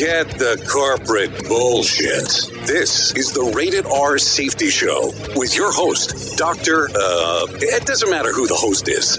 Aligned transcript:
Forget 0.00 0.30
the 0.38 0.66
corporate 0.66 1.46
bullshit. 1.46 2.24
This 2.66 3.14
is 3.16 3.32
the 3.32 3.52
Rated 3.54 3.84
R 3.84 4.16
Safety 4.16 4.70
Show 4.70 5.12
with 5.36 5.54
your 5.54 5.70
host, 5.70 6.38
Dr. 6.38 6.88
Uh, 6.88 7.46
it 7.60 7.84
doesn't 7.84 8.08
matter 8.08 8.32
who 8.32 8.46
the 8.46 8.54
host 8.54 8.88
is. 8.88 9.18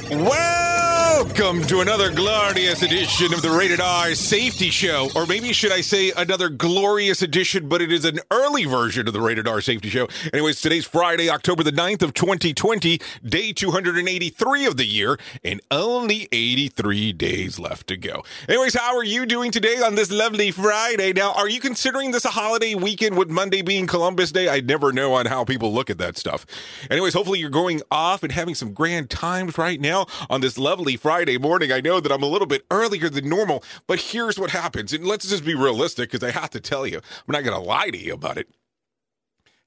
Welcome 1.23 1.61
to 1.67 1.81
another 1.81 2.09
glorious 2.11 2.81
edition 2.81 3.31
of 3.31 3.43
the 3.43 3.51
Rated 3.51 3.79
R 3.79 4.15
Safety 4.15 4.71
Show. 4.71 5.07
Or 5.15 5.27
maybe 5.27 5.53
should 5.53 5.71
I 5.71 5.81
say 5.81 6.11
another 6.17 6.49
glorious 6.49 7.21
edition, 7.21 7.69
but 7.69 7.79
it 7.79 7.91
is 7.91 8.05
an 8.05 8.19
early 8.31 8.65
version 8.65 9.07
of 9.07 9.13
the 9.13 9.21
Rated 9.21 9.47
R 9.47 9.61
Safety 9.61 9.87
Show. 9.87 10.07
Anyways, 10.33 10.61
today's 10.61 10.85
Friday, 10.85 11.29
October 11.29 11.61
the 11.61 11.71
9th 11.71 12.01
of 12.01 12.15
2020, 12.15 12.99
day 13.23 13.53
283 13.53 14.65
of 14.65 14.77
the 14.77 14.85
year, 14.85 15.19
and 15.43 15.61
only 15.69 16.27
83 16.31 17.13
days 17.13 17.59
left 17.59 17.85
to 17.87 17.97
go. 17.97 18.23
Anyways, 18.49 18.73
how 18.73 18.97
are 18.97 19.03
you 19.03 19.27
doing 19.27 19.51
today 19.51 19.75
on 19.75 19.93
this 19.93 20.09
lovely 20.09 20.49
Friday? 20.49 21.13
Now, 21.13 21.33
are 21.33 21.47
you 21.47 21.59
considering 21.59 22.09
this 22.09 22.25
a 22.25 22.29
holiday 22.29 22.73
weekend 22.73 23.15
with 23.15 23.29
Monday 23.29 23.61
being 23.61 23.85
Columbus 23.85 24.31
Day? 24.31 24.49
I 24.49 24.59
never 24.59 24.91
know 24.91 25.13
on 25.13 25.27
how 25.27 25.45
people 25.45 25.71
look 25.71 25.91
at 25.91 25.99
that 25.99 26.17
stuff. 26.17 26.47
Anyways, 26.89 27.13
hopefully 27.13 27.37
you're 27.37 27.51
going 27.51 27.83
off 27.91 28.23
and 28.23 28.31
having 28.31 28.55
some 28.55 28.73
grand 28.73 29.11
times 29.11 29.59
right 29.59 29.79
now 29.79 30.07
on 30.27 30.41
this 30.41 30.57
lovely 30.57 30.97
Friday 30.97 31.10
morning. 31.39 31.71
I 31.71 31.81
know 31.81 31.99
that 31.99 32.11
I'm 32.11 32.23
a 32.23 32.27
little 32.27 32.47
bit 32.47 32.65
earlier 32.71 33.09
than 33.09 33.29
normal, 33.29 33.63
but 33.87 33.99
here's 33.99 34.39
what 34.39 34.51
happens. 34.51 34.93
And 34.93 35.05
let's 35.05 35.29
just 35.29 35.45
be 35.45 35.55
realistic 35.55 36.11
because 36.11 36.27
I 36.27 36.31
have 36.31 36.49
to 36.51 36.59
tell 36.59 36.87
you, 36.87 36.97
I'm 36.97 37.31
not 37.33 37.43
going 37.43 37.59
to 37.59 37.67
lie 37.67 37.89
to 37.89 37.97
you 37.97 38.13
about 38.13 38.37
it. 38.37 38.47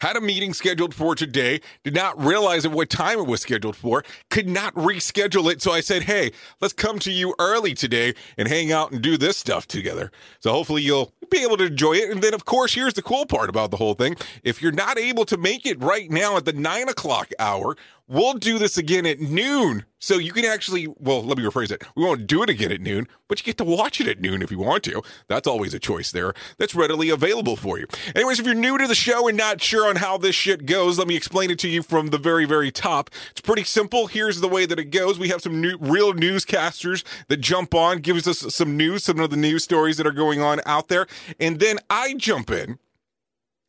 Had 0.00 0.16
a 0.16 0.20
meeting 0.20 0.52
scheduled 0.52 0.94
for 0.94 1.14
today, 1.14 1.60
did 1.82 1.94
not 1.94 2.22
realize 2.22 2.66
at 2.66 2.72
what 2.72 2.90
time 2.90 3.20
it 3.20 3.26
was 3.26 3.40
scheduled 3.40 3.76
for, 3.76 4.04
could 4.28 4.48
not 4.48 4.74
reschedule 4.74 5.50
it. 5.50 5.62
So 5.62 5.72
I 5.72 5.80
said, 5.80 6.02
hey, 6.02 6.32
let's 6.60 6.74
come 6.74 6.98
to 6.98 7.12
you 7.12 7.34
early 7.38 7.74
today 7.74 8.14
and 8.36 8.48
hang 8.48 8.72
out 8.72 8.92
and 8.92 9.00
do 9.00 9.16
this 9.16 9.36
stuff 9.36 9.66
together. 9.66 10.10
So 10.40 10.52
hopefully 10.52 10.82
you'll 10.82 11.12
be 11.30 11.42
able 11.42 11.56
to 11.58 11.66
enjoy 11.66 11.94
it. 11.94 12.10
And 12.10 12.20
then, 12.22 12.34
of 12.34 12.44
course, 12.44 12.74
here's 12.74 12.94
the 12.94 13.02
cool 13.02 13.24
part 13.24 13.48
about 13.48 13.70
the 13.70 13.76
whole 13.76 13.94
thing. 13.94 14.16
If 14.42 14.60
you're 14.60 14.72
not 14.72 14.98
able 14.98 15.24
to 15.26 15.36
make 15.36 15.64
it 15.64 15.80
right 15.80 16.10
now 16.10 16.36
at 16.36 16.44
the 16.44 16.52
nine 16.52 16.88
o'clock 16.88 17.30
hour, 17.38 17.76
we'll 18.06 18.34
do 18.34 18.58
this 18.58 18.76
again 18.76 19.06
at 19.06 19.20
noon. 19.20 19.84
So 19.98 20.18
you 20.18 20.32
can 20.32 20.44
actually, 20.44 20.86
well, 20.98 21.22
let 21.22 21.38
me 21.38 21.44
rephrase 21.44 21.70
it. 21.70 21.82
We 21.96 22.04
won't 22.04 22.26
do 22.26 22.42
it 22.42 22.50
again 22.50 22.70
at 22.70 22.82
noon, 22.82 23.08
but 23.26 23.40
you 23.40 23.44
get 23.44 23.56
to 23.56 23.64
watch 23.64 24.02
it 24.02 24.08
at 24.08 24.20
noon 24.20 24.42
if 24.42 24.50
you 24.50 24.58
want 24.58 24.82
to. 24.84 25.02
That's 25.28 25.48
always 25.48 25.72
a 25.72 25.78
choice 25.78 26.12
there 26.12 26.34
that's 26.58 26.74
readily 26.74 27.08
available 27.08 27.56
for 27.56 27.78
you. 27.78 27.86
Anyways, 28.14 28.38
if 28.38 28.44
you're 28.44 28.54
new 28.54 28.76
to 28.76 28.86
the 28.86 28.94
show 28.94 29.28
and 29.28 29.38
not 29.38 29.62
sure 29.62 29.88
on 29.88 29.96
how 29.96 30.18
this 30.18 30.34
shit 30.34 30.66
goes, 30.66 30.98
let 30.98 31.08
me 31.08 31.16
explain 31.16 31.50
it 31.50 31.58
to 31.60 31.68
you 31.68 31.82
from 31.82 32.08
the 32.08 32.18
very, 32.18 32.44
very 32.44 32.70
top. 32.70 33.08
It's 33.30 33.40
pretty 33.40 33.64
simple. 33.64 34.06
Here's 34.06 34.42
the 34.42 34.48
way 34.48 34.66
that 34.66 34.78
it 34.78 34.90
goes. 34.90 35.18
We 35.18 35.30
have 35.30 35.40
some 35.40 35.62
new, 35.62 35.78
real 35.80 36.12
newscasters 36.12 37.02
that 37.28 37.38
jump 37.38 37.74
on, 37.74 38.00
gives 38.00 38.28
us 38.28 38.54
some 38.54 38.76
news, 38.76 39.04
some 39.04 39.20
of 39.20 39.30
the 39.30 39.38
news 39.38 39.64
stories 39.64 39.96
that 39.96 40.06
are 40.06 40.12
going 40.12 40.42
on 40.42 40.60
out 40.66 40.88
there. 40.88 41.06
And 41.40 41.60
then 41.60 41.78
I 41.88 42.12
jump 42.14 42.50
in 42.50 42.78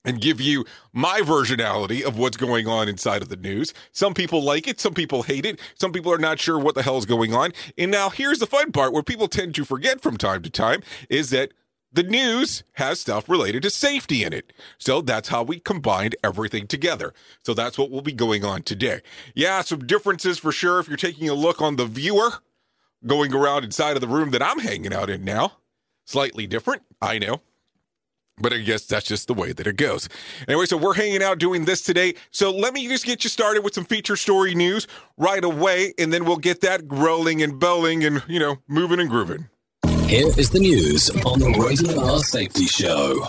and 0.06 0.22
give 0.22 0.40
you 0.40 0.66
my 0.94 1.22
versionality 1.22 2.04
of 2.04 2.18
what's 2.18 2.38
going 2.38 2.68
on 2.68 2.88
inside 2.88 3.22
of 3.22 3.30
the 3.30 3.36
news. 3.36 3.74
Some 3.92 4.14
people 4.14 4.42
like 4.42 4.68
it, 4.68 4.80
some 4.80 4.94
people 4.94 5.24
hate 5.24 5.46
it, 5.46 5.60
some 5.80 5.92
people 5.92 6.14
are 6.14 6.18
not 6.18 6.40
sure 6.40 6.60
what 6.60 6.76
the 6.76 6.84
hell 6.84 6.98
is 6.98 7.06
going 7.06 7.34
on. 7.34 7.52
And 7.78 7.92
now 7.92 8.10
here's 8.10 8.40
the 8.40 8.48
fun 8.48 8.72
part 8.72 8.94
where 8.94 9.04
people 9.04 9.28
tend 9.28 9.56
to 9.56 9.66
forget 9.66 10.02
from 10.02 10.18
time 10.18 10.42
to 10.44 10.50
time 10.50 10.82
is 11.10 11.30
that 11.32 11.52
the 11.92 12.04
news 12.04 12.64
has 12.74 13.00
stuff 13.00 13.30
related 13.30 13.64
to 13.64 13.70
safety 13.70 14.24
in 14.24 14.34
it. 14.34 14.52
So 14.78 15.02
that's 15.02 15.30
how 15.30 15.44
we 15.44 15.60
combined 15.60 16.16
everything 16.24 16.68
together. 16.68 17.14
So 17.44 17.54
that's 17.54 17.78
what 17.78 17.90
will 17.90 18.02
be 18.02 18.12
going 18.12 18.44
on 18.44 18.64
today. 18.64 19.02
Yeah, 19.34 19.62
some 19.62 19.88
differences 19.88 20.38
for 20.38 20.52
sure 20.52 20.80
if 20.80 20.90
you're 20.90 20.98
taking 20.98 21.30
a 21.30 21.34
look 21.34 21.62
on 21.62 21.78
the 21.78 21.86
viewer 21.86 22.32
going 23.06 23.34
around 23.34 23.64
inside 23.64 23.96
of 23.96 24.02
the 24.02 24.08
room 24.08 24.32
that 24.32 24.44
I'm 24.44 24.60
hanging 24.60 24.94
out 24.94 25.10
in 25.10 25.24
now. 25.24 25.54
Slightly 26.04 26.46
different, 26.48 26.84
I 27.02 27.18
know. 27.18 27.42
But 28.38 28.54
I 28.54 28.58
guess 28.60 28.86
that's 28.86 29.06
just 29.06 29.28
the 29.28 29.34
way 29.34 29.54
that 29.54 29.66
it 29.66 29.78
goes. 29.78 30.10
Anyway, 30.48 30.66
so 30.66 30.76
we're 30.76 30.94
hanging 30.94 31.24
out 31.24 31.40
doing 31.40 31.66
this 31.66 31.82
today. 31.82 32.16
So 32.32 32.52
let 32.52 32.74
me 32.74 32.88
just 32.88 33.06
get 33.06 33.24
you 33.24 33.30
started 33.30 33.64
with 33.64 33.74
some 33.74 33.86
feature 33.86 34.18
story 34.18 34.56
news 34.56 34.88
right 35.18 35.44
away, 35.44 35.94
and 35.98 36.12
then 36.12 36.26
we'll 36.26 36.38
get 36.38 36.62
that 36.62 36.82
rolling 36.88 37.42
and 37.42 37.60
belling 37.60 38.04
and, 38.04 38.24
you 38.28 38.40
know, 38.40 38.58
moving 38.68 39.00
and 39.00 39.10
grooving. 39.10 39.48
Here 40.08 40.28
is 40.38 40.50
the 40.50 40.60
news 40.60 41.10
on 41.26 41.40
the 41.40 41.50
Rated 41.60 41.98
R 41.98 42.20
Safety 42.20 42.66
Show. 42.66 43.28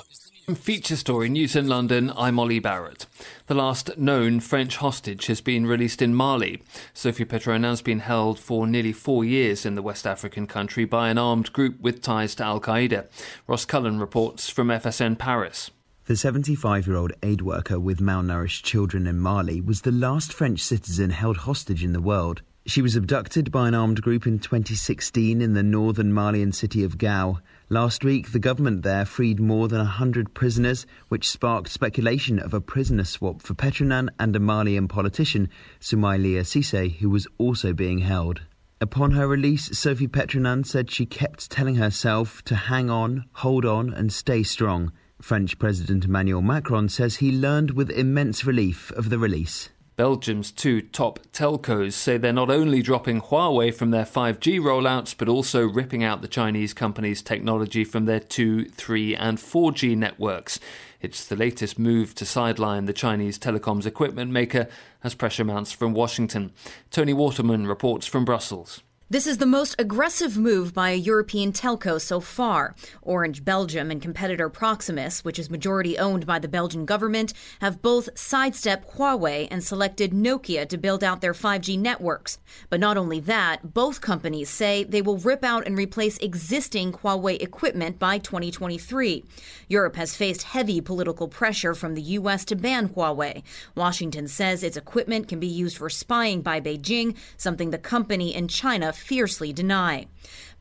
Feature 0.54 0.94
story 0.94 1.28
news 1.28 1.56
in 1.56 1.66
London. 1.66 2.12
I'm 2.16 2.38
Ollie 2.38 2.60
Barrett. 2.60 3.06
The 3.48 3.54
last 3.54 3.98
known 3.98 4.38
French 4.38 4.76
hostage 4.76 5.26
has 5.26 5.40
been 5.40 5.66
released 5.66 6.00
in 6.00 6.14
Mali. 6.14 6.62
Sophie 6.94 7.24
Petronin 7.24 7.64
has 7.64 7.82
been 7.82 7.98
held 7.98 8.38
for 8.38 8.64
nearly 8.64 8.92
four 8.92 9.24
years 9.24 9.66
in 9.66 9.74
the 9.74 9.82
West 9.82 10.06
African 10.06 10.46
country 10.46 10.84
by 10.84 11.08
an 11.08 11.18
armed 11.18 11.52
group 11.52 11.80
with 11.80 12.00
ties 12.00 12.36
to 12.36 12.44
Al 12.44 12.60
Qaeda. 12.60 13.08
Ross 13.48 13.64
Cullen 13.64 13.98
reports 13.98 14.48
from 14.48 14.68
FSN 14.68 15.18
Paris. 15.18 15.72
The 16.04 16.14
75 16.14 16.86
year 16.86 16.94
old 16.94 17.12
aid 17.24 17.42
worker 17.42 17.80
with 17.80 17.98
malnourished 17.98 18.62
children 18.62 19.08
in 19.08 19.18
Mali 19.18 19.60
was 19.60 19.80
the 19.80 19.90
last 19.90 20.32
French 20.32 20.60
citizen 20.60 21.10
held 21.10 21.38
hostage 21.38 21.82
in 21.82 21.92
the 21.92 22.00
world. 22.00 22.42
She 22.66 22.82
was 22.82 22.94
abducted 22.94 23.50
by 23.50 23.66
an 23.66 23.74
armed 23.74 24.00
group 24.00 24.28
in 24.28 24.38
2016 24.38 25.40
in 25.40 25.54
the 25.54 25.64
northern 25.64 26.14
Malian 26.14 26.52
city 26.52 26.84
of 26.84 26.98
Gao. 26.98 27.40
Last 27.68 28.04
week, 28.04 28.30
the 28.30 28.38
government 28.38 28.84
there 28.84 29.04
freed 29.04 29.40
more 29.40 29.66
than 29.66 29.80
100 29.80 30.34
prisoners, 30.34 30.86
which 31.08 31.28
sparked 31.28 31.68
speculation 31.68 32.38
of 32.38 32.54
a 32.54 32.60
prisoner 32.60 33.02
swap 33.02 33.42
for 33.42 33.54
Petronin 33.54 34.08
and 34.20 34.36
a 34.36 34.38
Malian 34.38 34.86
politician, 34.86 35.48
Soumaïla 35.80 36.42
Cissé, 36.42 36.94
who 36.98 37.10
was 37.10 37.26
also 37.38 37.72
being 37.72 37.98
held. 37.98 38.42
Upon 38.80 39.10
her 39.10 39.26
release, 39.26 39.76
Sophie 39.76 40.06
Petronin 40.06 40.64
said 40.64 40.92
she 40.92 41.06
kept 41.06 41.50
telling 41.50 41.74
herself 41.74 42.40
to 42.44 42.54
hang 42.54 42.88
on, 42.88 43.24
hold 43.32 43.64
on, 43.64 43.92
and 43.92 44.12
stay 44.12 44.44
strong. 44.44 44.92
French 45.20 45.58
President 45.58 46.04
Emmanuel 46.04 46.42
Macron 46.42 46.88
says 46.88 47.16
he 47.16 47.32
learned 47.32 47.72
with 47.72 47.90
immense 47.90 48.44
relief 48.44 48.92
of 48.92 49.10
the 49.10 49.18
release. 49.18 49.70
Belgium's 49.96 50.52
two 50.52 50.82
top 50.82 51.20
telcos 51.32 51.94
say 51.94 52.18
they're 52.18 52.30
not 52.30 52.50
only 52.50 52.82
dropping 52.82 53.22
Huawei 53.22 53.72
from 53.72 53.92
their 53.92 54.04
5G 54.04 54.60
rollouts, 54.60 55.16
but 55.16 55.26
also 55.26 55.66
ripping 55.66 56.04
out 56.04 56.20
the 56.20 56.28
Chinese 56.28 56.74
company's 56.74 57.22
technology 57.22 57.82
from 57.82 58.04
their 58.04 58.20
2, 58.20 58.66
3, 58.66 59.16
and 59.16 59.38
4G 59.38 59.96
networks. 59.96 60.60
It's 61.00 61.24
the 61.24 61.34
latest 61.34 61.78
move 61.78 62.14
to 62.16 62.26
sideline 62.26 62.84
the 62.84 62.92
Chinese 62.92 63.38
telecoms 63.38 63.86
equipment 63.86 64.30
maker 64.30 64.68
as 65.02 65.14
pressure 65.14 65.44
mounts 65.44 65.72
from 65.72 65.94
Washington. 65.94 66.52
Tony 66.90 67.14
Waterman 67.14 67.66
reports 67.66 68.06
from 68.06 68.26
Brussels. 68.26 68.82
This 69.08 69.28
is 69.28 69.38
the 69.38 69.46
most 69.46 69.76
aggressive 69.78 70.36
move 70.36 70.74
by 70.74 70.90
a 70.90 70.96
European 70.96 71.52
telco 71.52 72.00
so 72.00 72.18
far. 72.18 72.74
Orange 73.02 73.44
Belgium 73.44 73.88
and 73.92 74.02
competitor 74.02 74.48
Proximus, 74.48 75.24
which 75.24 75.38
is 75.38 75.48
majority 75.48 75.96
owned 75.96 76.26
by 76.26 76.40
the 76.40 76.48
Belgian 76.48 76.84
government, 76.84 77.32
have 77.60 77.80
both 77.82 78.08
sidestepped 78.18 78.96
Huawei 78.96 79.46
and 79.48 79.62
selected 79.62 80.10
Nokia 80.10 80.68
to 80.68 80.76
build 80.76 81.04
out 81.04 81.20
their 81.20 81.34
5G 81.34 81.78
networks. 81.78 82.40
But 82.68 82.80
not 82.80 82.96
only 82.96 83.20
that, 83.20 83.72
both 83.72 84.00
companies 84.00 84.50
say 84.50 84.82
they 84.82 85.02
will 85.02 85.18
rip 85.18 85.44
out 85.44 85.68
and 85.68 85.78
replace 85.78 86.18
existing 86.18 86.90
Huawei 86.90 87.40
equipment 87.40 88.00
by 88.00 88.18
2023. 88.18 89.24
Europe 89.68 89.94
has 89.94 90.16
faced 90.16 90.42
heavy 90.42 90.80
political 90.80 91.28
pressure 91.28 91.76
from 91.76 91.94
the 91.94 92.02
U.S. 92.02 92.44
to 92.46 92.56
ban 92.56 92.88
Huawei. 92.88 93.44
Washington 93.76 94.26
says 94.26 94.64
its 94.64 94.76
equipment 94.76 95.28
can 95.28 95.38
be 95.38 95.46
used 95.46 95.76
for 95.76 95.88
spying 95.88 96.42
by 96.42 96.60
Beijing, 96.60 97.16
something 97.36 97.70
the 97.70 97.78
company 97.78 98.34
in 98.34 98.48
China 98.48 98.94
fiercely 98.96 99.52
deny. 99.52 100.06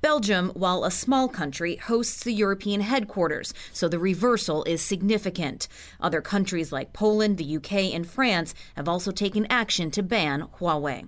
Belgium, 0.01 0.49
while 0.53 0.83
a 0.83 0.91
small 0.91 1.27
country, 1.27 1.77
hosts 1.77 2.23
the 2.23 2.33
European 2.33 2.81
headquarters, 2.81 3.53
so 3.73 3.87
the 3.87 3.97
reversal 3.97 4.63
is 4.65 4.81
significant. 4.81 5.67
Other 5.99 6.21
countries 6.21 6.71
like 6.71 6.93
Poland, 6.93 7.37
the 7.37 7.55
UK, 7.57 7.93
and 7.93 8.07
France 8.07 8.53
have 8.75 8.87
also 8.87 9.11
taken 9.11 9.47
action 9.49 9.89
to 9.91 10.03
ban 10.03 10.47
Huawei. 10.59 11.07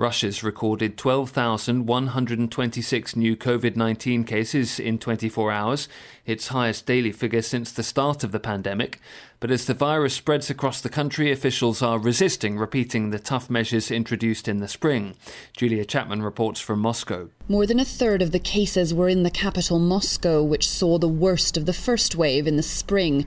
Russia's 0.00 0.42
recorded 0.42 0.96
12,126 0.96 3.16
new 3.16 3.36
COVID 3.36 3.76
19 3.76 4.24
cases 4.24 4.80
in 4.80 4.98
24 4.98 5.52
hours, 5.52 5.88
its 6.24 6.48
highest 6.48 6.86
daily 6.86 7.12
figure 7.12 7.42
since 7.42 7.70
the 7.70 7.82
start 7.82 8.24
of 8.24 8.32
the 8.32 8.40
pandemic. 8.40 8.98
But 9.40 9.50
as 9.50 9.66
the 9.66 9.74
virus 9.74 10.14
spreads 10.14 10.48
across 10.48 10.80
the 10.80 10.88
country, 10.88 11.30
officials 11.30 11.82
are 11.82 11.98
resisting 11.98 12.56
repeating 12.56 13.10
the 13.10 13.18
tough 13.18 13.50
measures 13.50 13.90
introduced 13.90 14.48
in 14.48 14.60
the 14.60 14.68
spring. 14.68 15.16
Julia 15.54 15.84
Chapman 15.84 16.22
reports 16.22 16.60
from 16.60 16.78
Moscow. 16.78 17.28
More 17.46 17.66
than 17.66 17.78
a 17.78 17.84
third 17.84 18.22
of 18.22 18.32
the 18.32 18.38
cases 18.38 18.94
were 18.94 19.10
in 19.10 19.22
the 19.22 19.30
capital, 19.30 19.78
Moscow, 19.78 20.42
which 20.42 20.66
saw 20.66 20.96
the 20.96 21.08
worst 21.08 21.58
of 21.58 21.66
the 21.66 21.74
first 21.74 22.16
wave 22.16 22.46
in 22.46 22.56
the 22.56 22.62
spring. 22.62 23.26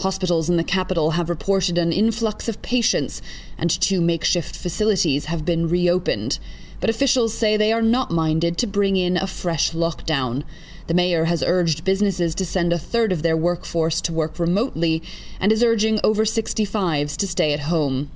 Hospitals 0.00 0.48
in 0.48 0.56
the 0.56 0.62
capital 0.62 1.10
have 1.12 1.28
reported 1.28 1.76
an 1.76 1.92
influx 1.92 2.48
of 2.48 2.62
patients, 2.62 3.20
and 3.58 3.68
two 3.68 4.00
makeshift 4.00 4.54
facilities 4.54 5.24
have 5.24 5.44
been 5.44 5.68
reopened. 5.68 6.38
But 6.80 6.88
officials 6.88 7.36
say 7.36 7.56
they 7.56 7.72
are 7.72 7.82
not 7.82 8.12
minded 8.12 8.56
to 8.58 8.68
bring 8.68 8.96
in 8.96 9.16
a 9.16 9.26
fresh 9.26 9.72
lockdown. 9.72 10.44
The 10.86 10.94
mayor 10.94 11.24
has 11.24 11.42
urged 11.42 11.84
businesses 11.84 12.36
to 12.36 12.46
send 12.46 12.72
a 12.72 12.78
third 12.78 13.10
of 13.10 13.22
their 13.22 13.36
workforce 13.36 14.00
to 14.02 14.12
work 14.12 14.38
remotely 14.38 15.02
and 15.40 15.50
is 15.50 15.64
urging 15.64 15.98
over 16.04 16.24
65s 16.24 17.16
to 17.16 17.26
stay 17.26 17.52
at 17.52 17.60
home. 17.60 18.12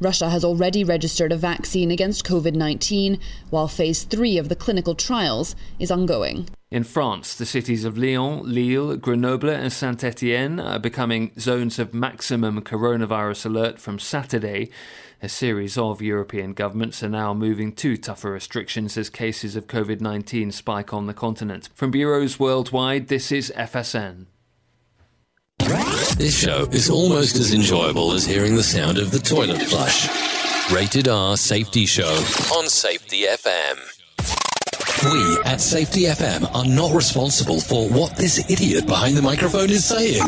Russia 0.00 0.30
has 0.30 0.44
already 0.44 0.82
registered 0.82 1.32
a 1.32 1.36
vaccine 1.36 1.90
against 1.90 2.24
COVID 2.24 2.54
19, 2.54 3.20
while 3.50 3.68
phase 3.68 4.04
three 4.04 4.38
of 4.38 4.48
the 4.48 4.56
clinical 4.56 4.94
trials 4.94 5.54
is 5.78 5.90
ongoing. 5.90 6.48
In 6.70 6.84
France, 6.84 7.34
the 7.34 7.46
cities 7.46 7.86
of 7.86 7.96
Lyon, 7.96 8.42
Lille, 8.44 8.98
Grenoble, 8.98 9.48
and 9.48 9.72
Saint 9.72 10.04
Etienne 10.04 10.60
are 10.60 10.78
becoming 10.78 11.32
zones 11.38 11.78
of 11.78 11.94
maximum 11.94 12.60
coronavirus 12.60 13.46
alert 13.46 13.80
from 13.80 13.98
Saturday. 13.98 14.68
A 15.22 15.30
series 15.30 15.78
of 15.78 16.02
European 16.02 16.52
governments 16.52 17.02
are 17.02 17.08
now 17.08 17.32
moving 17.32 17.72
to 17.76 17.96
tougher 17.96 18.32
restrictions 18.32 18.98
as 18.98 19.08
cases 19.08 19.56
of 19.56 19.66
COVID 19.66 20.02
19 20.02 20.52
spike 20.52 20.92
on 20.92 21.06
the 21.06 21.14
continent. 21.14 21.70
From 21.74 21.90
bureaus 21.90 22.38
worldwide, 22.38 23.08
this 23.08 23.32
is 23.32 23.50
FSN. 23.56 24.26
This 26.18 26.38
show 26.38 26.64
is 26.70 26.90
almost 26.90 27.36
as 27.36 27.54
enjoyable 27.54 28.12
as 28.12 28.26
hearing 28.26 28.56
the 28.56 28.62
sound 28.62 28.98
of 28.98 29.10
the 29.10 29.18
toilet 29.18 29.62
flush. 29.62 30.06
Rated 30.70 31.08
R 31.08 31.38
Safety 31.38 31.86
Show 31.86 32.14
on 32.54 32.68
Safety 32.68 33.22
FM. 33.22 33.97
We 35.04 35.38
at 35.44 35.60
Safety 35.60 36.02
FM 36.02 36.52
are 36.54 36.64
not 36.64 36.92
responsible 36.92 37.60
for 37.60 37.88
what 37.88 38.16
this 38.16 38.50
idiot 38.50 38.86
behind 38.86 39.16
the 39.16 39.22
microphone 39.22 39.70
is 39.70 39.84
saying. 39.84 40.24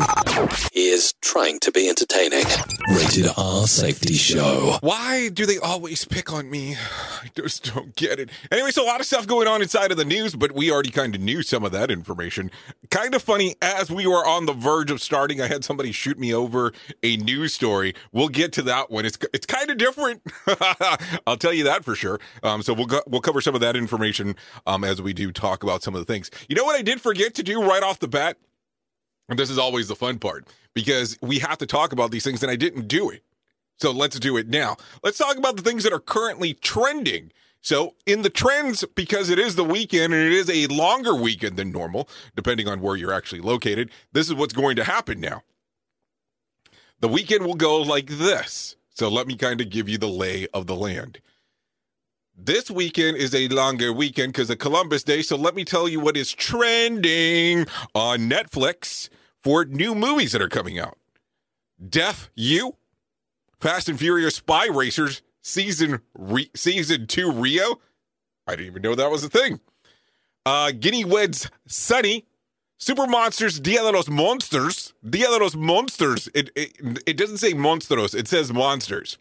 He 0.73 0.91
is 0.91 1.13
trying 1.21 1.59
to 1.61 1.73
be 1.73 1.89
entertaining. 1.89 2.45
Rated 2.89 3.27
R 3.37 3.67
Safety 3.67 4.15
Show. 4.15 4.79
Why 4.81 5.29
do 5.31 5.45
they 5.45 5.59
always 5.59 6.05
pick 6.05 6.33
on 6.33 6.49
me? 6.49 6.77
I 6.77 7.31
just 7.35 7.75
don't 7.75 7.97
get 7.97 8.21
it. 8.21 8.31
Anyway, 8.53 8.71
so 8.71 8.85
a 8.85 8.87
lot 8.87 9.01
of 9.01 9.07
stuff 9.07 9.27
going 9.27 9.49
on 9.49 9.61
inside 9.61 9.91
of 9.91 9.97
the 9.97 10.05
news, 10.05 10.37
but 10.37 10.53
we 10.53 10.71
already 10.71 10.91
kind 10.91 11.17
of 11.17 11.21
knew 11.21 11.43
some 11.43 11.65
of 11.65 11.73
that 11.73 11.91
information. 11.91 12.53
Kind 12.91 13.15
of 13.15 13.23
funny, 13.23 13.55
as 13.63 13.89
we 13.89 14.09
were 14.09 14.27
on 14.27 14.47
the 14.47 14.53
verge 14.53 14.91
of 14.91 15.01
starting, 15.01 15.41
I 15.41 15.47
had 15.47 15.65
somebody 15.65 15.93
shoot 15.93 16.19
me 16.19 16.35
over 16.35 16.73
a 17.05 17.17
news 17.19 17.55
story. 17.55 17.95
We'll 18.11 18.29
get 18.29 18.53
to 18.55 18.63
that 18.63 18.91
one. 18.91 19.07
It's 19.07 19.17
it's 19.33 19.47
kind 19.47 19.71
of 19.71 19.79
different. 19.79 20.23
I'll 21.27 21.37
tell 21.37 21.53
you 21.53 21.63
that 21.65 21.85
for 21.85 21.95
sure. 21.95 22.19
Um, 22.43 22.63
so 22.63 22.75
we'll 22.75 22.87
go, 22.87 23.01
we'll 23.07 23.21
cover 23.21 23.41
some 23.41 23.55
of 23.55 23.61
that 23.61 23.77
information 23.77 24.35
um, 24.67 24.83
as 24.83 25.01
we 25.01 25.13
do 25.13 25.31
talk 25.31 25.63
about 25.63 25.85
some 25.85 25.95
of 25.95 26.05
the 26.05 26.13
things. 26.13 26.33
You 26.49 26.57
know 26.57 26.65
what 26.65 26.75
I 26.75 26.83
did 26.83 27.01
forget 27.01 27.35
to 27.35 27.45
do 27.45 27.63
right 27.63 27.83
off 27.83 28.01
the 28.01 28.09
bat? 28.09 28.39
And 29.29 29.39
this 29.39 29.51
is 29.51 29.59
always 29.59 29.87
the 29.87 29.95
fun 29.95 30.19
part 30.19 30.49
because 30.75 31.17
we 31.23 31.39
have 31.39 31.59
to 31.59 31.67
talk 31.67 31.93
about 31.93 32.11
these 32.11 32.25
things 32.25 32.43
and 32.43 32.51
I 32.51 32.57
didn't 32.57 32.89
do 32.89 33.09
it. 33.11 33.23
So 33.79 33.93
let's 33.93 34.19
do 34.19 34.37
it 34.37 34.49
now. 34.49 34.77
Let's 35.05 35.17
talk 35.17 35.37
about 35.37 35.57
the 35.57 35.63
things 35.63 35.85
that 35.85 35.93
are 35.93 36.01
currently 36.01 36.55
trending. 36.55 37.31
So, 37.63 37.95
in 38.07 38.23
the 38.23 38.31
trends, 38.31 38.85
because 38.95 39.29
it 39.29 39.39
is 39.39 39.55
the 39.55 39.65
weekend 39.65 40.15
and 40.15 40.23
it 40.23 40.33
is 40.33 40.49
a 40.49 40.67
longer 40.69 41.15
weekend 41.15 41.57
than 41.57 41.71
normal, 41.71 42.09
depending 42.35 42.67
on 42.69 42.81
where 42.81 42.97
you're 42.97 43.13
actually 43.13 43.43
located, 43.43 43.91
this 44.13 44.29
is 44.29 44.35
what's 44.35 44.55
going 44.55 44.77
to 44.77 44.85
happen 44.85 45.21
now. 45.21 45.43
The 47.01 47.09
weekend 47.09 47.45
will 47.45 47.55
go 47.55 47.81
like 47.83 48.07
this. 48.07 48.77
So, 48.89 49.09
let 49.09 49.27
me 49.27 49.37
kind 49.37 49.61
of 49.61 49.69
give 49.69 49.89
you 49.89 49.99
the 49.99 50.09
lay 50.09 50.47
of 50.55 50.67
the 50.67 50.77
land. 50.77 51.21
This 52.35 52.71
weekend 52.71 53.19
is 53.19 53.35
a 53.35 53.49
longer 53.49 53.93
weekend 53.93 54.33
because 54.33 54.49
of 54.49 54.59
Columbus 54.59 55.03
Day. 55.03 55.21
So, 55.21 55.37
let 55.37 55.55
me 55.55 55.65
tell 55.65 55.87
you 55.87 56.01
what 56.01 56.17
is 56.17 56.33
trending 56.33 57.67
on 57.95 58.21
Netflix 58.21 59.11
for 59.43 59.67
new 59.67 59.95
movies 59.95 60.33
that 60.33 60.41
are 60.41 60.49
coming 60.49 60.79
out 60.79 60.97
Deaf 61.87 62.31
U, 62.37 62.73
Fast 63.61 63.91
and 63.91 63.99
Furious 63.99 64.37
Spy 64.37 64.67
Racers 64.67 65.21
season 65.43 66.01
re- 66.15 66.51
season 66.55 67.07
two 67.07 67.31
Rio. 67.31 67.81
I 68.47 68.53
didn't 68.57 68.67
even 68.67 68.83
know 68.83 68.95
that 68.95 69.11
was 69.11 69.25
a 69.25 69.29
thing. 69.29 69.61
Uh, 70.47 70.73
Ginny 70.73 71.05
Weds 71.05 71.51
Sunny, 71.67 72.27
Super 72.79 73.07
Monsters 73.07 73.61
Dia 73.61 73.83
de 73.83 73.91
los 73.91 74.09
Monsters, 74.09 74.95
Dia 75.09 75.29
de 75.29 75.39
los 75.39 75.55
Monsters. 75.55 76.29
It 76.35 76.51
it, 76.55 77.03
it 77.07 77.17
doesn't 77.17 77.39
say 77.39 77.53
monstros. 77.53 78.15
It 78.15 78.29
says 78.29 78.53
monsters. 78.53 79.19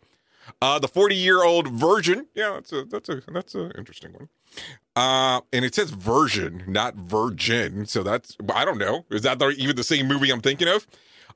Uh, 0.61 0.79
the 0.79 0.87
40 0.87 1.15
year 1.15 1.43
old 1.43 1.67
virgin. 1.67 2.27
Yeah, 2.33 2.51
that's 2.53 2.71
a 2.71 2.85
that's 2.85 3.09
a 3.09 3.21
that's 3.31 3.55
an 3.55 3.71
interesting 3.77 4.13
one. 4.13 4.29
Uh, 4.95 5.41
and 5.53 5.63
it 5.63 5.75
says 5.75 5.91
version, 5.91 6.63
not 6.67 6.95
virgin. 6.95 7.85
So 7.85 8.03
that's 8.03 8.35
I 8.53 8.65
don't 8.65 8.77
know. 8.77 9.05
Is 9.09 9.21
that 9.21 9.41
even 9.57 9.75
the 9.75 9.83
same 9.83 10.07
movie 10.07 10.31
I'm 10.31 10.41
thinking 10.41 10.67
of? 10.67 10.87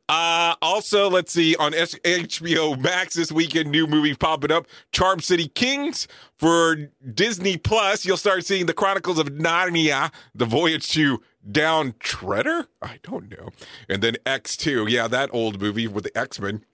Uh, 0.10 0.56
also, 0.62 1.10
let's 1.10 1.32
see 1.32 1.56
on 1.56 1.72
HBO 1.72 2.80
Max 2.80 3.16
this 3.16 3.32
weekend, 3.32 3.72
new 3.72 3.88
movie 3.88 4.14
popping 4.14 4.52
up, 4.52 4.68
Charm 4.92 5.22
City 5.22 5.48
Kings. 5.48 6.08
For 6.38 6.76
Disney 7.14 7.56
Plus, 7.58 8.06
you'll 8.06 8.18
start 8.18 8.46
seeing 8.46 8.66
the 8.66 8.74
Chronicles 8.74 9.18
of 9.18 9.28
Narnia, 9.28 10.12
the 10.36 10.46
voyage 10.46 10.90
to 10.90 11.22
Dawn 11.50 11.94
Treader. 12.00 12.68
I 12.82 13.00
don't 13.02 13.32
know. 13.32 13.50
And 13.88 14.02
then 14.02 14.16
X2, 14.26 14.90
yeah, 14.90 15.08
that 15.08 15.30
old 15.32 15.62
movie 15.62 15.88
with 15.88 16.04
the 16.04 16.18
X 16.18 16.40
Men. 16.40 16.66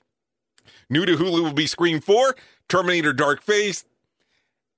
New 0.90 1.06
to 1.06 1.16
Hulu 1.16 1.44
will 1.44 1.54
be 1.54 1.68
Scream 1.68 2.02
4, 2.02 2.36
Terminator 2.68 3.14
Dark 3.14 3.44
Fate, 3.44 3.84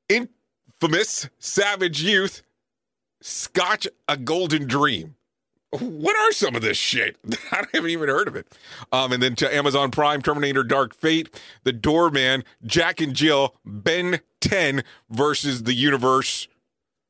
Infamous 0.09 1.29
Savage 1.39 2.03
Youth, 2.03 2.43
Scotch 3.21 3.87
A 4.09 4.17
Golden 4.17 4.67
Dream. 4.67 5.15
What 5.71 6.15
are 6.17 6.31
some 6.31 6.55
of 6.55 6.61
this 6.61 6.77
shit? 6.77 7.17
I 7.51 7.65
haven't 7.73 7.89
even 7.89 8.09
heard 8.09 8.27
of 8.27 8.35
it. 8.35 8.47
Um, 8.91 9.11
and 9.13 9.23
then 9.23 9.35
to 9.37 9.55
Amazon 9.55 9.91
Prime, 9.91 10.21
Terminator 10.21 10.63
Dark 10.63 10.93
Fate, 10.93 11.41
The 11.63 11.71
Doorman, 11.71 12.43
Jack 12.65 12.99
and 12.99 13.13
Jill, 13.13 13.55
Ben 13.65 14.19
10 14.41 14.83
versus 15.09 15.63
the 15.63 15.73
universe, 15.73 16.47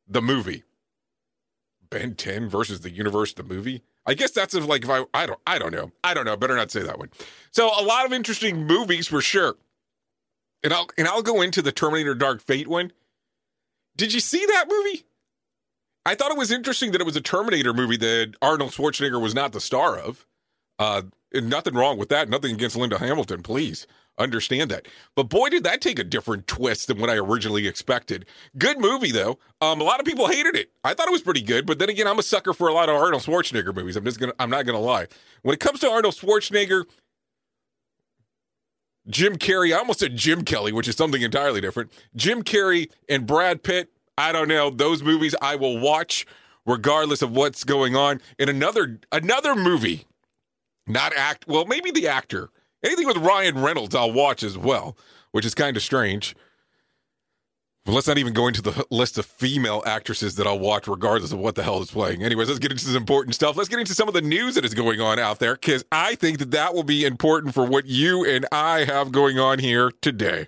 the 0.08 0.22
movie. 0.22 0.64
Ben 1.90 2.16
10 2.16 2.50
versus 2.50 2.82
the 2.82 2.92
universe, 2.92 3.34
the 3.34 3.44
movie? 3.44 3.82
I 4.06 4.14
guess 4.14 4.32
that's 4.32 4.54
if 4.54 4.68
like 4.68 4.84
if 4.84 4.90
I 4.90 5.04
I 5.14 5.26
don't 5.26 5.40
I 5.46 5.60
don't 5.60 5.72
know. 5.72 5.92
I 6.04 6.14
don't 6.14 6.26
know. 6.26 6.36
Better 6.36 6.56
not 6.56 6.72
say 6.72 6.82
that 6.82 6.98
one. 6.98 7.12
So 7.52 7.68
a 7.68 7.84
lot 7.84 8.06
of 8.06 8.14
interesting 8.14 8.66
movies 8.66 9.08
for 9.08 9.22
sure. 9.22 9.56
And 10.64 10.74
I'll 10.74 10.88
and 10.98 11.08
I'll 11.08 11.22
go 11.22 11.42
into 11.42 11.62
the 11.62 11.72
Terminator 11.72 12.16
Dark 12.16 12.42
Fate 12.42 12.68
one. 12.68 12.92
Did 13.96 14.14
you 14.14 14.20
see 14.20 14.44
that 14.46 14.66
movie? 14.68 15.06
I 16.06 16.16
thought 16.16 16.32
it 16.32 16.38
was 16.38 16.52
interesting 16.52 16.92
that 16.92 17.02
it 17.02 17.06
was 17.06 17.16
a 17.16 17.22
Terminator 17.22 17.74
movie 17.74 17.98
that 17.98 18.34
Arnold 18.42 18.72
Schwarzenegger 18.72 19.22
was 19.22 19.36
not 19.36 19.52
the 19.52 19.62
star 19.62 19.98
of. 19.98 20.26
Uh, 20.80 21.04
nothing 21.34 21.76
wrong 21.76 21.98
with 21.98 22.10
that. 22.10 22.28
Nothing 22.28 22.56
against 22.56 22.76
Linda 22.76 22.98
Hamilton, 22.98 23.44
please 23.44 23.86
understand 24.18 24.72
that. 24.72 24.88
But 25.16 25.30
boy, 25.30 25.50
did 25.50 25.64
that 25.64 25.82
take 25.82 26.00
a 26.00 26.04
different 26.04 26.48
twist 26.48 26.88
than 26.88 27.00
what 27.00 27.10
I 27.10 27.16
originally 27.18 27.68
expected. 27.68 28.26
Good 28.58 28.80
movie 28.80 29.12
though. 29.12 29.40
Um, 29.60 29.82
a 29.82 29.84
lot 29.84 30.00
of 30.00 30.06
people 30.06 30.28
hated 30.28 30.56
it. 30.56 30.72
I 30.84 30.94
thought 30.94 31.08
it 31.08 31.12
was 31.12 31.22
pretty 31.22 31.42
good, 31.42 31.66
but 31.66 31.80
then 31.80 31.90
again, 31.90 32.08
I'm 32.08 32.20
a 32.20 32.24
sucker 32.24 32.54
for 32.54 32.68
a 32.68 32.74
lot 32.74 32.90
of 32.90 32.96
Arnold 32.96 33.24
Schwarzenegger 33.24 33.76
movies. 33.76 33.96
I'm 33.96 34.06
just 34.06 34.20
gonna, 34.20 34.34
I'm 34.40 34.50
not 34.50 34.66
gonna 34.66 34.80
lie. 34.80 35.08
When 35.42 35.54
it 35.54 35.60
comes 35.60 35.80
to 35.82 35.90
Arnold 35.90 36.16
Schwarzenegger, 36.16 36.86
Jim 39.08 39.38
Carrey, 39.38 39.74
I 39.74 39.80
almost 39.80 40.00
said 40.00 40.16
Jim 40.16 40.44
Kelly, 40.44 40.72
which 40.72 40.88
is 40.88 40.96
something 40.96 41.22
entirely 41.22 41.60
different. 41.62 41.92
Jim 42.16 42.44
Carrey 42.44 42.90
and 43.10 43.26
Brad 43.26 43.64
Pitt. 43.64 43.90
I 44.18 44.32
don't 44.32 44.48
know 44.48 44.70
those 44.70 45.04
movies. 45.04 45.36
I 45.42 45.56
will 45.56 45.80
watch 45.80 46.26
regardless 46.66 47.22
of 47.22 47.32
what's 47.32 47.64
going 47.64 47.96
on. 47.96 48.22
In 48.38 48.50
another 48.50 49.00
another 49.12 49.56
movie, 49.56 50.06
not 50.88 51.14
act 51.16 51.48
well, 51.48 51.66
maybe 51.66 51.92
the 51.92 52.08
actor 52.08 52.50
Anything 52.84 53.08
with 53.08 53.18
Ryan 53.18 53.60
Reynolds, 53.60 53.94
I'll 53.94 54.12
watch 54.12 54.42
as 54.42 54.58
well, 54.58 54.98
which 55.32 55.46
is 55.46 55.54
kind 55.54 55.78
of 55.78 55.84
strange. 55.84 56.36
But 57.86 57.94
let's 57.94 58.08
not 58.08 58.18
even 58.18 58.34
go 58.34 58.48
into 58.48 58.62
the 58.62 58.86
list 58.92 59.18
of 59.18 59.26
female 59.26 59.82
actresses 59.86 60.36
that 60.36 60.46
I'll 60.46 60.60
watch 60.60 60.88
regardless 60.88 61.32
of 61.32 61.40
what 61.40 61.56
the 61.56 61.64
hell 61.64 61.82
is 61.82 61.90
playing. 61.92 62.24
Anyways, 62.24 62.48
let's 62.48 62.60
get 62.60 62.72
into 62.72 62.86
some 62.86 62.96
important 62.96 63.34
stuff. 63.34 63.56
Let's 63.56 63.70
get 63.70 63.80
into 63.80 63.96
some 63.96 64.08
of 64.08 64.14
the 64.14 64.22
news 64.22 64.56
that 64.56 64.66
is 64.66 64.74
going 64.74 65.02
on 65.02 65.20
out 65.20 65.40
there 65.40 65.56
because 65.56 65.84
I 65.92 66.16
think 66.16 66.40
that 66.40 66.52
that 66.52 66.74
will 66.76 66.84
be 66.84 67.06
important 67.06 67.54
for 67.54 67.66
what 67.66 67.86
you 67.86 68.24
and 68.26 68.46
I 68.52 68.86
have 68.86 69.12
going 69.12 69.40
on 69.40 69.60
here 69.60 69.92
today. 70.02 70.48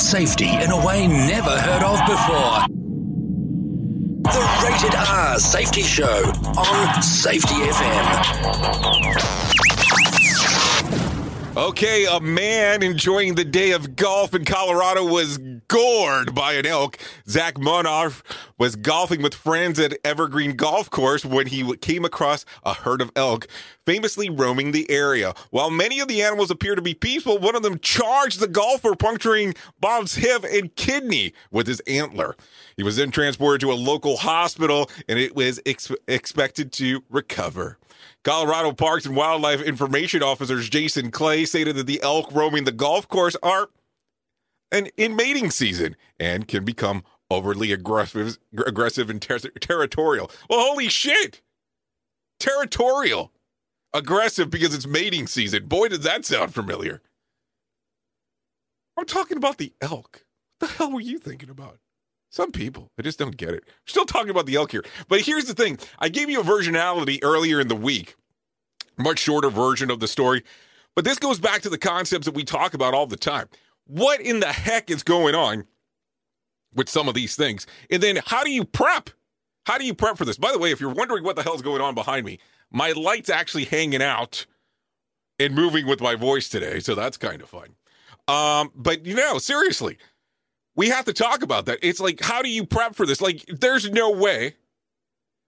Safety 0.00 0.48
in 0.48 0.70
a 0.70 0.86
way 0.86 1.06
never 1.06 1.50
heard 1.50 1.82
of 1.82 2.00
before. 2.06 2.64
The 4.22 4.60
Rated 4.64 4.94
R 4.94 5.38
Safety 5.38 5.82
Show 5.82 6.32
on 6.56 7.02
Safety 7.02 7.54
FM. 7.54 8.10
Okay, 11.56 12.06
a 12.06 12.20
man 12.20 12.80
enjoying 12.80 13.34
the 13.34 13.44
day 13.44 13.72
of 13.72 13.96
golf 13.96 14.36
in 14.36 14.44
Colorado 14.44 15.04
was 15.04 15.38
gored 15.66 16.32
by 16.32 16.52
an 16.52 16.64
elk. 16.64 16.96
Zach 17.28 17.56
Monoff 17.56 18.22
was 18.56 18.76
golfing 18.76 19.20
with 19.20 19.34
friends 19.34 19.80
at 19.80 19.98
Evergreen 20.04 20.54
Golf 20.54 20.88
Course 20.90 21.24
when 21.24 21.48
he 21.48 21.76
came 21.78 22.04
across 22.04 22.44
a 22.62 22.72
herd 22.72 23.00
of 23.00 23.10
elk 23.16 23.48
famously 23.84 24.30
roaming 24.30 24.70
the 24.70 24.88
area. 24.88 25.34
While 25.50 25.70
many 25.70 25.98
of 25.98 26.06
the 26.06 26.22
animals 26.22 26.52
appear 26.52 26.76
to 26.76 26.82
be 26.82 26.94
peaceful, 26.94 27.38
one 27.38 27.56
of 27.56 27.64
them 27.64 27.80
charged 27.80 28.38
the 28.38 28.46
golfer, 28.46 28.94
puncturing 28.94 29.54
Bob's 29.80 30.14
hip 30.14 30.44
and 30.44 30.72
kidney 30.76 31.32
with 31.50 31.66
his 31.66 31.80
antler. 31.80 32.36
He 32.76 32.84
was 32.84 32.94
then 32.94 33.10
transported 33.10 33.60
to 33.62 33.72
a 33.72 33.74
local 33.74 34.18
hospital 34.18 34.88
and 35.08 35.18
it 35.18 35.34
was 35.34 35.60
ex- 35.66 35.90
expected 36.06 36.70
to 36.74 37.02
recover. 37.10 37.76
Colorado 38.24 38.72
Parks 38.72 39.06
and 39.06 39.16
Wildlife 39.16 39.62
Information 39.62 40.22
Officers 40.22 40.68
Jason 40.68 41.10
Clay 41.10 41.44
stated 41.44 41.76
that 41.76 41.86
the 41.86 42.02
elk 42.02 42.30
roaming 42.32 42.64
the 42.64 42.72
golf 42.72 43.08
course 43.08 43.36
are 43.42 43.70
and 44.70 44.90
in 44.96 45.16
mating 45.16 45.50
season 45.50 45.96
and 46.18 46.46
can 46.46 46.64
become 46.64 47.02
overly 47.30 47.72
aggressive, 47.72 48.38
aggressive 48.66 49.08
and 49.08 49.22
ter- 49.22 49.38
territorial. 49.38 50.30
Well, 50.48 50.60
holy 50.60 50.88
shit! 50.88 51.40
Territorial, 52.38 53.32
aggressive 53.92 54.50
because 54.50 54.74
it's 54.74 54.86
mating 54.86 55.26
season. 55.26 55.66
Boy, 55.66 55.88
does 55.88 56.00
that 56.00 56.24
sound 56.24 56.54
familiar. 56.54 57.00
I'm 58.98 59.06
talking 59.06 59.36
about 59.36 59.58
the 59.58 59.72
elk. 59.80 60.24
What 60.58 60.68
the 60.68 60.76
hell 60.76 60.92
were 60.92 61.00
you 61.00 61.18
thinking 61.18 61.48
about? 61.48 61.78
Some 62.30 62.52
people, 62.52 62.92
I 62.96 63.02
just 63.02 63.18
don't 63.18 63.36
get 63.36 63.50
it. 63.50 63.64
We're 63.66 63.72
still 63.86 64.06
talking 64.06 64.30
about 64.30 64.46
the 64.46 64.54
elk 64.54 64.70
here. 64.70 64.84
But 65.08 65.20
here's 65.20 65.46
the 65.46 65.54
thing 65.54 65.78
I 65.98 66.08
gave 66.08 66.30
you 66.30 66.40
a 66.40 66.44
versionality 66.44 67.18
earlier 67.22 67.60
in 67.60 67.68
the 67.68 67.76
week, 67.76 68.14
much 68.96 69.18
shorter 69.18 69.50
version 69.50 69.90
of 69.90 69.98
the 69.98 70.08
story. 70.08 70.44
But 70.94 71.04
this 71.04 71.18
goes 71.18 71.40
back 71.40 71.62
to 71.62 71.68
the 71.68 71.78
concepts 71.78 72.26
that 72.26 72.34
we 72.34 72.44
talk 72.44 72.72
about 72.72 72.94
all 72.94 73.06
the 73.06 73.16
time. 73.16 73.48
What 73.86 74.20
in 74.20 74.40
the 74.40 74.52
heck 74.52 74.90
is 74.90 75.02
going 75.02 75.34
on 75.34 75.64
with 76.72 76.88
some 76.88 77.08
of 77.08 77.14
these 77.14 77.34
things? 77.34 77.66
And 77.90 78.00
then 78.02 78.20
how 78.24 78.44
do 78.44 78.50
you 78.50 78.64
prep? 78.64 79.10
How 79.66 79.76
do 79.76 79.84
you 79.84 79.94
prep 79.94 80.16
for 80.16 80.24
this? 80.24 80.38
By 80.38 80.52
the 80.52 80.58
way, 80.58 80.70
if 80.70 80.80
you're 80.80 80.92
wondering 80.92 81.24
what 81.24 81.34
the 81.34 81.42
hell's 81.42 81.62
going 81.62 81.82
on 81.82 81.94
behind 81.96 82.24
me, 82.24 82.38
my 82.70 82.92
light's 82.92 83.30
actually 83.30 83.64
hanging 83.64 84.02
out 84.02 84.46
and 85.40 85.54
moving 85.54 85.86
with 85.86 86.00
my 86.00 86.14
voice 86.14 86.48
today. 86.48 86.78
So 86.78 86.94
that's 86.94 87.16
kind 87.16 87.42
of 87.42 87.48
fun. 87.48 87.74
Um, 88.28 88.70
but 88.76 89.04
you 89.06 89.16
know, 89.16 89.38
seriously, 89.38 89.98
we 90.76 90.88
have 90.88 91.04
to 91.06 91.12
talk 91.12 91.42
about 91.42 91.66
that. 91.66 91.78
It's 91.82 92.00
like, 92.00 92.20
how 92.20 92.42
do 92.42 92.48
you 92.48 92.64
prep 92.64 92.94
for 92.94 93.06
this? 93.06 93.20
Like, 93.20 93.44
there's 93.48 93.90
no 93.90 94.10
way 94.10 94.54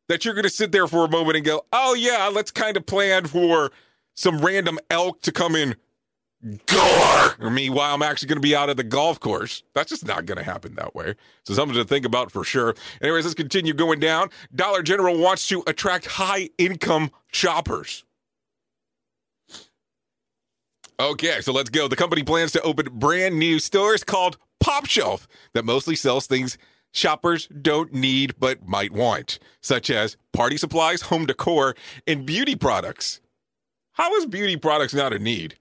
that 0.08 0.24
you're 0.24 0.34
going 0.34 0.44
to 0.44 0.50
sit 0.50 0.72
there 0.72 0.86
for 0.86 1.04
a 1.04 1.08
moment 1.10 1.36
and 1.36 1.44
go, 1.44 1.64
oh, 1.72 1.94
yeah, 1.94 2.28
let's 2.32 2.50
kind 2.50 2.76
of 2.76 2.86
plan 2.86 3.26
for 3.26 3.70
some 4.14 4.38
random 4.38 4.78
elk 4.90 5.22
to 5.22 5.32
come 5.32 5.56
in 5.56 5.76
gore 6.66 7.50
meanwhile 7.52 7.94
i'm 7.94 8.02
actually 8.02 8.26
going 8.26 8.36
to 8.36 8.42
be 8.42 8.54
out 8.56 8.68
at 8.68 8.76
the 8.76 8.82
golf 8.82 9.20
course. 9.20 9.62
That's 9.74 9.90
just 9.90 10.04
not 10.04 10.26
going 10.26 10.38
to 10.38 10.44
happen 10.44 10.74
that 10.74 10.94
way. 10.94 11.14
So 11.44 11.54
something 11.54 11.76
to 11.76 11.84
think 11.84 12.04
about 12.04 12.32
for 12.32 12.42
sure. 12.42 12.74
Anyways 13.00 13.24
let's 13.24 13.34
continue 13.34 13.72
going 13.72 14.00
down. 14.00 14.30
Dollar 14.54 14.82
general 14.82 15.18
wants 15.18 15.46
to 15.48 15.62
attract 15.68 16.06
high 16.06 16.50
income 16.58 17.12
shoppers 17.30 18.04
okay 21.02 21.40
so 21.40 21.52
let's 21.52 21.70
go 21.70 21.88
the 21.88 21.96
company 21.96 22.22
plans 22.22 22.52
to 22.52 22.62
open 22.62 22.86
brand 22.92 23.38
new 23.38 23.58
stores 23.58 24.04
called 24.04 24.38
Pop 24.60 24.86
Shelf 24.86 25.26
that 25.54 25.64
mostly 25.64 25.96
sells 25.96 26.26
things 26.26 26.56
shoppers 26.92 27.48
don't 27.48 27.92
need 27.92 28.34
but 28.38 28.66
might 28.66 28.92
want, 28.92 29.38
such 29.60 29.90
as 29.90 30.16
party 30.32 30.56
supplies, 30.56 31.02
home 31.02 31.26
decor, 31.26 31.74
and 32.06 32.24
beauty 32.24 32.54
products. 32.54 33.20
How 33.92 34.14
is 34.16 34.26
beauty 34.26 34.56
products 34.56 34.94
not 34.94 35.12
a 35.12 35.18
need? 35.18 35.56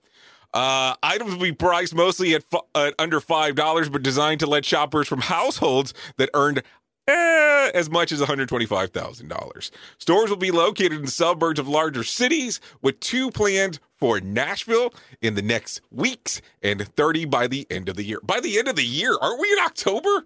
Uh, 0.53 0.95
items 1.01 1.33
will 1.33 1.41
be 1.41 1.53
priced 1.53 1.95
mostly 1.95 2.35
at, 2.35 2.43
at 2.75 2.93
under 2.99 3.21
$5, 3.21 3.91
but 3.91 4.03
designed 4.03 4.41
to 4.41 4.47
let 4.47 4.65
shoppers 4.65 5.07
from 5.07 5.21
households 5.21 5.93
that 6.17 6.29
earned 6.33 6.61
eh, 7.11 7.71
as 7.73 7.89
much 7.89 8.11
as 8.11 8.21
$125,000. 8.21 9.71
Stores 9.97 10.29
will 10.29 10.37
be 10.37 10.51
located 10.51 10.93
in 10.93 11.07
suburbs 11.07 11.59
of 11.59 11.67
larger 11.67 12.03
cities, 12.03 12.59
with 12.81 12.99
two 12.99 13.31
planned 13.31 13.79
for 13.95 14.19
Nashville 14.19 14.93
in 15.21 15.35
the 15.35 15.41
next 15.41 15.81
weeks 15.91 16.41
and 16.61 16.87
30 16.87 17.25
by 17.25 17.47
the 17.47 17.67
end 17.69 17.89
of 17.89 17.95
the 17.95 18.03
year. 18.03 18.19
By 18.23 18.39
the 18.39 18.57
end 18.57 18.67
of 18.67 18.75
the 18.75 18.85
year, 18.85 19.17
aren't 19.21 19.39
we 19.39 19.51
in 19.51 19.59
October? 19.59 20.25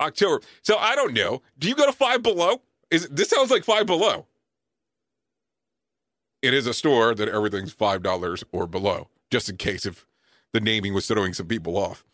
October. 0.00 0.40
So 0.62 0.76
I 0.76 0.94
don't 0.94 1.14
know. 1.14 1.42
Do 1.58 1.68
you 1.68 1.74
go 1.74 1.86
to 1.86 1.92
Five 1.92 2.22
Below? 2.22 2.62
Is 2.90 3.08
this 3.08 3.30
sounds 3.30 3.50
like 3.50 3.64
Five 3.64 3.86
Below? 3.86 4.26
It 6.42 6.52
is 6.54 6.66
a 6.66 6.74
store 6.74 7.14
that 7.14 7.28
everything's 7.28 7.72
five 7.72 8.02
dollars 8.02 8.42
or 8.50 8.66
below, 8.66 9.08
just 9.30 9.48
in 9.48 9.56
case 9.56 9.86
if 9.86 10.06
the 10.52 10.60
naming 10.60 10.92
was 10.92 11.06
throwing 11.06 11.34
some 11.34 11.46
people 11.46 11.76
off. 11.76 12.04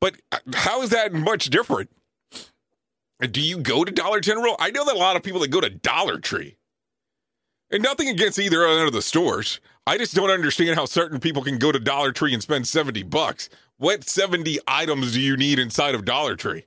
But 0.00 0.16
uh, 0.30 0.38
how 0.54 0.82
is 0.82 0.90
that 0.90 1.12
much 1.12 1.50
different? 1.50 1.90
Do 3.30 3.40
you 3.40 3.58
go 3.58 3.84
to 3.84 3.92
Dollar 3.92 4.20
General? 4.20 4.56
I 4.58 4.70
know 4.70 4.84
that 4.84 4.96
a 4.96 4.98
lot 4.98 5.16
of 5.16 5.22
people 5.22 5.40
that 5.40 5.50
go 5.50 5.60
to 5.60 5.70
Dollar 5.70 6.18
Tree. 6.18 6.56
And 7.70 7.82
nothing 7.82 8.08
against 8.08 8.38
either 8.38 8.66
one 8.66 8.86
of 8.86 8.92
the 8.92 9.00
stores. 9.00 9.60
I 9.86 9.96
just 9.96 10.14
don't 10.14 10.30
understand 10.30 10.76
how 10.76 10.84
certain 10.84 11.20
people 11.20 11.42
can 11.42 11.58
go 11.58 11.72
to 11.72 11.78
Dollar 11.78 12.12
Tree 12.12 12.34
and 12.34 12.42
spend 12.42 12.68
70 12.68 13.04
bucks. 13.04 13.48
What 13.78 14.04
70 14.04 14.58
items 14.66 15.12
do 15.12 15.20
you 15.20 15.36
need 15.36 15.58
inside 15.58 15.94
of 15.94 16.04
Dollar 16.04 16.36
Tree? 16.36 16.64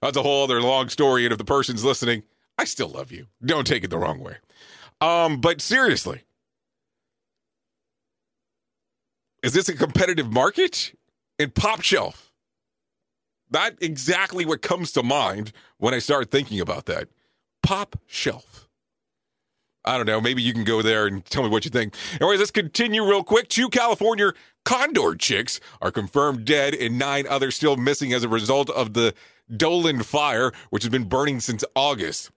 That's 0.00 0.16
a 0.16 0.22
whole 0.22 0.44
other 0.44 0.60
long 0.60 0.88
story. 0.88 1.24
And 1.24 1.32
if 1.32 1.38
the 1.38 1.44
person's 1.44 1.84
listening, 1.84 2.24
I 2.58 2.64
still 2.64 2.88
love 2.88 3.12
you. 3.12 3.26
Don't 3.44 3.66
take 3.66 3.84
it 3.84 3.90
the 3.90 3.98
wrong 3.98 4.20
way. 4.20 4.36
Um, 5.00 5.40
but 5.40 5.60
seriously, 5.60 6.22
is 9.42 9.52
this 9.52 9.68
a 9.68 9.76
competitive 9.76 10.32
market? 10.32 10.96
In 11.38 11.50
Pop 11.50 11.80
Shelf, 11.80 12.31
not 13.52 13.74
exactly 13.80 14.44
what 14.44 14.62
comes 14.62 14.92
to 14.92 15.02
mind 15.02 15.52
when 15.78 15.94
I 15.94 15.98
start 15.98 16.30
thinking 16.30 16.60
about 16.60 16.86
that. 16.86 17.08
Pop 17.62 17.98
Shelf. 18.06 18.68
I 19.84 19.96
don't 19.96 20.06
know. 20.06 20.20
Maybe 20.20 20.42
you 20.42 20.52
can 20.52 20.64
go 20.64 20.80
there 20.80 21.06
and 21.06 21.24
tell 21.24 21.42
me 21.42 21.48
what 21.48 21.64
you 21.64 21.70
think. 21.70 21.94
Anyways, 22.20 22.38
let's 22.38 22.50
continue 22.52 23.04
real 23.04 23.24
quick. 23.24 23.48
Two 23.48 23.68
California 23.68 24.32
condor 24.64 25.16
chicks 25.16 25.60
are 25.80 25.90
confirmed 25.90 26.44
dead, 26.44 26.74
and 26.74 26.98
nine 26.98 27.26
others 27.26 27.56
still 27.56 27.76
missing 27.76 28.12
as 28.12 28.22
a 28.22 28.28
result 28.28 28.70
of 28.70 28.94
the 28.94 29.12
Dolan 29.54 30.02
fire, 30.02 30.52
which 30.70 30.84
has 30.84 30.90
been 30.90 31.04
burning 31.04 31.40
since 31.40 31.64
August. 31.74 32.30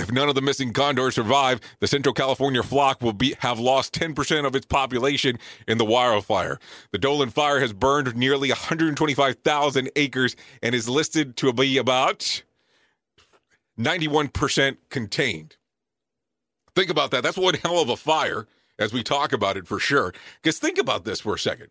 If 0.00 0.10
none 0.10 0.28
of 0.28 0.34
the 0.34 0.40
missing 0.40 0.72
condors 0.72 1.14
survive, 1.14 1.60
the 1.78 1.86
Central 1.86 2.14
California 2.14 2.62
flock 2.62 3.02
will 3.02 3.12
be 3.12 3.34
have 3.40 3.58
lost 3.58 3.92
10% 3.94 4.46
of 4.46 4.56
its 4.56 4.66
population 4.66 5.38
in 5.68 5.78
the 5.78 5.84
wildfire. 5.84 6.58
The 6.90 6.98
Dolan 6.98 7.30
fire 7.30 7.60
has 7.60 7.72
burned 7.72 8.16
nearly 8.16 8.48
125,000 8.48 9.90
acres 9.96 10.36
and 10.62 10.74
is 10.74 10.88
listed 10.88 11.36
to 11.36 11.52
be 11.52 11.76
about 11.76 12.42
91% 13.78 14.76
contained. 14.88 15.56
Think 16.74 16.90
about 16.90 17.10
that. 17.10 17.22
That's 17.22 17.36
one 17.36 17.54
hell 17.54 17.80
of 17.80 17.90
a 17.90 17.96
fire 17.96 18.46
as 18.78 18.92
we 18.92 19.02
talk 19.02 19.32
about 19.32 19.56
it 19.56 19.66
for 19.66 19.78
sure. 19.78 20.14
Because 20.42 20.58
think 20.58 20.78
about 20.78 21.04
this 21.04 21.20
for 21.20 21.34
a 21.34 21.38
second. 21.38 21.68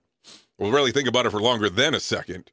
We'll 0.57 0.71
really 0.71 0.91
think 0.91 1.07
about 1.07 1.25
it 1.25 1.31
for 1.31 1.41
longer 1.41 1.69
than 1.69 1.95
a 1.95 1.99
second. 1.99 2.51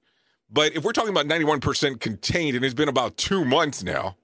But 0.49 0.75
if 0.75 0.85
we're 0.85 0.93
talking 0.93 1.11
about 1.11 1.27
91% 1.27 2.01
contained 2.01 2.57
and 2.57 2.65
it's 2.65 2.73
been 2.73 2.89
about 2.89 3.17
two 3.17 3.45
months 3.45 3.83
now, 3.83 4.17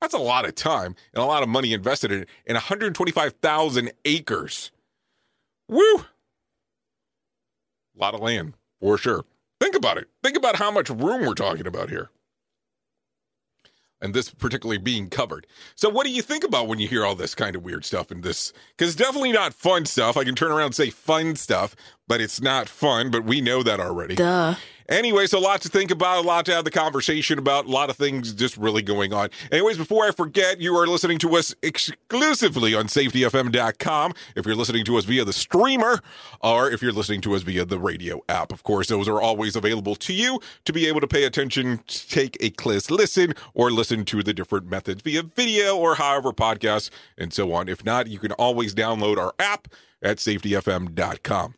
that's 0.00 0.14
a 0.14 0.18
lot 0.18 0.46
of 0.46 0.54
time 0.54 0.94
and 1.12 1.22
a 1.22 1.26
lot 1.26 1.42
of 1.42 1.48
money 1.48 1.72
invested 1.72 2.12
in. 2.12 2.26
And 2.46 2.54
125,000 2.54 3.92
acres. 4.04 4.70
Woo! 5.68 5.96
A 5.96 6.04
lot 7.96 8.14
of 8.14 8.20
land, 8.20 8.54
for 8.80 8.96
sure. 8.96 9.24
Think 9.60 9.74
about 9.74 9.98
it. 9.98 10.08
Think 10.22 10.36
about 10.36 10.56
how 10.56 10.70
much 10.70 10.88
room 10.88 11.26
we're 11.26 11.34
talking 11.34 11.66
about 11.66 11.90
here. 11.90 12.10
And 14.00 14.14
this 14.14 14.30
particularly 14.30 14.78
being 14.78 15.10
covered. 15.10 15.48
So, 15.74 15.88
what 15.88 16.06
do 16.06 16.12
you 16.12 16.22
think 16.22 16.44
about 16.44 16.68
when 16.68 16.78
you 16.78 16.86
hear 16.86 17.04
all 17.04 17.16
this 17.16 17.34
kind 17.34 17.56
of 17.56 17.64
weird 17.64 17.84
stuff 17.84 18.12
in 18.12 18.20
this? 18.20 18.52
Because 18.76 18.94
definitely 18.94 19.32
not 19.32 19.52
fun 19.52 19.86
stuff. 19.86 20.16
I 20.16 20.22
can 20.22 20.36
turn 20.36 20.52
around 20.52 20.66
and 20.66 20.74
say 20.76 20.90
fun 20.90 21.34
stuff, 21.34 21.74
but 22.06 22.20
it's 22.20 22.40
not 22.40 22.68
fun, 22.68 23.10
but 23.10 23.24
we 23.24 23.40
know 23.40 23.64
that 23.64 23.80
already. 23.80 24.14
Duh. 24.14 24.54
Anyway, 24.88 25.26
so 25.26 25.38
a 25.38 25.40
lot 25.40 25.60
to 25.60 25.68
think 25.68 25.90
about, 25.90 26.24
a 26.24 26.26
lot 26.26 26.46
to 26.46 26.52
have 26.52 26.64
the 26.64 26.70
conversation 26.70 27.38
about, 27.38 27.66
a 27.66 27.70
lot 27.70 27.90
of 27.90 27.96
things 27.96 28.32
just 28.32 28.56
really 28.56 28.80
going 28.80 29.12
on. 29.12 29.28
Anyways, 29.52 29.76
before 29.76 30.06
I 30.06 30.12
forget, 30.12 30.60
you 30.60 30.74
are 30.76 30.86
listening 30.86 31.18
to 31.18 31.36
us 31.36 31.54
exclusively 31.62 32.74
on 32.74 32.86
safetyfm.com. 32.86 34.14
If 34.34 34.46
you're 34.46 34.54
listening 34.54 34.86
to 34.86 34.96
us 34.96 35.04
via 35.04 35.26
the 35.26 35.32
streamer, 35.34 36.00
or 36.40 36.70
if 36.70 36.80
you're 36.80 36.92
listening 36.92 37.20
to 37.22 37.34
us 37.34 37.42
via 37.42 37.66
the 37.66 37.78
radio 37.78 38.22
app, 38.30 38.50
of 38.50 38.62
course, 38.62 38.88
those 38.88 39.08
are 39.08 39.20
always 39.20 39.56
available 39.56 39.94
to 39.96 40.14
you 40.14 40.40
to 40.64 40.72
be 40.72 40.86
able 40.86 41.00
to 41.02 41.06
pay 41.06 41.24
attention, 41.24 41.80
take 41.86 42.38
a 42.40 42.48
close 42.50 42.90
listen, 42.90 43.34
or 43.52 43.70
listen 43.70 44.06
to 44.06 44.22
the 44.22 44.32
different 44.32 44.70
methods 44.70 45.02
via 45.02 45.22
video 45.22 45.76
or 45.76 45.96
however 45.96 46.32
podcasts 46.32 46.88
and 47.18 47.34
so 47.34 47.52
on. 47.52 47.68
If 47.68 47.84
not, 47.84 48.06
you 48.06 48.18
can 48.18 48.32
always 48.32 48.74
download 48.74 49.18
our 49.18 49.34
app 49.38 49.68
at 50.02 50.16
safetyfm.com. 50.16 51.54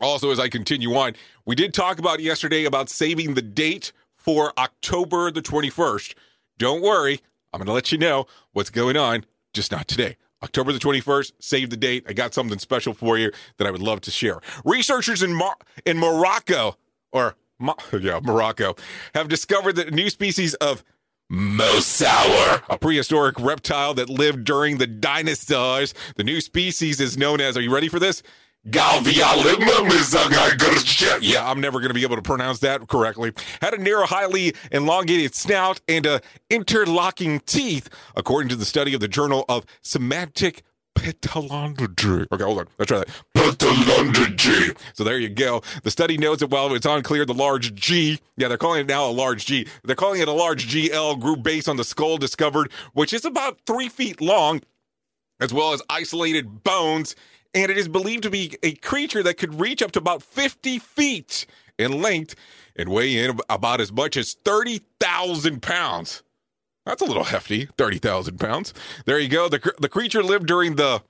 Also, 0.00 0.30
as 0.30 0.38
I 0.38 0.48
continue 0.48 0.94
on, 0.94 1.14
we 1.44 1.54
did 1.54 1.74
talk 1.74 1.98
about 1.98 2.20
yesterday 2.20 2.64
about 2.64 2.88
saving 2.88 3.34
the 3.34 3.42
date 3.42 3.92
for 4.16 4.52
October 4.58 5.30
the 5.30 5.42
21st. 5.42 6.14
Don't 6.58 6.82
worry, 6.82 7.20
I'm 7.52 7.58
going 7.58 7.66
to 7.66 7.72
let 7.72 7.90
you 7.92 7.98
know 7.98 8.26
what's 8.52 8.70
going 8.70 8.96
on, 8.96 9.24
just 9.52 9.72
not 9.72 9.88
today. 9.88 10.16
October 10.42 10.72
the 10.72 10.78
21st, 10.78 11.32
save 11.40 11.70
the 11.70 11.76
date. 11.76 12.04
I 12.08 12.12
got 12.12 12.32
something 12.32 12.58
special 12.58 12.94
for 12.94 13.18
you 13.18 13.32
that 13.56 13.66
I 13.66 13.70
would 13.70 13.82
love 13.82 14.00
to 14.02 14.10
share. 14.10 14.40
Researchers 14.64 15.22
in, 15.22 15.34
Mar- 15.34 15.56
in 15.84 15.98
Morocco, 15.98 16.76
or 17.10 17.36
Mo- 17.58 17.76
yeah, 18.00 18.20
Morocco, 18.22 18.76
have 19.14 19.28
discovered 19.28 19.74
that 19.76 19.88
a 19.88 19.90
new 19.90 20.10
species 20.10 20.54
of 20.54 20.84
mosasaur, 21.30 22.62
a 22.68 22.78
prehistoric 22.78 23.38
reptile 23.40 23.94
that 23.94 24.08
lived 24.08 24.44
during 24.44 24.78
the 24.78 24.86
dinosaurs. 24.86 25.92
The 26.16 26.24
new 26.24 26.40
species 26.40 27.00
is 27.00 27.18
known 27.18 27.40
as, 27.40 27.56
are 27.56 27.60
you 27.60 27.74
ready 27.74 27.88
for 27.88 27.98
this? 27.98 28.22
Yeah, 31.22 31.48
I'm 31.48 31.60
never 31.60 31.78
going 31.78 31.88
to 31.88 31.94
be 31.94 32.02
able 32.02 32.16
to 32.16 32.22
pronounce 32.22 32.58
that 32.60 32.86
correctly. 32.88 33.32
Had 33.62 33.74
a 33.74 33.78
narrow, 33.78 34.04
highly 34.04 34.52
elongated 34.72 35.34
snout 35.34 35.80
and 35.88 36.06
uh, 36.06 36.20
interlocking 36.50 37.40
teeth, 37.40 37.88
according 38.16 38.48
to 38.50 38.56
the 38.56 38.64
study 38.64 38.94
of 38.94 39.00
the 39.00 39.08
Journal 39.08 39.44
of 39.48 39.64
Semantic 39.82 40.62
Petalondology. 40.96 42.26
Okay, 42.32 42.44
hold 42.44 42.58
on. 42.58 42.66
Let's 42.78 42.88
try 42.88 42.98
that. 42.98 43.08
Petalondology. 43.34 44.76
So 44.94 45.04
there 45.04 45.18
you 45.18 45.28
go. 45.28 45.62
The 45.84 45.90
study 45.90 46.18
notes 46.18 46.40
that 46.40 46.50
while 46.50 46.74
it's 46.74 46.86
unclear, 46.86 47.24
the 47.24 47.34
large 47.34 47.74
G, 47.74 48.18
yeah, 48.36 48.48
they're 48.48 48.58
calling 48.58 48.80
it 48.80 48.88
now 48.88 49.08
a 49.08 49.12
large 49.12 49.46
G. 49.46 49.66
They're 49.84 49.96
calling 49.96 50.20
it 50.20 50.28
a 50.28 50.32
large 50.32 50.68
GL 50.68 51.20
group 51.20 51.42
based 51.42 51.68
on 51.68 51.76
the 51.76 51.84
skull 51.84 52.18
discovered, 52.18 52.72
which 52.92 53.12
is 53.12 53.24
about 53.24 53.60
three 53.66 53.88
feet 53.88 54.20
long, 54.20 54.60
as 55.40 55.52
well 55.52 55.72
as 55.72 55.80
isolated 55.88 56.64
bones 56.64 57.14
and 57.54 57.70
it 57.70 57.78
is 57.78 57.88
believed 57.88 58.22
to 58.24 58.30
be 58.30 58.56
a 58.62 58.72
creature 58.74 59.22
that 59.22 59.34
could 59.34 59.60
reach 59.60 59.82
up 59.82 59.92
to 59.92 59.98
about 59.98 60.22
50 60.22 60.78
feet 60.78 61.46
in 61.78 62.02
length 62.02 62.34
and 62.76 62.88
weigh 62.88 63.16
in 63.16 63.38
about 63.48 63.80
as 63.80 63.92
much 63.92 64.16
as 64.16 64.34
30,000 64.44 65.62
pounds. 65.62 66.22
That's 66.84 67.02
a 67.02 67.06
little 67.06 67.24
hefty, 67.24 67.66
30,000 67.76 68.38
pounds. 68.38 68.72
There 69.04 69.18
you 69.18 69.28
go. 69.28 69.48
The, 69.48 69.72
the 69.78 69.88
creature 69.88 70.22
lived 70.22 70.46
during 70.46 70.76
the 70.76 71.02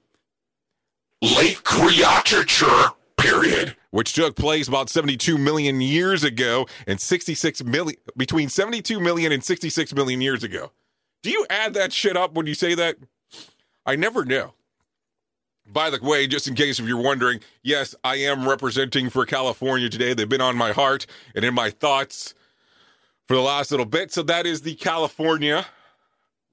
late 1.23 1.63
Creature 1.63 2.91
period, 3.17 3.77
which 3.91 4.13
took 4.13 4.37
place 4.37 4.69
about 4.69 4.89
72 4.89 5.39
million 5.39 5.81
years 5.81 6.25
ago 6.25 6.67
and 6.87 7.01
66 7.01 7.65
million, 7.65 7.97
between 8.17 8.49
72 8.49 8.99
million 9.01 9.33
and 9.33 9.45
66 9.45 9.95
million 9.95 10.21
years 10.21 10.43
ago. 10.43 10.73
Do 11.23 11.31
you 11.31 11.47
add 11.51 11.75
that 11.75 11.93
shit 11.93 12.17
up 12.17 12.35
when 12.35 12.47
you 12.47 12.55
say 12.55 12.75
that? 12.75 12.97
I 13.85 13.97
never 13.97 14.25
know. 14.25 14.55
By 15.71 15.91
the 15.91 15.99
way, 16.01 16.27
just 16.27 16.49
in 16.49 16.55
case 16.55 16.79
if 16.79 16.87
you're 16.87 17.01
wondering, 17.01 17.41
yes, 17.63 17.95
I 18.03 18.17
am 18.17 18.49
representing 18.49 19.11
for 19.11 19.27
California 19.27 19.89
today. 19.89 20.15
They've 20.15 20.29
been 20.29 20.41
on 20.41 20.57
my 20.57 20.73
heart 20.73 21.07
and 21.35 21.45
in 21.45 21.53
my 21.55 21.71
thoughts 21.71 22.35
for 23.27 23.35
the 23.35 23.43
last 23.43 23.71
little 23.71 23.87
bit. 23.87 24.11
So 24.11 24.23
that 24.23 24.47
is 24.47 24.63
the 24.63 24.75
California 24.75 25.67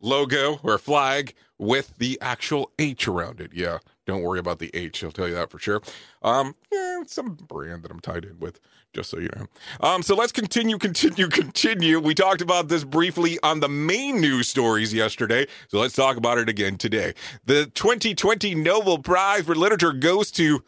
logo 0.01 0.59
or 0.63 0.77
flag 0.77 1.33
with 1.57 1.97
the 1.97 2.17
actual 2.21 2.71
H 2.77 3.07
around 3.07 3.39
it. 3.39 3.51
Yeah, 3.53 3.79
don't 4.05 4.21
worry 4.21 4.39
about 4.39 4.59
the 4.59 4.69
H. 4.73 5.03
I'll 5.03 5.11
tell 5.11 5.27
you 5.27 5.33
that 5.35 5.49
for 5.49 5.59
sure. 5.59 5.81
Um, 6.21 6.55
yeah, 6.71 7.01
some 7.07 7.35
brand 7.35 7.83
that 7.83 7.91
I'm 7.91 7.99
tied 7.99 8.25
in 8.25 8.39
with, 8.39 8.59
just 8.93 9.09
so 9.09 9.19
you 9.19 9.29
know. 9.35 9.47
Um, 9.81 10.03
so 10.03 10.15
let's 10.15 10.31
continue, 10.31 10.77
continue, 10.79 11.27
continue. 11.27 11.99
We 11.99 12.13
talked 12.13 12.41
about 12.41 12.67
this 12.67 12.83
briefly 12.83 13.39
on 13.43 13.59
the 13.59 13.69
main 13.69 14.21
news 14.21 14.47
stories 14.47 14.93
yesterday, 14.93 15.47
so 15.67 15.79
let's 15.79 15.95
talk 15.95 16.17
about 16.17 16.37
it 16.37 16.49
again 16.49 16.77
today. 16.77 17.13
The 17.45 17.65
2020 17.67 18.55
Nobel 18.55 18.99
Prize 18.99 19.45
for 19.45 19.55
Literature 19.55 19.93
goes 19.93 20.31
to 20.31 20.63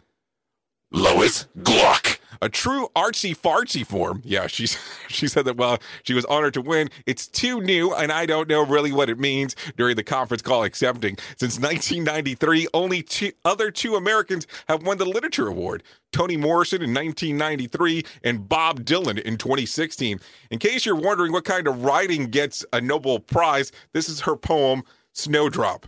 Lois 0.92 1.48
Gluck, 1.64 2.17
a 2.42 2.50
true 2.50 2.90
artsy 2.96 3.36
fartsy 3.36 3.86
form. 3.86 4.22
Yeah, 4.24 4.48
she's 4.48 4.78
she 5.08 5.28
said 5.28 5.46
that 5.46 5.58
well, 5.58 5.80
she 6.04 6.14
was 6.14 6.26
honored 6.26 6.54
to 6.56 6.62
win. 6.62 6.90
It's 7.06 7.28
too 7.28 7.62
new, 7.62 7.94
and 7.94 8.12
I 8.12 8.26
don't 8.26 8.48
know 8.48 8.66
really 8.66 8.92
what 8.92 9.10
it 9.10 9.20
means 9.20 9.56
during 9.76 9.96
the 9.96 10.04
conference 10.04 10.42
call 10.42 10.64
accepting. 10.64 11.18
Since 11.38 11.60
1993, 11.60 12.68
only 12.74 13.04
two 13.04 13.32
other 13.46 13.72
two 13.72 13.96
Americans 13.96 14.48
have 14.68 14.84
won 14.84 14.98
the 14.98 15.06
literature 15.06 15.48
award. 15.48 15.84
Toni 16.12 16.38
Morrison 16.38 16.82
in 16.82 16.94
1993 16.94 18.06
and 18.24 18.48
Bob 18.48 18.86
Dylan 18.86 19.20
in 19.20 19.38
2016. 19.38 20.20
In 20.50 20.60
case 20.60 20.86
you're 20.86 20.96
wondering 20.96 21.32
what 21.32 21.44
kind 21.44 21.68
of 21.68 21.84
writing 21.84 22.28
gets 22.28 22.66
a 22.72 22.80
Nobel 22.80 23.20
Prize, 23.20 23.72
this 23.94 24.08
is 24.08 24.22
her 24.22 24.36
poem 24.36 24.84
Snowdrop. 25.12 25.88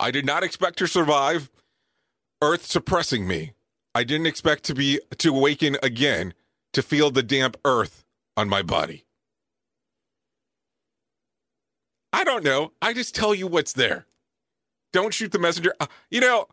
I 0.00 0.10
did 0.10 0.26
not 0.26 0.42
expect 0.42 0.78
to 0.78 0.86
survive 0.86 1.50
earth 2.42 2.66
suppressing 2.66 3.26
me. 3.26 3.52
I 3.94 4.04
didn't 4.04 4.26
expect 4.26 4.64
to 4.64 4.74
be 4.74 5.00
to 5.18 5.34
awaken 5.34 5.76
again 5.82 6.34
to 6.72 6.82
feel 6.82 7.10
the 7.10 7.22
damp 7.22 7.56
earth 7.64 8.04
on 8.36 8.48
my 8.48 8.62
body. 8.62 9.04
I 12.12 12.24
don't 12.24 12.44
know. 12.44 12.72
I 12.80 12.92
just 12.92 13.14
tell 13.14 13.34
you 13.34 13.46
what's 13.46 13.72
there. 13.72 14.06
Don't 14.92 15.14
shoot 15.14 15.32
the 15.32 15.38
messenger. 15.38 15.74
Uh, 15.80 15.86
you 16.10 16.20
know, 16.20 16.46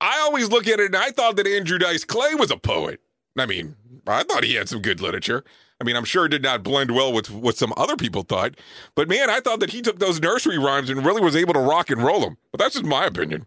I 0.00 0.20
always 0.20 0.50
look 0.50 0.66
at 0.66 0.80
it 0.80 0.86
and 0.86 0.96
I 0.96 1.10
thought 1.10 1.36
that 1.36 1.46
Andrew 1.46 1.78
Dice 1.78 2.04
Clay 2.04 2.34
was 2.34 2.50
a 2.50 2.56
poet. 2.56 3.00
I 3.38 3.46
mean, 3.46 3.76
I 4.06 4.22
thought 4.22 4.44
he 4.44 4.54
had 4.54 4.68
some 4.68 4.82
good 4.82 5.00
literature. 5.00 5.44
I 5.80 5.84
mean, 5.84 5.96
I'm 5.96 6.04
sure 6.04 6.26
it 6.26 6.30
did 6.30 6.42
not 6.42 6.62
blend 6.62 6.90
well 6.90 7.12
with 7.12 7.30
what 7.30 7.56
some 7.56 7.72
other 7.76 7.96
people 7.96 8.22
thought. 8.22 8.54
But 8.94 9.08
man, 9.08 9.30
I 9.30 9.40
thought 9.40 9.60
that 9.60 9.70
he 9.70 9.80
took 9.80 9.98
those 9.98 10.20
nursery 10.20 10.58
rhymes 10.58 10.90
and 10.90 11.04
really 11.04 11.22
was 11.22 11.36
able 11.36 11.54
to 11.54 11.60
rock 11.60 11.90
and 11.90 12.02
roll 12.02 12.20
them. 12.20 12.36
But 12.50 12.60
that's 12.60 12.74
just 12.74 12.84
my 12.84 13.06
opinion. 13.06 13.46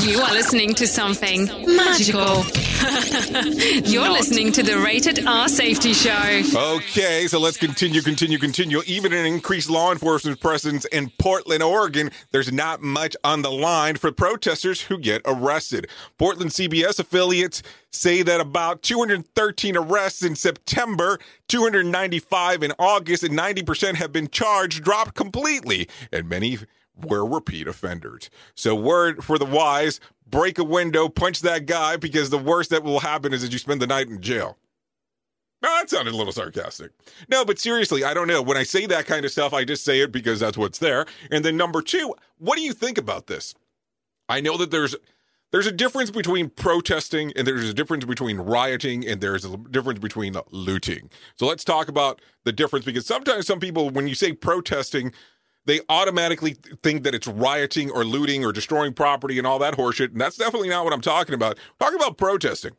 You 0.00 0.20
are 0.20 0.32
listening 0.32 0.72
to 0.76 0.86
something 0.86 1.44
magical. 1.66 2.44
You're 3.90 4.04
Not. 4.04 4.12
listening 4.12 4.52
to 4.52 4.62
the 4.62 4.78
Rated 4.82 5.26
R 5.26 5.48
Safety 5.48 5.92
Show. 5.92 6.42
Okay, 6.76 7.26
so 7.26 7.38
let's 7.38 7.58
continue, 7.58 8.00
continue, 8.00 8.38
continue. 8.38 8.80
Even 8.86 9.12
an 9.12 9.26
increased 9.26 9.68
law 9.68 9.92
enforcement 9.92 10.40
presence 10.40 10.86
in 10.86 11.10
Portland, 11.18 11.62
Oregon, 11.62 12.10
there's 12.30 12.50
not 12.50 12.80
much 12.80 13.14
on 13.22 13.42
the 13.42 13.50
line 13.50 13.96
for 13.96 14.10
protesters 14.10 14.80
who 14.80 14.96
get 14.96 15.20
arrested. 15.26 15.88
Portland 16.16 16.52
CBS 16.52 16.98
affiliates 16.98 17.62
say 17.90 18.22
that 18.22 18.40
about 18.40 18.82
213 18.82 19.76
arrests 19.76 20.22
in 20.22 20.36
September, 20.36 21.18
295 21.48 22.62
in 22.62 22.72
August, 22.78 23.24
and 23.24 23.38
90% 23.38 23.96
have 23.96 24.12
been 24.12 24.28
charged, 24.28 24.82
dropped 24.82 25.14
completely, 25.14 25.86
and 26.10 26.28
many 26.28 26.58
were 27.04 27.26
repeat 27.26 27.68
offenders. 27.68 28.30
So, 28.54 28.74
word 28.74 29.24
for 29.24 29.38
the 29.38 29.46
wise 29.46 30.00
break 30.30 30.58
a 30.58 30.64
window, 30.64 31.08
punch 31.08 31.40
that 31.40 31.66
guy, 31.66 31.96
because 31.96 32.30
the 32.30 32.38
worst 32.38 32.70
that 32.70 32.84
will 32.84 33.00
happen 33.00 33.32
is 33.32 33.42
that 33.42 33.52
you 33.52 33.58
spend 33.58 33.82
the 33.82 33.86
night 33.86 34.08
in 34.08 34.20
jail. 34.20 34.56
Now, 35.62 35.68
that 35.76 35.90
sounded 35.90 36.14
a 36.14 36.16
little 36.16 36.32
sarcastic. 36.32 36.92
No, 37.28 37.44
but 37.44 37.58
seriously, 37.58 38.02
I 38.02 38.14
don't 38.14 38.28
know. 38.28 38.40
When 38.40 38.56
I 38.56 38.62
say 38.62 38.86
that 38.86 39.06
kind 39.06 39.24
of 39.26 39.30
stuff, 39.30 39.52
I 39.52 39.64
just 39.64 39.84
say 39.84 40.00
it 40.00 40.10
because 40.10 40.40
that's 40.40 40.56
what's 40.56 40.78
there. 40.78 41.04
And 41.30 41.44
then 41.44 41.56
number 41.56 41.82
two, 41.82 42.14
what 42.38 42.56
do 42.56 42.62
you 42.62 42.72
think 42.72 42.96
about 42.96 43.26
this? 43.26 43.54
I 44.28 44.40
know 44.40 44.56
that 44.56 44.70
there's 44.70 44.96
there's 45.50 45.66
a 45.66 45.72
difference 45.72 46.10
between 46.12 46.48
protesting 46.48 47.32
and 47.34 47.46
there's 47.46 47.68
a 47.68 47.74
difference 47.74 48.04
between 48.04 48.38
rioting 48.38 49.06
and 49.06 49.20
there's 49.20 49.44
a 49.44 49.56
difference 49.56 49.98
between 49.98 50.36
looting. 50.50 51.10
So 51.36 51.46
let's 51.46 51.64
talk 51.64 51.88
about 51.88 52.20
the 52.44 52.52
difference 52.52 52.84
because 52.84 53.04
sometimes 53.04 53.48
some 53.48 53.58
people, 53.58 53.90
when 53.90 54.06
you 54.06 54.14
say 54.14 54.32
protesting, 54.32 55.12
they 55.70 55.80
automatically 55.88 56.56
think 56.82 57.04
that 57.04 57.14
it's 57.14 57.26
rioting 57.26 57.90
or 57.90 58.04
looting 58.04 58.44
or 58.44 58.52
destroying 58.52 58.92
property 58.92 59.38
and 59.38 59.46
all 59.46 59.58
that 59.60 59.76
horseshit. 59.76 60.12
And 60.12 60.20
that's 60.20 60.36
definitely 60.36 60.68
not 60.68 60.84
what 60.84 60.92
I'm 60.92 61.00
talking 61.00 61.34
about. 61.34 61.58
I'm 61.58 61.86
talking 61.86 61.98
about 62.00 62.18
protesting. 62.18 62.72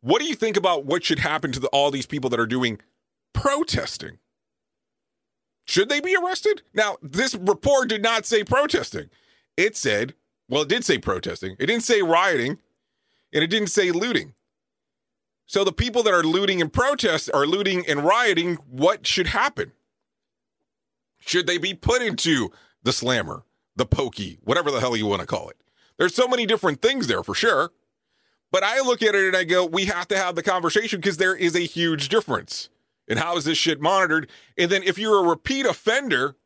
What 0.00 0.20
do 0.20 0.26
you 0.26 0.34
think 0.34 0.56
about 0.56 0.84
what 0.84 1.04
should 1.04 1.18
happen 1.18 1.52
to 1.52 1.60
the, 1.60 1.68
all 1.68 1.90
these 1.90 2.06
people 2.06 2.30
that 2.30 2.40
are 2.40 2.46
doing 2.46 2.80
protesting? 3.32 4.18
Should 5.64 5.88
they 5.88 6.00
be 6.00 6.16
arrested? 6.16 6.62
Now, 6.74 6.96
this 7.02 7.34
report 7.34 7.88
did 7.88 8.02
not 8.02 8.26
say 8.26 8.44
protesting. 8.44 9.10
It 9.56 9.76
said 9.76 10.14
well, 10.48 10.62
it 10.62 10.68
did 10.68 10.84
say 10.84 10.98
protesting. 10.98 11.56
It 11.58 11.66
didn't 11.66 11.84
say 11.84 12.02
rioting, 12.02 12.58
and 13.32 13.42
it 13.42 13.46
didn't 13.46 13.68
say 13.68 13.90
looting. 13.90 14.34
So 15.46 15.64
the 15.64 15.72
people 15.72 16.02
that 16.02 16.12
are 16.12 16.22
looting 16.22 16.60
and 16.60 16.70
protest 16.70 17.30
are 17.32 17.46
looting 17.46 17.86
and 17.86 18.04
rioting. 18.04 18.56
What 18.68 19.06
should 19.06 19.28
happen? 19.28 19.72
Should 21.24 21.46
they 21.46 21.58
be 21.58 21.74
put 21.74 22.02
into 22.02 22.50
the 22.82 22.92
slammer, 22.92 23.44
the 23.76 23.86
pokey, 23.86 24.38
whatever 24.42 24.70
the 24.70 24.80
hell 24.80 24.96
you 24.96 25.06
want 25.06 25.20
to 25.20 25.26
call 25.26 25.48
it? 25.48 25.56
There's 25.98 26.14
so 26.14 26.26
many 26.26 26.46
different 26.46 26.82
things 26.82 27.06
there 27.06 27.22
for 27.22 27.34
sure. 27.34 27.70
But 28.50 28.64
I 28.64 28.80
look 28.80 29.02
at 29.02 29.14
it 29.14 29.28
and 29.28 29.36
I 29.36 29.44
go, 29.44 29.64
we 29.64 29.86
have 29.86 30.08
to 30.08 30.16
have 30.16 30.34
the 30.34 30.42
conversation 30.42 31.00
because 31.00 31.16
there 31.16 31.34
is 31.34 31.56
a 31.56 31.60
huge 31.60 32.08
difference. 32.08 32.68
And 33.08 33.18
how 33.18 33.36
is 33.36 33.44
this 33.44 33.56
shit 33.56 33.80
monitored? 33.80 34.28
And 34.58 34.70
then 34.70 34.82
if 34.82 34.98
you're 34.98 35.24
a 35.24 35.28
repeat 35.28 35.64
offender, 35.64 36.36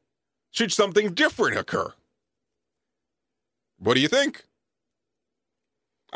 should 0.51 0.73
something 0.73 1.15
different 1.15 1.59
occur? 1.59 1.93
What 3.79 3.95
do 3.95 4.01
you 4.01 4.09
think? 4.09 4.45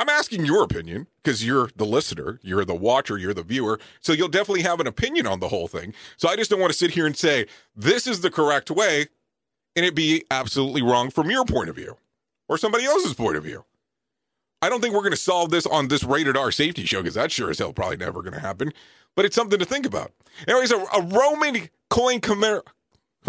I'm 0.01 0.09
asking 0.09 0.47
your 0.47 0.63
opinion 0.63 1.09
because 1.23 1.45
you're 1.45 1.69
the 1.77 1.85
listener, 1.85 2.41
you're 2.43 2.65
the 2.65 2.75
watcher, 2.75 3.19
you're 3.19 3.35
the 3.35 3.43
viewer. 3.43 3.79
So 4.01 4.15
you'll 4.15 4.29
definitely 4.29 4.63
have 4.63 4.81
an 4.81 4.87
opinion 4.87 5.27
on 5.27 5.41
the 5.41 5.49
whole 5.49 5.69
thing. 5.69 5.93
So 6.17 6.27
I 6.27 6.37
just 6.37 6.51
don't 6.51 6.59
want 6.59 6.73
to 6.73 6.79
sit 6.79 6.93
here 6.93 7.05
and 7.05 7.15
say, 7.15 7.47
this 7.77 8.07
is 8.07 8.23
the 8.23 8.31
correct 8.31 8.71
way 8.71 9.09
and 9.77 9.85
it 9.85 9.95
be 9.95 10.25
absolutely 10.31 10.81
wrong 10.81 11.11
from 11.11 11.31
your 11.31 11.45
point 11.45 11.69
of 11.69 11.77
view 11.77 11.99
or 12.49 12.57
somebody 12.57 12.87
else's 12.87 13.13
point 13.13 13.37
of 13.37 13.45
view. 13.45 13.65
I 14.63 14.71
don't 14.71 14.81
think 14.81 14.95
we're 14.95 15.01
going 15.01 15.11
to 15.11 15.19
solve 15.19 15.51
this 15.51 15.67
on 15.67 15.89
this 15.89 16.03
rated 16.03 16.35
R 16.35 16.51
safety 16.51 16.87
show 16.87 17.01
because 17.03 17.15
that's 17.15 17.35
sure 17.35 17.51
as 17.51 17.59
hell 17.59 17.75
probably 17.75 17.99
never 17.99 18.23
going 18.23 18.33
to 18.33 18.41
happen. 18.41 18.73
But 19.17 19.27
it's 19.27 19.37
something 19.37 19.59
to 19.59 19.67
think 19.67 19.85
about. 19.85 20.13
Anyways, 20.49 20.71
a, 20.71 20.79
a 20.79 21.03
Roman 21.03 21.69
coin 21.91 22.21
commemor- 22.21 22.63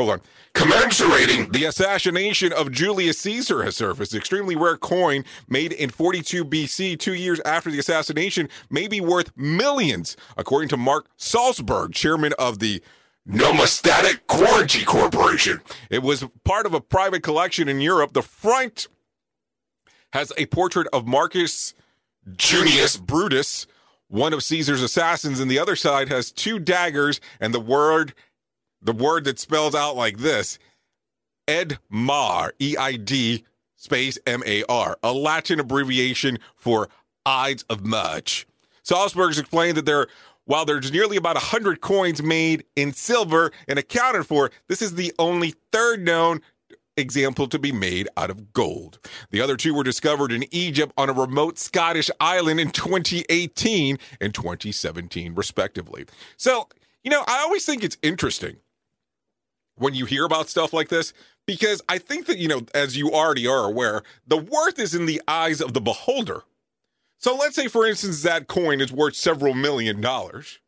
Hold 0.01 0.13
on. 0.13 0.21
Commensurating 0.55 1.53
the 1.53 1.65
assassination 1.65 2.51
of 2.51 2.71
Julius 2.71 3.19
Caesar 3.19 3.61
has 3.61 3.75
surfaced. 3.75 4.15
Extremely 4.15 4.55
rare 4.55 4.77
coin 4.77 5.23
made 5.47 5.71
in 5.71 5.91
42 5.91 6.43
BC, 6.43 6.97
two 6.97 7.13
years 7.13 7.39
after 7.45 7.69
the 7.69 7.77
assassination, 7.77 8.49
may 8.71 8.87
be 8.87 8.99
worth 8.99 9.31
millions, 9.37 10.17
according 10.37 10.69
to 10.69 10.77
Mark 10.77 11.05
Salzberg, 11.19 11.93
chairman 11.93 12.33
of 12.39 12.57
the 12.57 12.81
Numismatic 13.27 14.25
Guaranty 14.25 14.83
Corporation. 14.83 15.61
It 15.91 16.01
was 16.01 16.25
part 16.43 16.65
of 16.65 16.73
a 16.73 16.81
private 16.81 17.21
collection 17.21 17.69
in 17.69 17.79
Europe. 17.79 18.13
The 18.13 18.23
front 18.23 18.87
has 20.13 20.33
a 20.35 20.47
portrait 20.47 20.87
of 20.91 21.05
Marcus 21.05 21.75
Junius 22.35 22.97
Brutus, 22.97 23.67
one 24.07 24.33
of 24.33 24.41
Caesar's 24.43 24.81
assassins, 24.81 25.39
and 25.39 25.49
the 25.49 25.59
other 25.59 25.75
side 25.75 26.09
has 26.09 26.31
two 26.31 26.57
daggers 26.57 27.21
and 27.39 27.53
the 27.53 27.59
word 27.59 28.15
the 28.81 28.93
word 28.93 29.23
that 29.25 29.39
spells 29.39 29.75
out 29.75 29.95
like 29.95 30.17
this 30.17 30.59
Edmar, 31.47 32.51
E 32.59 32.75
I 32.77 32.95
D 32.95 33.43
space 33.75 34.17
M 34.25 34.43
A 34.45 34.63
R, 34.69 34.97
a 35.03 35.13
Latin 35.13 35.59
abbreviation 35.59 36.39
for 36.55 36.89
Ides 37.25 37.63
of 37.69 37.85
March. 37.85 38.45
Salzberg's 38.83 39.39
explained 39.39 39.77
that 39.77 39.85
there, 39.85 40.07
while 40.45 40.65
there's 40.65 40.91
nearly 40.91 41.17
about 41.17 41.35
100 41.35 41.81
coins 41.81 42.21
made 42.23 42.63
in 42.75 42.93
silver 42.93 43.51
and 43.67 43.77
accounted 43.77 44.25
for, 44.25 44.51
this 44.67 44.81
is 44.81 44.95
the 44.95 45.13
only 45.19 45.53
third 45.71 46.03
known 46.03 46.41
example 46.97 47.47
to 47.47 47.59
be 47.59 47.71
made 47.71 48.07
out 48.17 48.29
of 48.29 48.53
gold. 48.53 48.99
The 49.29 49.41
other 49.41 49.55
two 49.55 49.73
were 49.73 49.83
discovered 49.83 50.31
in 50.31 50.45
Egypt 50.51 50.93
on 50.97 51.09
a 51.09 51.13
remote 51.13 51.57
Scottish 51.57 52.09
island 52.19 52.59
in 52.59 52.71
2018 52.71 53.97
and 54.19 54.33
2017, 54.33 55.35
respectively. 55.35 56.05
So, 56.37 56.67
you 57.03 57.11
know, 57.11 57.23
I 57.27 57.41
always 57.41 57.65
think 57.65 57.83
it's 57.83 57.97
interesting 58.01 58.57
when 59.81 59.93
you 59.93 60.05
hear 60.05 60.25
about 60.25 60.49
stuff 60.49 60.73
like 60.73 60.89
this 60.89 61.13
because 61.47 61.81
I 61.89 61.97
think 61.97 62.27
that, 62.27 62.37
you 62.37 62.47
know, 62.47 62.61
as 62.73 62.95
you 62.95 63.11
already 63.11 63.47
are 63.47 63.65
aware, 63.65 64.03
the 64.27 64.37
worth 64.37 64.79
is 64.79 64.93
in 64.93 65.07
the 65.07 65.21
eyes 65.27 65.59
of 65.59 65.73
the 65.73 65.81
beholder. 65.81 66.43
So 67.17 67.35
let's 67.35 67.55
say, 67.55 67.67
for 67.67 67.85
instance, 67.85 68.23
that 68.23 68.47
coin 68.47 68.79
is 68.79 68.91
worth 68.91 69.15
several 69.15 69.53
million 69.53 69.99
dollars 69.99 70.59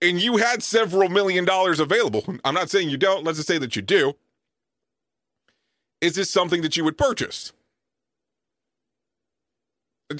and 0.00 0.20
you 0.20 0.36
had 0.38 0.62
several 0.62 1.08
million 1.08 1.44
dollars 1.44 1.80
available. 1.80 2.24
I'm 2.44 2.54
not 2.54 2.70
saying 2.70 2.90
you 2.90 2.96
don't, 2.96 3.24
let's 3.24 3.38
just 3.38 3.48
say 3.48 3.58
that 3.58 3.76
you 3.76 3.82
do. 3.82 4.14
Is 6.00 6.14
this 6.14 6.30
something 6.30 6.62
that 6.62 6.76
you 6.76 6.84
would 6.84 6.98
purchase? 6.98 7.52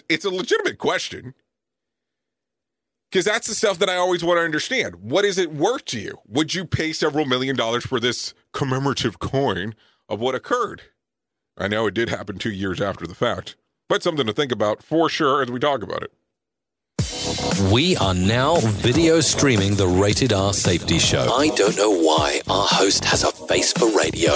It's 0.09 0.25
a 0.25 0.31
legitimate 0.31 0.79
question 0.79 1.35
because 3.13 3.27
that's 3.27 3.47
the 3.47 3.55
stuff 3.55 3.79
that 3.79 3.91
I 3.91 3.97
always 3.97 4.25
want 4.25 4.39
to 4.39 4.43
understand. 4.43 4.97
What 4.97 5.27
is 5.27 5.37
it 5.37 5.53
worth 5.53 5.85
to 5.87 6.01
you? 6.01 6.19
Would 6.27 6.55
you 6.55 6.65
pay 6.65 6.95
several 6.95 7.27
million 7.27 7.55
dollars 7.55 7.85
for 7.85 8.01
this 8.01 8.33
commemorative 8.55 9.19
coin 9.19 9.75
of 10.09 10.19
what 10.19 10.35
occurred? 10.35 10.81
I 11.59 11.69
know 11.69 11.87
it 11.87 11.93
did 11.93 12.09
happen 12.09 12.39
two 12.39 12.51
years 12.51 12.81
after 12.81 13.07
the 13.07 13.15
fact, 13.15 13.55
but 13.87 14.03
something 14.03 14.27
to 14.27 14.33
think 14.33 14.51
about 14.51 14.83
for 14.83 15.11
sure 15.11 15.43
as 15.43 15.51
we 15.51 15.59
talk 15.59 15.83
about 15.83 16.03
it. 16.03 16.13
We 17.71 17.99
are 17.99 18.15
now 18.15 18.57
video 18.61 19.21
streaming 19.21 19.77
the 19.77 19.87
Rated 19.87 20.33
R 20.33 20.55
Safety 20.55 20.99
Show. 20.99 21.31
I 21.35 21.49
don't 21.49 21.77
know 21.77 21.91
why 21.91 22.41
our 22.49 22.67
host 22.67 23.05
has 23.05 23.25
a 23.25 23.33
face 23.47 23.75
for 23.75 23.95
radio. 23.95 24.33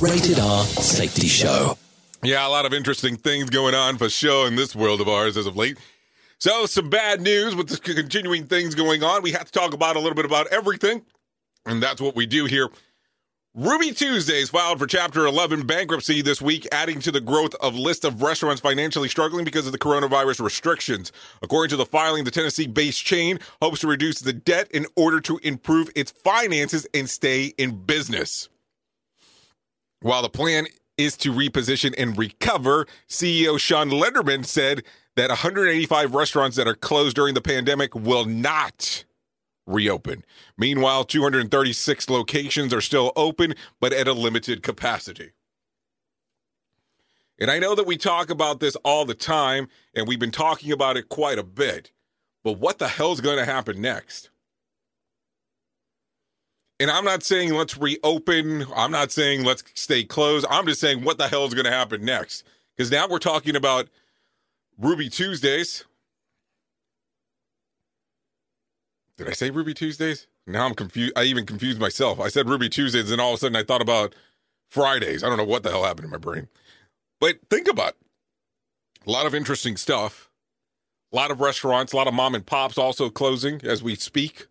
Rated 0.00 0.38
R 0.38 0.64
Safety 0.64 1.28
Show. 1.28 1.76
Yeah, 2.22 2.46
a 2.46 2.48
lot 2.48 2.64
of 2.64 2.72
interesting 2.72 3.16
things 3.16 3.50
going 3.50 3.74
on 3.74 3.98
for 3.98 4.08
sure 4.08 4.48
in 4.48 4.56
this 4.56 4.74
world 4.74 5.02
of 5.02 5.08
ours 5.08 5.36
as 5.36 5.44
of 5.46 5.54
late. 5.54 5.76
So, 6.38 6.66
some 6.66 6.90
bad 6.90 7.22
news 7.22 7.54
with 7.54 7.68
the 7.68 7.78
continuing 7.78 8.46
things 8.46 8.74
going 8.74 9.02
on. 9.02 9.22
We 9.22 9.32
have 9.32 9.46
to 9.46 9.52
talk 9.52 9.72
about 9.72 9.96
a 9.96 10.00
little 10.00 10.14
bit 10.14 10.26
about 10.26 10.48
everything, 10.48 11.02
and 11.64 11.82
that's 11.82 12.00
what 12.00 12.14
we 12.14 12.26
do 12.26 12.44
here. 12.44 12.68
Ruby 13.54 13.92
Tuesdays 13.92 14.50
filed 14.50 14.78
for 14.78 14.86
Chapter 14.86 15.24
11 15.24 15.66
bankruptcy 15.66 16.20
this 16.20 16.42
week, 16.42 16.68
adding 16.70 17.00
to 17.00 17.10
the 17.10 17.22
growth 17.22 17.54
of 17.54 17.74
list 17.74 18.04
of 18.04 18.20
restaurants 18.20 18.60
financially 18.60 19.08
struggling 19.08 19.46
because 19.46 19.64
of 19.64 19.72
the 19.72 19.78
coronavirus 19.78 20.44
restrictions. 20.44 21.10
According 21.40 21.70
to 21.70 21.76
the 21.76 21.86
filing, 21.86 22.24
the 22.24 22.30
Tennessee-based 22.30 23.02
chain 23.02 23.38
hopes 23.62 23.80
to 23.80 23.86
reduce 23.86 24.20
the 24.20 24.34
debt 24.34 24.70
in 24.72 24.84
order 24.94 25.22
to 25.22 25.40
improve 25.42 25.88
its 25.96 26.10
finances 26.10 26.86
and 26.92 27.08
stay 27.08 27.54
in 27.56 27.84
business. 27.84 28.50
While 30.00 30.20
the 30.20 30.28
plan 30.28 30.66
is 30.98 31.16
to 31.18 31.32
reposition 31.32 31.94
and 31.96 32.18
recover, 32.18 32.86
CEO 33.08 33.58
Shawn 33.58 33.88
Lederman 33.88 34.44
said 34.44 34.82
that 35.16 35.30
185 35.30 36.14
restaurants 36.14 36.56
that 36.56 36.68
are 36.68 36.74
closed 36.74 37.16
during 37.16 37.34
the 37.34 37.40
pandemic 37.40 37.94
will 37.94 38.24
not 38.24 39.04
reopen. 39.66 40.24
Meanwhile, 40.56 41.04
236 41.04 42.08
locations 42.08 42.72
are 42.72 42.80
still 42.80 43.12
open, 43.16 43.54
but 43.80 43.92
at 43.92 44.06
a 44.06 44.12
limited 44.12 44.62
capacity. 44.62 45.32
And 47.38 47.50
I 47.50 47.58
know 47.58 47.74
that 47.74 47.86
we 47.86 47.96
talk 47.96 48.30
about 48.30 48.60
this 48.60 48.76
all 48.76 49.04
the 49.04 49.14
time, 49.14 49.68
and 49.94 50.06
we've 50.06 50.18
been 50.18 50.30
talking 50.30 50.72
about 50.72 50.96
it 50.96 51.08
quite 51.08 51.38
a 51.38 51.42
bit. 51.42 51.90
But 52.44 52.58
what 52.58 52.78
the 52.78 52.88
hell's 52.88 53.20
going 53.20 53.38
to 53.38 53.44
happen 53.44 53.80
next? 53.80 54.30
And 56.78 56.90
I'm 56.90 57.04
not 57.04 57.22
saying 57.22 57.54
let's 57.54 57.76
reopen. 57.76 58.66
I'm 58.74 58.92
not 58.92 59.10
saying 59.10 59.44
let's 59.44 59.64
stay 59.74 60.04
closed. 60.04 60.46
I'm 60.50 60.66
just 60.66 60.80
saying 60.80 61.04
what 61.04 61.18
the 61.18 61.28
hell 61.28 61.46
is 61.46 61.54
going 61.54 61.64
to 61.64 61.70
happen 61.70 62.04
next? 62.04 62.44
Because 62.76 62.90
now 62.90 63.08
we're 63.08 63.18
talking 63.18 63.56
about 63.56 63.88
Ruby 64.78 65.08
Tuesdays. 65.08 65.84
Did 69.16 69.28
I 69.28 69.32
say 69.32 69.50
Ruby 69.50 69.72
Tuesdays? 69.74 70.26
Now 70.46 70.66
I'm 70.66 70.74
confused. 70.74 71.14
I 71.16 71.24
even 71.24 71.46
confused 71.46 71.80
myself. 71.80 72.20
I 72.20 72.28
said 72.28 72.48
Ruby 72.48 72.68
Tuesdays, 72.68 73.10
and 73.10 73.20
all 73.20 73.30
of 73.32 73.36
a 73.36 73.38
sudden 73.38 73.56
I 73.56 73.62
thought 73.62 73.80
about 73.80 74.14
Fridays. 74.68 75.24
I 75.24 75.28
don't 75.28 75.38
know 75.38 75.44
what 75.44 75.62
the 75.62 75.70
hell 75.70 75.84
happened 75.84 76.04
in 76.04 76.10
my 76.10 76.18
brain. 76.18 76.48
But 77.20 77.36
think 77.48 77.68
about 77.68 77.90
it. 77.90 77.96
a 79.06 79.10
lot 79.10 79.26
of 79.26 79.34
interesting 79.34 79.76
stuff. 79.76 80.30
A 81.12 81.16
lot 81.16 81.30
of 81.30 81.40
restaurants, 81.40 81.92
a 81.92 81.96
lot 81.96 82.08
of 82.08 82.14
mom 82.14 82.34
and 82.34 82.44
pops 82.44 82.76
also 82.76 83.08
closing 83.08 83.60
as 83.64 83.82
we 83.82 83.94
speak. 83.94 84.46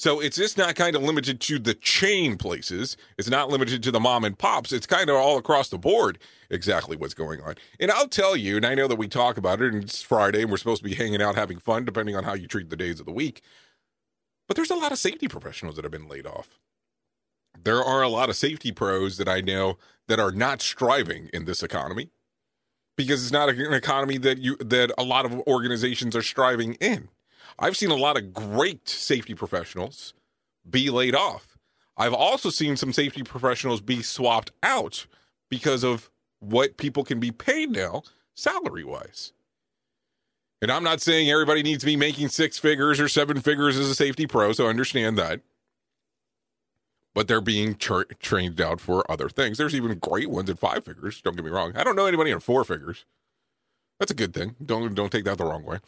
So 0.00 0.18
it's 0.18 0.38
just 0.38 0.56
not 0.56 0.76
kind 0.76 0.96
of 0.96 1.02
limited 1.02 1.42
to 1.42 1.58
the 1.58 1.74
chain 1.74 2.38
places. 2.38 2.96
It's 3.18 3.28
not 3.28 3.50
limited 3.50 3.82
to 3.82 3.90
the 3.90 4.00
mom 4.00 4.24
and 4.24 4.38
pops. 4.38 4.72
It's 4.72 4.86
kind 4.86 5.10
of 5.10 5.16
all 5.16 5.36
across 5.36 5.68
the 5.68 5.76
board 5.76 6.18
exactly 6.48 6.96
what's 6.96 7.12
going 7.12 7.42
on. 7.42 7.56
And 7.78 7.90
I'll 7.90 8.08
tell 8.08 8.34
you, 8.34 8.56
and 8.56 8.64
I 8.64 8.74
know 8.74 8.88
that 8.88 8.96
we 8.96 9.08
talk 9.08 9.36
about 9.36 9.60
it, 9.60 9.74
and 9.74 9.84
it's 9.84 10.00
Friday, 10.00 10.40
and 10.40 10.50
we're 10.50 10.56
supposed 10.56 10.82
to 10.82 10.88
be 10.88 10.94
hanging 10.94 11.20
out, 11.20 11.34
having 11.34 11.58
fun, 11.58 11.84
depending 11.84 12.16
on 12.16 12.24
how 12.24 12.32
you 12.32 12.46
treat 12.46 12.70
the 12.70 12.76
days 12.76 12.98
of 12.98 13.04
the 13.04 13.12
week. 13.12 13.42
But 14.48 14.56
there's 14.56 14.70
a 14.70 14.74
lot 14.74 14.90
of 14.90 14.96
safety 14.96 15.28
professionals 15.28 15.76
that 15.76 15.84
have 15.84 15.92
been 15.92 16.08
laid 16.08 16.26
off. 16.26 16.58
There 17.62 17.84
are 17.84 18.00
a 18.00 18.08
lot 18.08 18.30
of 18.30 18.36
safety 18.36 18.72
pros 18.72 19.18
that 19.18 19.28
I 19.28 19.42
know 19.42 19.76
that 20.08 20.18
are 20.18 20.32
not 20.32 20.62
striving 20.62 21.28
in 21.34 21.44
this 21.44 21.62
economy 21.62 22.08
because 22.96 23.22
it's 23.22 23.32
not 23.32 23.50
an 23.50 23.74
economy 23.74 24.16
that 24.16 24.38
you 24.38 24.56
that 24.60 24.92
a 24.96 25.04
lot 25.04 25.26
of 25.26 25.40
organizations 25.40 26.16
are 26.16 26.22
striving 26.22 26.72
in. 26.76 27.10
I've 27.60 27.76
seen 27.76 27.90
a 27.90 27.96
lot 27.96 28.16
of 28.16 28.32
great 28.32 28.88
safety 28.88 29.34
professionals 29.34 30.14
be 30.68 30.88
laid 30.88 31.14
off. 31.14 31.58
I've 31.96 32.14
also 32.14 32.48
seen 32.48 32.76
some 32.76 32.94
safety 32.94 33.22
professionals 33.22 33.82
be 33.82 34.02
swapped 34.02 34.52
out 34.62 35.06
because 35.50 35.84
of 35.84 36.10
what 36.38 36.78
people 36.78 37.04
can 37.04 37.20
be 37.20 37.30
paid 37.30 37.70
now, 37.70 38.02
salary 38.34 38.84
wise. 38.84 39.32
And 40.62 40.72
I'm 40.72 40.84
not 40.84 41.02
saying 41.02 41.30
everybody 41.30 41.62
needs 41.62 41.80
to 41.80 41.86
be 41.86 41.96
making 41.96 42.28
six 42.28 42.58
figures 42.58 42.98
or 42.98 43.08
seven 43.08 43.40
figures 43.40 43.78
as 43.78 43.88
a 43.88 43.94
safety 43.94 44.26
pro, 44.26 44.52
so 44.52 44.66
understand 44.66 45.18
that. 45.18 45.40
But 47.14 47.28
they're 47.28 47.40
being 47.40 47.74
tra- 47.74 48.06
trained 48.20 48.60
out 48.60 48.80
for 48.80 49.10
other 49.10 49.28
things. 49.28 49.58
There's 49.58 49.74
even 49.74 49.98
great 49.98 50.30
ones 50.30 50.48
at 50.48 50.58
five 50.58 50.84
figures. 50.84 51.20
Don't 51.20 51.36
get 51.36 51.44
me 51.44 51.50
wrong. 51.50 51.72
I 51.76 51.84
don't 51.84 51.96
know 51.96 52.06
anybody 52.06 52.30
in 52.30 52.40
four 52.40 52.64
figures. 52.64 53.04
That's 53.98 54.12
a 54.12 54.14
good 54.14 54.32
thing. 54.32 54.56
Don't 54.64 54.94
don't 54.94 55.12
take 55.12 55.24
that 55.24 55.36
the 55.36 55.44
wrong 55.44 55.64
way. 55.64 55.78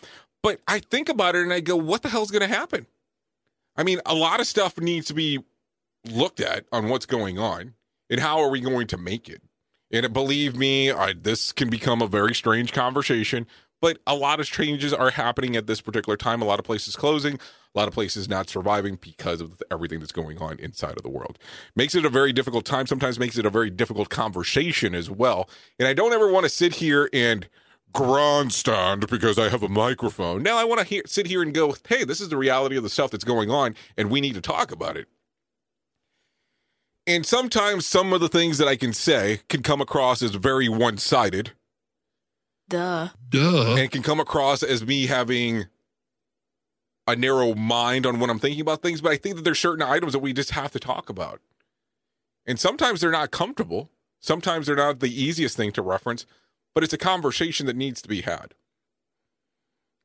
But 0.42 0.60
I 0.66 0.80
think 0.80 1.08
about 1.08 1.36
it 1.36 1.42
and 1.42 1.52
I 1.52 1.60
go, 1.60 1.76
what 1.76 2.02
the 2.02 2.08
hell's 2.08 2.30
going 2.30 2.48
to 2.48 2.54
happen? 2.54 2.86
I 3.76 3.82
mean, 3.82 4.00
a 4.04 4.14
lot 4.14 4.40
of 4.40 4.46
stuff 4.46 4.78
needs 4.78 5.06
to 5.06 5.14
be 5.14 5.38
looked 6.04 6.40
at 6.40 6.66
on 6.72 6.88
what's 6.88 7.06
going 7.06 7.38
on 7.38 7.74
and 8.10 8.20
how 8.20 8.40
are 8.40 8.50
we 8.50 8.60
going 8.60 8.86
to 8.88 8.98
make 8.98 9.28
it. 9.28 9.40
And 9.92 10.12
believe 10.12 10.56
me, 10.56 10.90
I, 10.90 11.12
this 11.12 11.52
can 11.52 11.70
become 11.70 12.02
a 12.02 12.06
very 12.06 12.34
strange 12.34 12.72
conversation, 12.72 13.46
but 13.80 13.98
a 14.06 14.14
lot 14.14 14.40
of 14.40 14.46
changes 14.46 14.92
are 14.92 15.10
happening 15.10 15.54
at 15.54 15.66
this 15.66 15.80
particular 15.80 16.16
time. 16.16 16.40
A 16.40 16.46
lot 16.46 16.58
of 16.58 16.64
places 16.64 16.96
closing, 16.96 17.34
a 17.34 17.78
lot 17.78 17.88
of 17.88 17.94
places 17.94 18.28
not 18.28 18.48
surviving 18.48 18.98
because 19.00 19.40
of 19.40 19.62
everything 19.70 20.00
that's 20.00 20.12
going 20.12 20.38
on 20.38 20.58
inside 20.58 20.96
of 20.96 21.02
the 21.02 21.10
world. 21.10 21.38
Makes 21.76 21.94
it 21.94 22.04
a 22.04 22.10
very 22.10 22.32
difficult 22.32 22.64
time, 22.64 22.86
sometimes 22.86 23.18
makes 23.18 23.36
it 23.38 23.46
a 23.46 23.50
very 23.50 23.70
difficult 23.70 24.08
conversation 24.08 24.94
as 24.94 25.10
well. 25.10 25.48
And 25.78 25.86
I 25.86 25.94
don't 25.94 26.12
ever 26.12 26.30
want 26.30 26.44
to 26.44 26.50
sit 26.50 26.76
here 26.76 27.10
and 27.12 27.48
grandstand 27.92 29.08
because 29.08 29.38
I 29.38 29.48
have 29.48 29.62
a 29.62 29.68
microphone. 29.68 30.42
Now 30.42 30.56
I 30.56 30.64
want 30.64 30.80
to 30.80 30.86
hear, 30.86 31.02
sit 31.06 31.26
here 31.26 31.42
and 31.42 31.52
go, 31.52 31.74
hey, 31.88 32.04
this 32.04 32.20
is 32.20 32.28
the 32.28 32.36
reality 32.36 32.76
of 32.76 32.82
the 32.82 32.90
stuff 32.90 33.10
that's 33.10 33.24
going 33.24 33.50
on, 33.50 33.74
and 33.96 34.10
we 34.10 34.20
need 34.20 34.34
to 34.34 34.40
talk 34.40 34.72
about 34.72 34.96
it. 34.96 35.08
And 37.06 37.26
sometimes 37.26 37.86
some 37.86 38.12
of 38.12 38.20
the 38.20 38.28
things 38.28 38.58
that 38.58 38.68
I 38.68 38.76
can 38.76 38.92
say 38.92 39.40
can 39.48 39.62
come 39.62 39.80
across 39.80 40.22
as 40.22 40.34
very 40.36 40.68
one 40.68 40.98
sided. 40.98 41.52
Duh. 42.68 43.08
Duh. 43.28 43.74
And 43.76 43.90
can 43.90 44.02
come 44.02 44.20
across 44.20 44.62
as 44.62 44.86
me 44.86 45.06
having 45.06 45.66
a 47.06 47.16
narrow 47.16 47.54
mind 47.54 48.06
on 48.06 48.20
when 48.20 48.30
I'm 48.30 48.38
thinking 48.38 48.60
about 48.60 48.82
things. 48.82 49.00
But 49.00 49.12
I 49.12 49.16
think 49.16 49.36
that 49.36 49.42
there's 49.42 49.58
certain 49.58 49.82
items 49.82 50.12
that 50.12 50.20
we 50.20 50.32
just 50.32 50.52
have 50.52 50.70
to 50.72 50.78
talk 50.78 51.08
about. 51.08 51.40
And 52.46 52.58
sometimes 52.58 53.00
they're 53.00 53.10
not 53.10 53.32
comfortable. 53.32 53.90
Sometimes 54.20 54.66
they're 54.66 54.76
not 54.76 55.00
the 55.00 55.22
easiest 55.22 55.56
thing 55.56 55.72
to 55.72 55.82
reference 55.82 56.24
but 56.74 56.84
it's 56.84 56.92
a 56.92 56.98
conversation 56.98 57.66
that 57.66 57.76
needs 57.76 58.02
to 58.02 58.08
be 58.08 58.22
had. 58.22 58.54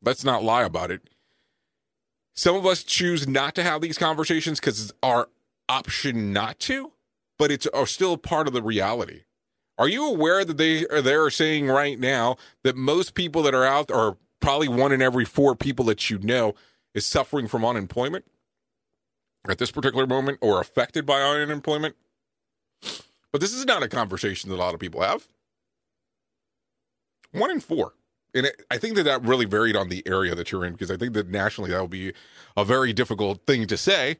Let's 0.02 0.24
not 0.24 0.44
lie 0.44 0.64
about 0.64 0.92
it. 0.92 1.10
Some 2.36 2.56
of 2.56 2.66
us 2.66 2.84
choose 2.84 3.28
not 3.28 3.56
to 3.56 3.64
have 3.64 3.82
these 3.82 3.98
conversations 3.98 4.60
because 4.60 4.82
it's 4.82 4.94
our 5.02 5.30
option 5.68 6.32
not 6.32 6.60
to, 6.60 6.94
but 7.40 7.52
it's 7.52 7.66
are 7.68 7.88
still 7.88 8.18
part 8.18 8.48
of 8.48 8.54
the 8.54 8.62
reality. 8.62 9.22
Are 9.78 9.88
you 9.88 10.08
aware 10.08 10.44
that 10.44 10.58
they 10.58 10.86
are 10.88 11.02
they're 11.02 11.30
saying 11.30 11.68
right 11.68 12.00
now 12.00 12.38
that 12.64 12.76
most 12.76 13.14
people 13.14 13.44
that 13.44 13.56
are 13.56 13.66
out, 13.66 13.92
are 13.92 14.18
probably 14.40 14.68
one 14.68 14.92
in 14.92 15.02
every 15.02 15.26
four 15.26 15.56
people 15.56 15.86
that 15.86 16.10
you 16.10 16.20
know, 16.20 16.56
is 16.94 17.06
suffering 17.06 17.48
from 17.48 17.66
unemployment 17.66 18.26
at 19.48 19.58
this 19.58 19.72
particular 19.72 20.08
moment 20.08 20.40
or 20.42 20.62
affected 20.62 21.06
by 21.06 21.22
unemployment? 21.22 21.96
But 23.32 23.42
this 23.42 23.54
is 23.54 23.66
not 23.66 23.84
a 23.84 23.88
conversation 23.88 24.50
that 24.50 24.56
a 24.56 24.58
lot 24.58 24.74
of 24.74 24.80
people 24.80 25.02
have. 25.02 25.28
One 27.32 27.52
in 27.52 27.60
four. 27.60 27.94
And 28.34 28.46
it, 28.46 28.63
I 28.70 28.78
think 28.78 28.96
that 28.96 29.04
that 29.04 29.24
really 29.24 29.46
varied 29.46 29.76
on 29.76 29.90
the 29.90 30.04
area 30.06 30.36
that 30.36 30.52
you're 30.52 30.66
in 30.66 30.74
because 30.74 30.92
I 30.92 30.98
think 30.98 31.13
that 31.13 31.30
nationally 31.30 31.72
that 31.72 31.82
would 31.82 31.90
be 31.90 32.13
a 32.56 32.63
very 32.66 32.94
difficult 32.94 33.46
thing 33.48 33.68
to 33.68 33.78
say 33.78 34.18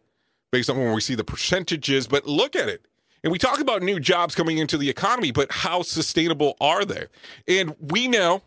based 0.52 0.70
on 0.70 0.78
when 0.78 0.94
we 0.94 1.02
see 1.02 1.16
the 1.16 1.24
percentages. 1.24 2.08
But 2.08 2.26
look 2.26 2.56
at 2.56 2.70
it. 2.70 2.88
And 3.24 3.32
we 3.32 3.38
talk 3.38 3.60
about 3.60 3.82
new 3.82 4.00
jobs 4.00 4.36
coming 4.36 4.58
into 4.58 4.78
the 4.78 4.90
economy, 4.90 5.32
but 5.32 5.52
how 5.52 5.82
sustainable 5.82 6.56
are 6.62 6.86
they? 6.86 7.06
And 7.48 7.76
we 7.80 8.08
know 8.08 8.44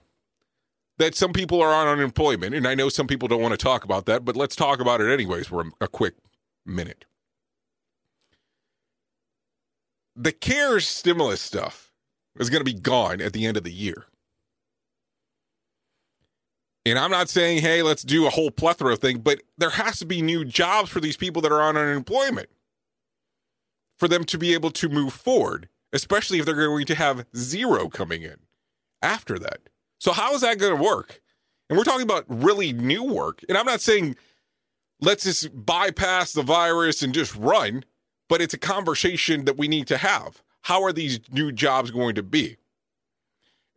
that 0.98 1.14
some 1.14 1.32
people 1.32 1.60
are 1.62 1.72
on 1.72 1.88
unemployment. 1.88 2.54
And 2.54 2.66
I 2.66 2.74
know 2.74 2.88
some 2.88 3.06
people 3.06 3.26
don't 3.26 3.42
want 3.42 3.52
to 3.52 3.58
talk 3.58 3.84
about 3.84 4.06
that, 4.06 4.24
but 4.24 4.36
let's 4.36 4.54
talk 4.54 4.80
about 4.80 5.00
it 5.00 5.10
anyways 5.10 5.46
for 5.48 5.62
a, 5.62 5.70
a 5.82 5.88
quick 5.88 6.14
minute. 6.64 7.04
The 10.14 10.32
CARES 10.32 10.86
stimulus 10.86 11.40
stuff 11.40 11.90
is 12.38 12.50
going 12.50 12.60
to 12.60 12.72
be 12.72 12.78
gone 12.78 13.20
at 13.20 13.32
the 13.32 13.46
end 13.46 13.56
of 13.56 13.64
the 13.64 13.72
year. 13.72 14.06
And 16.86 16.98
I'm 16.98 17.10
not 17.10 17.28
saying, 17.28 17.60
hey, 17.60 17.82
let's 17.82 18.02
do 18.02 18.26
a 18.26 18.30
whole 18.30 18.50
plethora 18.50 18.94
of 18.94 19.00
things, 19.00 19.20
but 19.20 19.42
there 19.58 19.70
has 19.70 19.98
to 19.98 20.06
be 20.06 20.22
new 20.22 20.44
jobs 20.44 20.90
for 20.90 21.00
these 21.00 21.16
people 21.16 21.42
that 21.42 21.52
are 21.52 21.60
on 21.60 21.76
unemployment 21.76 22.48
for 23.98 24.08
them 24.08 24.24
to 24.24 24.38
be 24.38 24.54
able 24.54 24.70
to 24.70 24.88
move 24.88 25.12
forward, 25.12 25.68
especially 25.92 26.38
if 26.38 26.46
they're 26.46 26.54
going 26.54 26.86
to 26.86 26.94
have 26.94 27.26
zero 27.36 27.88
coming 27.88 28.22
in 28.22 28.36
after 29.02 29.38
that. 29.38 29.58
So, 29.98 30.12
how 30.12 30.34
is 30.34 30.40
that 30.40 30.58
going 30.58 30.74
to 30.74 30.82
work? 30.82 31.20
And 31.68 31.76
we're 31.76 31.84
talking 31.84 32.02
about 32.02 32.24
really 32.28 32.72
new 32.72 33.04
work. 33.04 33.44
And 33.48 33.58
I'm 33.58 33.66
not 33.66 33.82
saying 33.82 34.16
let's 35.00 35.24
just 35.24 35.48
bypass 35.66 36.32
the 36.32 36.42
virus 36.42 37.02
and 37.02 37.12
just 37.12 37.36
run, 37.36 37.84
but 38.28 38.40
it's 38.40 38.54
a 38.54 38.58
conversation 38.58 39.44
that 39.44 39.58
we 39.58 39.68
need 39.68 39.86
to 39.88 39.98
have. 39.98 40.42
How 40.62 40.82
are 40.82 40.92
these 40.92 41.20
new 41.30 41.52
jobs 41.52 41.90
going 41.90 42.14
to 42.14 42.22
be? 42.22 42.56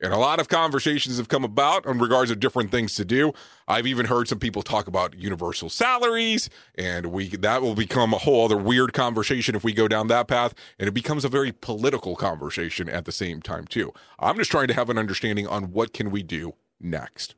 And 0.04 0.12
a 0.12 0.18
lot 0.18 0.42
of 0.42 0.50
conversations 0.50 1.18
have 1.18 1.30
come 1.30 1.46
about 1.46 1.86
in 1.86 1.98
regards 1.98 2.30
of 2.30 2.42
different 2.42 2.72
things 2.72 2.94
to 2.96 3.06
do. 3.06 3.32
I've 3.70 3.88
even 3.88 4.08
heard 4.08 4.28
some 4.28 4.38
people 4.38 4.62
talk 4.62 4.86
about 4.86 5.18
universal 5.18 5.70
salaries, 5.70 6.50
and 6.76 7.06
we 7.06 7.30
that 7.30 7.62
will 7.62 7.74
become 7.74 8.14
a 8.14 8.18
whole 8.18 8.44
other 8.44 8.58
weird 8.58 8.92
conversation 8.92 9.56
if 9.56 9.64
we 9.64 9.72
go 9.72 9.88
down 9.88 10.08
that 10.08 10.28
path, 10.28 10.54
and 10.78 10.90
it 10.90 10.92
becomes 10.92 11.24
a 11.24 11.30
very 11.30 11.54
political 11.54 12.18
conversation 12.18 12.90
at 12.90 13.06
the 13.06 13.14
same 13.14 13.42
time 13.42 13.66
too. 13.66 13.94
I'm 14.20 14.36
just 14.36 14.52
trying 14.52 14.68
to 14.68 14.74
have 14.74 14.90
an 14.90 14.98
understanding 14.98 15.48
on 15.48 15.72
what 15.72 15.94
can 15.94 16.12
we 16.12 16.22
do 16.22 16.56
next. 16.82 17.36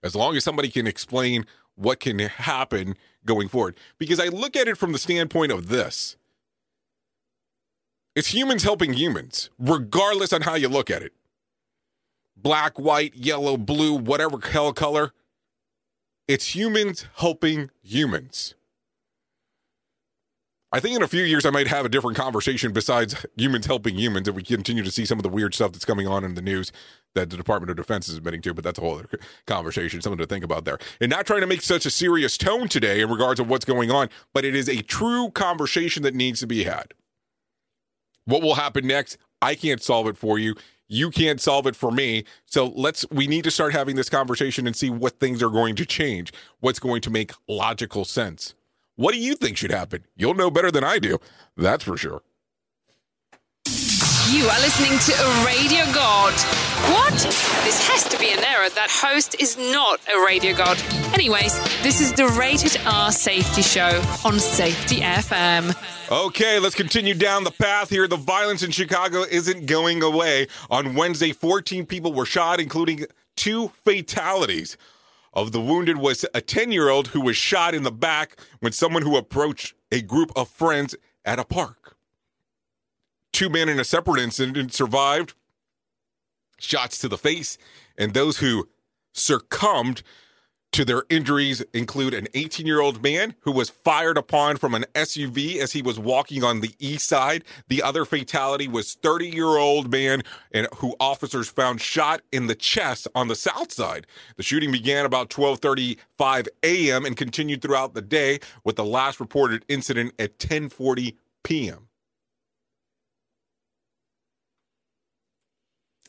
As 0.00 0.14
long 0.14 0.36
as 0.36 0.44
somebody 0.44 0.68
can 0.68 0.86
explain 0.86 1.44
what 1.74 1.98
can 1.98 2.20
happen 2.20 2.94
going 3.26 3.48
forward, 3.48 3.76
because 3.98 4.20
I 4.20 4.28
look 4.28 4.54
at 4.54 4.68
it 4.68 4.78
from 4.78 4.92
the 4.92 4.98
standpoint 4.98 5.50
of 5.50 5.68
this. 5.70 6.16
It's 8.14 8.32
humans 8.32 8.62
helping 8.62 8.92
humans, 8.92 9.50
regardless 9.58 10.32
on 10.32 10.42
how 10.42 10.54
you 10.54 10.68
look 10.68 10.88
at 10.88 11.02
it 11.02 11.12
black, 12.44 12.78
white, 12.78 13.16
yellow, 13.16 13.56
blue, 13.56 13.94
whatever 13.94 14.38
hell 14.38 14.72
color. 14.72 15.12
It's 16.28 16.54
humans 16.54 17.06
helping 17.16 17.70
humans. 17.82 18.54
I 20.70 20.80
think 20.80 20.96
in 20.96 21.02
a 21.02 21.08
few 21.08 21.22
years 21.22 21.46
I 21.46 21.50
might 21.50 21.68
have 21.68 21.86
a 21.86 21.88
different 21.88 22.16
conversation 22.16 22.72
besides 22.72 23.24
humans 23.36 23.66
helping 23.66 23.96
humans 23.96 24.28
if 24.28 24.34
we 24.34 24.42
continue 24.42 24.82
to 24.82 24.90
see 24.90 25.04
some 25.04 25.18
of 25.18 25.22
the 25.22 25.28
weird 25.28 25.54
stuff 25.54 25.72
that's 25.72 25.84
coming 25.84 26.06
on 26.06 26.24
in 26.24 26.34
the 26.34 26.42
news 26.42 26.72
that 27.14 27.30
the 27.30 27.36
Department 27.36 27.70
of 27.70 27.76
Defense 27.76 28.08
is 28.08 28.16
admitting 28.16 28.42
to, 28.42 28.52
but 28.52 28.64
that's 28.64 28.78
a 28.78 28.82
whole 28.82 28.98
other 28.98 29.08
conversation, 29.46 30.00
something 30.02 30.18
to 30.18 30.26
think 30.26 30.44
about 30.44 30.64
there. 30.64 30.78
And 31.00 31.10
not 31.10 31.26
trying 31.26 31.42
to 31.42 31.46
make 31.46 31.62
such 31.62 31.86
a 31.86 31.90
serious 31.90 32.36
tone 32.36 32.68
today 32.68 33.00
in 33.00 33.08
regards 33.08 33.38
of 33.38 33.48
what's 33.48 33.64
going 33.64 33.90
on, 33.90 34.10
but 34.32 34.44
it 34.44 34.54
is 34.54 34.68
a 34.68 34.82
true 34.82 35.30
conversation 35.30 36.02
that 36.02 36.14
needs 36.14 36.40
to 36.40 36.46
be 36.46 36.64
had. 36.64 36.92
What 38.24 38.42
will 38.42 38.56
happen 38.56 38.86
next? 38.86 39.16
I 39.40 39.54
can't 39.54 39.82
solve 39.82 40.08
it 40.08 40.16
for 40.16 40.38
you. 40.38 40.56
You 40.88 41.10
can't 41.10 41.40
solve 41.40 41.66
it 41.66 41.76
for 41.76 41.90
me. 41.90 42.24
So 42.46 42.66
let's, 42.66 43.08
we 43.10 43.26
need 43.26 43.44
to 43.44 43.50
start 43.50 43.72
having 43.72 43.96
this 43.96 44.10
conversation 44.10 44.66
and 44.66 44.76
see 44.76 44.90
what 44.90 45.18
things 45.18 45.42
are 45.42 45.50
going 45.50 45.76
to 45.76 45.86
change, 45.86 46.32
what's 46.60 46.78
going 46.78 47.00
to 47.02 47.10
make 47.10 47.32
logical 47.48 48.04
sense. 48.04 48.54
What 48.96 49.12
do 49.12 49.18
you 49.18 49.34
think 49.34 49.56
should 49.56 49.72
happen? 49.72 50.04
You'll 50.16 50.34
know 50.34 50.50
better 50.50 50.70
than 50.70 50.84
I 50.84 50.98
do. 50.98 51.18
That's 51.56 51.84
for 51.84 51.96
sure. 51.96 52.22
You 54.34 54.46
are 54.46 54.60
listening 54.62 54.98
to 54.98 55.12
a 55.12 55.46
radio 55.46 55.84
god. 55.94 56.32
What? 56.92 57.14
This 57.62 57.86
has 57.86 58.02
to 58.08 58.18
be 58.18 58.32
an 58.32 58.42
error. 58.42 58.68
That 58.68 58.90
host 58.90 59.36
is 59.38 59.56
not 59.56 60.00
a 60.12 60.26
radio 60.26 60.56
god. 60.56 60.76
Anyways, 61.14 61.56
this 61.84 62.00
is 62.00 62.12
the 62.12 62.26
Rated 62.26 62.80
R 62.84 63.12
Safety 63.12 63.62
Show 63.62 64.02
on 64.24 64.40
Safety 64.40 65.02
FM. 65.02 65.72
Okay, 66.10 66.58
let's 66.58 66.74
continue 66.74 67.14
down 67.14 67.44
the 67.44 67.52
path 67.52 67.90
here. 67.90 68.08
The 68.08 68.16
violence 68.16 68.64
in 68.64 68.72
Chicago 68.72 69.22
isn't 69.22 69.66
going 69.66 70.02
away. 70.02 70.48
On 70.68 70.96
Wednesday, 70.96 71.30
14 71.30 71.86
people 71.86 72.12
were 72.12 72.26
shot, 72.26 72.58
including 72.58 73.06
two 73.36 73.68
fatalities. 73.84 74.76
of 75.32 75.52
the 75.52 75.60
wounded 75.60 75.98
was 75.98 76.26
a 76.34 76.40
10 76.40 76.72
year 76.72 76.88
old 76.88 77.06
who 77.08 77.20
was 77.20 77.36
shot 77.36 77.72
in 77.72 77.84
the 77.84 77.92
back 77.92 78.36
when 78.58 78.72
someone 78.72 79.02
who 79.02 79.16
approached 79.16 79.74
a 79.92 80.02
group 80.02 80.32
of 80.34 80.48
friends 80.48 80.96
at 81.24 81.38
a 81.38 81.44
park. 81.44 81.83
Two 83.34 83.48
men 83.48 83.68
in 83.68 83.80
a 83.80 83.84
separate 83.84 84.22
incident 84.22 84.72
survived 84.72 85.34
shots 86.60 86.98
to 86.98 87.08
the 87.08 87.18
face, 87.18 87.58
and 87.98 88.14
those 88.14 88.38
who 88.38 88.68
succumbed 89.12 90.04
to 90.70 90.84
their 90.84 91.02
injuries 91.10 91.60
include 91.72 92.14
an 92.14 92.28
18 92.34 92.64
year 92.64 92.80
old 92.80 93.02
man 93.02 93.34
who 93.40 93.50
was 93.50 93.70
fired 93.70 94.16
upon 94.16 94.56
from 94.56 94.72
an 94.72 94.84
SUV 94.94 95.56
as 95.56 95.72
he 95.72 95.82
was 95.82 95.98
walking 95.98 96.44
on 96.44 96.60
the 96.60 96.76
east 96.78 97.08
side. 97.08 97.42
The 97.66 97.82
other 97.82 98.04
fatality 98.04 98.68
was 98.68 98.94
30 98.94 99.30
year 99.30 99.46
old 99.46 99.90
man 99.90 100.22
and 100.52 100.68
who 100.76 100.94
officers 101.00 101.48
found 101.48 101.80
shot 101.80 102.22
in 102.30 102.46
the 102.46 102.54
chest 102.54 103.08
on 103.16 103.26
the 103.26 103.34
south 103.34 103.72
side. 103.72 104.06
The 104.36 104.44
shooting 104.44 104.70
began 104.70 105.04
about 105.04 105.28
12:35 105.28 106.46
a.m. 106.62 107.04
and 107.04 107.16
continued 107.16 107.62
throughout 107.62 107.94
the 107.94 108.02
day 108.02 108.38
with 108.62 108.76
the 108.76 108.84
last 108.84 109.18
reported 109.18 109.64
incident 109.66 110.14
at 110.20 110.38
10:40 110.38 111.16
p.m. 111.42 111.83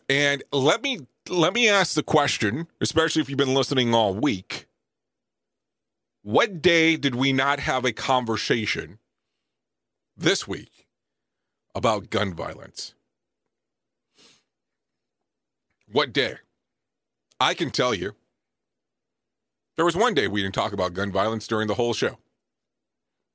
And 0.07 0.43
let 0.51 0.83
me 0.83 1.07
let 1.29 1.53
me 1.53 1.67
ask 1.67 1.95
the 1.95 2.03
question, 2.03 2.67
especially 2.81 3.21
if 3.21 3.29
you've 3.29 3.37
been 3.37 3.53
listening 3.53 3.93
all 3.93 4.13
week. 4.13 4.67
What 6.21 6.61
day 6.61 6.97
did 6.97 7.15
we 7.15 7.33
not 7.33 7.59
have 7.59 7.85
a 7.85 7.91
conversation 7.91 8.99
this 10.15 10.47
week 10.47 10.87
about 11.73 12.09
gun 12.09 12.33
violence? 12.33 12.93
What 15.91 16.13
day? 16.13 16.35
I 17.39 17.53
can 17.53 17.69
tell 17.69 17.93
you. 17.93 18.15
There 19.75 19.85
was 19.85 19.95
one 19.95 20.13
day 20.13 20.27
we 20.27 20.41
didn't 20.41 20.55
talk 20.55 20.73
about 20.73 20.93
gun 20.93 21.11
violence 21.11 21.47
during 21.47 21.67
the 21.67 21.75
whole 21.75 21.93
show. 21.93 22.17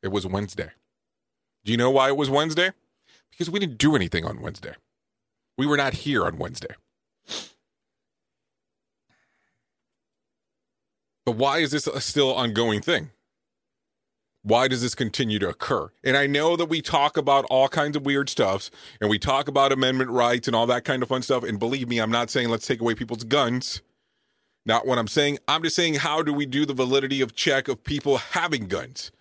It 0.02 0.09
was 0.09 0.26
Wednesday. 0.26 0.70
Do 1.64 1.72
you 1.72 1.78
know 1.78 1.90
why 1.90 2.09
it 2.09 2.16
was 2.16 2.30
Wednesday? 2.30 2.70
Because 3.30 3.50
we 3.50 3.59
didn't 3.59 3.78
do 3.78 3.94
anything 3.94 4.24
on 4.24 4.40
Wednesday. 4.40 4.74
We 5.61 5.66
were 5.66 5.77
not 5.77 5.92
here 5.92 6.25
on 6.25 6.38
Wednesday. 6.38 6.75
But 11.27 11.37
why 11.37 11.59
is 11.59 11.70
this 11.70 11.87
a 11.87 12.01
still 12.01 12.33
ongoing 12.33 12.81
thing? 12.81 13.11
Why 14.42 14.68
does 14.68 14.81
this 14.81 14.94
continue 14.94 15.38
to 15.38 15.51
occur? 15.51 15.90
And 16.03 16.16
I 16.16 16.27
know 16.27 16.57
that 16.57 16.70
we 16.70 16.81
talk 16.81 17.18
about 17.18 17.44
all 17.51 17.68
kinds 17.68 17.94
of 17.94 18.07
weird 18.07 18.31
stuffs 18.31 18.70
and 19.03 19.11
we 19.11 19.18
talk 19.18 19.49
about 19.49 19.70
amendment 19.70 20.09
rights 20.09 20.49
and 20.49 20.57
all 20.57 20.66
that 20.66 20.87
kind 20.87 21.03
of 21.03 21.11
fun 21.11 21.20
stuff. 21.20 21.44
And 21.44 21.59
believe 21.59 21.90
me, 21.90 21.99
I'm 21.99 22.11
not 22.11 22.31
saying 22.31 22.49
let's 22.49 22.66
take 22.66 22.81
away 22.81 22.94
people's 22.94 23.25
guns. 23.25 23.83
Not 24.64 24.87
what 24.87 24.96
I'm 24.96 25.09
saying. 25.09 25.40
I'm 25.46 25.62
just 25.62 25.77
saying, 25.77 25.96
how 25.96 26.23
do 26.23 26.33
we 26.33 26.46
do 26.46 26.64
the 26.64 26.73
validity 26.73 27.20
of 27.20 27.35
check 27.35 27.68
of 27.68 27.85
people 27.85 28.16
having 28.16 28.66
guns? 28.66 29.12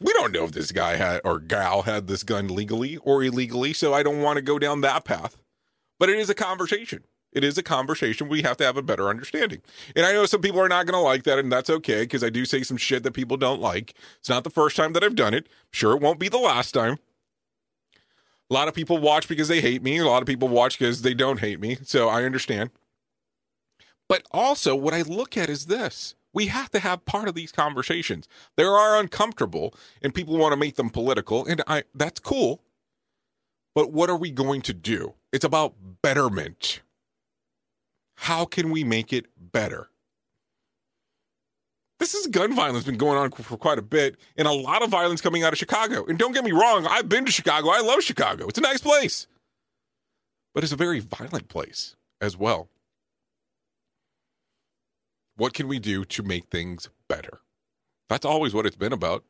We 0.00 0.14
don't 0.14 0.32
know 0.32 0.44
if 0.44 0.52
this 0.52 0.72
guy 0.72 0.96
had 0.96 1.20
or 1.26 1.40
gal 1.40 1.82
had 1.82 2.06
this 2.06 2.22
gun 2.22 2.48
legally 2.48 2.96
or 2.96 3.22
illegally, 3.22 3.74
so 3.74 3.92
I 3.92 4.02
don't 4.02 4.22
want 4.22 4.36
to 4.36 4.42
go 4.42 4.58
down 4.58 4.80
that 4.80 5.04
path. 5.04 5.36
But 5.98 6.08
it 6.08 6.18
is 6.18 6.30
a 6.30 6.34
conversation. 6.34 7.04
It 7.32 7.44
is 7.44 7.58
a 7.58 7.62
conversation. 7.62 8.28
We 8.28 8.42
have 8.42 8.56
to 8.56 8.64
have 8.64 8.76
a 8.76 8.82
better 8.82 9.08
understanding. 9.08 9.60
And 9.94 10.06
I 10.06 10.12
know 10.12 10.24
some 10.24 10.40
people 10.40 10.60
are 10.60 10.68
not 10.68 10.86
going 10.86 10.98
to 10.98 11.00
like 11.00 11.24
that, 11.24 11.38
and 11.38 11.52
that's 11.52 11.68
okay 11.68 12.02
because 12.02 12.24
I 12.24 12.30
do 12.30 12.44
say 12.44 12.62
some 12.62 12.78
shit 12.78 13.02
that 13.02 13.12
people 13.12 13.36
don't 13.36 13.60
like. 13.60 13.94
It's 14.18 14.30
not 14.30 14.44
the 14.44 14.50
first 14.50 14.76
time 14.76 14.94
that 14.94 15.04
I've 15.04 15.14
done 15.14 15.34
it. 15.34 15.46
Sure, 15.70 15.94
it 15.94 16.02
won't 16.02 16.18
be 16.18 16.28
the 16.28 16.38
last 16.38 16.72
time. 16.72 16.98
A 18.50 18.54
lot 18.54 18.68
of 18.68 18.74
people 18.74 18.96
watch 18.98 19.28
because 19.28 19.48
they 19.48 19.60
hate 19.60 19.82
me. 19.82 19.98
A 19.98 20.06
lot 20.06 20.22
of 20.22 20.26
people 20.26 20.48
watch 20.48 20.78
because 20.78 21.02
they 21.02 21.12
don't 21.12 21.40
hate 21.40 21.60
me. 21.60 21.76
So 21.82 22.08
I 22.08 22.24
understand. 22.24 22.70
But 24.08 24.22
also, 24.30 24.74
what 24.74 24.94
I 24.94 25.02
look 25.02 25.36
at 25.36 25.50
is 25.50 25.66
this 25.66 26.14
we 26.32 26.46
have 26.46 26.70
to 26.70 26.78
have 26.78 27.04
part 27.04 27.28
of 27.28 27.34
these 27.34 27.52
conversations. 27.52 28.28
They 28.56 28.64
are 28.64 28.98
uncomfortable, 28.98 29.74
and 30.00 30.14
people 30.14 30.36
want 30.38 30.52
to 30.52 30.56
make 30.56 30.76
them 30.76 30.88
political, 30.88 31.44
and 31.44 31.62
I 31.66 31.84
that's 31.94 32.20
cool. 32.20 32.62
But 33.78 33.92
what 33.92 34.10
are 34.10 34.16
we 34.16 34.32
going 34.32 34.62
to 34.62 34.74
do? 34.74 35.14
It's 35.32 35.44
about 35.44 35.72
betterment. 36.02 36.80
How 38.16 38.44
can 38.44 38.72
we 38.72 38.82
make 38.82 39.12
it 39.12 39.26
better? 39.38 39.88
This 42.00 42.12
is 42.12 42.26
gun 42.26 42.56
violence 42.56 42.86
been 42.86 42.96
going 42.96 43.18
on 43.18 43.30
for 43.30 43.56
quite 43.56 43.78
a 43.78 43.82
bit, 43.82 44.16
and 44.36 44.48
a 44.48 44.52
lot 44.52 44.82
of 44.82 44.90
violence 44.90 45.20
coming 45.20 45.44
out 45.44 45.52
of 45.52 45.60
Chicago. 45.60 46.04
And 46.06 46.18
don't 46.18 46.34
get 46.34 46.42
me 46.42 46.50
wrong, 46.50 46.88
I've 46.90 47.08
been 47.08 47.24
to 47.26 47.30
Chicago. 47.30 47.68
I 47.68 47.78
love 47.78 48.02
Chicago. 48.02 48.48
It's 48.48 48.58
a 48.58 48.62
nice 48.62 48.80
place, 48.80 49.28
but 50.54 50.64
it's 50.64 50.72
a 50.72 50.76
very 50.76 50.98
violent 50.98 51.46
place 51.46 51.94
as 52.20 52.36
well. 52.36 52.68
What 55.36 55.54
can 55.54 55.68
we 55.68 55.78
do 55.78 56.04
to 56.04 56.24
make 56.24 56.46
things 56.46 56.88
better? 57.08 57.42
That's 58.08 58.26
always 58.26 58.52
what 58.52 58.66
it's 58.66 58.74
been 58.74 58.92
about. 58.92 59.22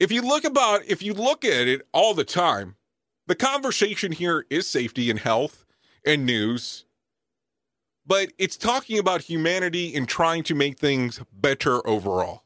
If 0.00 0.10
you 0.10 0.22
look 0.22 0.44
about 0.44 0.86
if 0.86 1.02
you 1.02 1.12
look 1.12 1.44
at 1.44 1.68
it 1.68 1.82
all 1.92 2.14
the 2.14 2.24
time, 2.24 2.76
the 3.26 3.34
conversation 3.34 4.12
here 4.12 4.46
is 4.50 4.68
safety 4.68 5.10
and 5.10 5.20
health 5.20 5.64
and 6.04 6.26
news 6.26 6.84
but 8.06 8.32
it's 8.38 8.56
talking 8.56 8.98
about 8.98 9.22
humanity 9.22 9.94
and 9.94 10.08
trying 10.08 10.42
to 10.44 10.54
make 10.54 10.78
things 10.78 11.20
better 11.32 11.86
overall. 11.86 12.42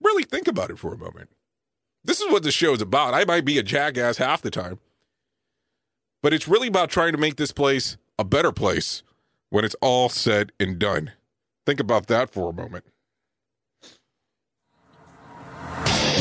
Really 0.00 0.24
think 0.24 0.48
about 0.48 0.70
it 0.70 0.78
for 0.78 0.94
a 0.94 0.98
moment. 0.98 1.30
This 2.04 2.20
is 2.20 2.30
what 2.30 2.42
the 2.42 2.50
show 2.50 2.72
is 2.72 2.82
about. 2.82 3.14
I 3.14 3.24
might 3.24 3.44
be 3.44 3.58
a 3.58 3.62
jackass 3.62 4.16
half 4.18 4.42
the 4.42 4.50
time, 4.50 4.80
but 6.22 6.32
it's 6.32 6.48
really 6.48 6.68
about 6.68 6.90
trying 6.90 7.12
to 7.12 7.18
make 7.18 7.36
this 7.36 7.52
place 7.52 7.96
a 8.18 8.24
better 8.24 8.52
place 8.52 9.02
when 9.50 9.64
it's 9.64 9.76
all 9.80 10.08
said 10.08 10.52
and 10.58 10.78
done. 10.78 11.12
Think 11.64 11.78
about 11.78 12.06
that 12.08 12.30
for 12.30 12.50
a 12.50 12.52
moment. 12.52 12.84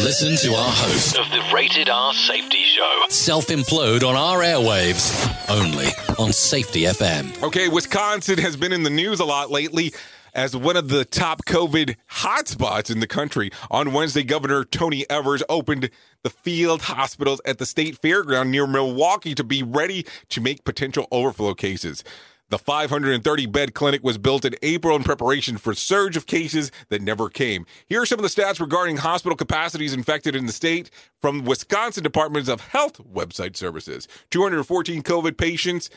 Listen 0.04 0.36
to 0.38 0.56
our 0.56 0.72
host 0.72 1.16
of 1.20 1.30
the 1.30 1.44
Rated 1.54 1.88
R 1.88 2.12
Safety 2.14 2.64
Show 2.64 3.06
self 3.10 3.48
implode 3.48 4.02
on 4.02 4.16
our 4.16 4.40
airwaves 4.40 5.14
only 5.48 5.90
on 6.18 6.34
Safety 6.34 6.82
FM. 6.82 7.44
Okay, 7.44 7.68
Wisconsin 7.68 8.40
has 8.40 8.58
been 8.58 8.74
in 8.74 8.82
the 8.82 8.90
news 8.90 9.20
a 9.20 9.26
lot 9.26 9.52
lately 9.52 9.94
as 10.34 10.56
one 10.56 10.76
of 10.76 10.90
the 10.90 11.06
top 11.06 11.46
COVID 11.46 11.96
hotspots 12.10 12.90
in 12.90 13.00
the 13.00 13.06
country. 13.06 13.52
On 13.70 13.94
Wednesday, 13.94 14.24
Governor 14.24 14.64
Tony 14.64 15.06
Evers 15.08 15.44
opened 15.48 15.92
the 16.24 16.32
field 16.32 16.82
hospitals 16.82 17.40
at 17.46 17.60
the 17.60 17.66
state 17.68 18.02
fairground 18.02 18.50
near 18.50 18.66
Milwaukee 18.66 19.36
to 19.36 19.44
be 19.44 19.62
ready 19.62 20.08
to 20.30 20.42
make 20.42 20.64
potential 20.64 21.08
overflow 21.12 21.54
cases. 21.54 22.04
The 22.52 22.60
530 22.60 23.46
bed 23.46 23.74
clinic 23.74 24.04
was 24.04 24.18
built 24.18 24.44
in 24.44 24.56
April 24.62 24.98
in 24.98 25.06
preparation 25.06 25.58
for 25.58 25.74
surge 25.74 26.18
of 26.18 26.26
cases 26.26 26.70
that 26.90 27.02
never 27.02 27.30
came. 27.30 27.66
Here 27.88 28.02
are 28.02 28.06
some 28.06 28.20
of 28.20 28.24
the 28.24 28.42
stats 28.42 28.60
regarding 28.60 28.98
hospital 28.98 29.38
capacities 29.38 29.94
infected 29.94 30.36
in 30.36 30.48
the 30.48 30.52
state 30.52 30.90
from 31.22 31.46
Wisconsin 31.46 32.04
Departments 32.04 32.50
of 32.50 32.60
Health 32.60 33.00
website 33.10 33.56
services. 33.56 34.06
214 34.32 35.02
COVID 35.02 35.38
patients 35.38 35.90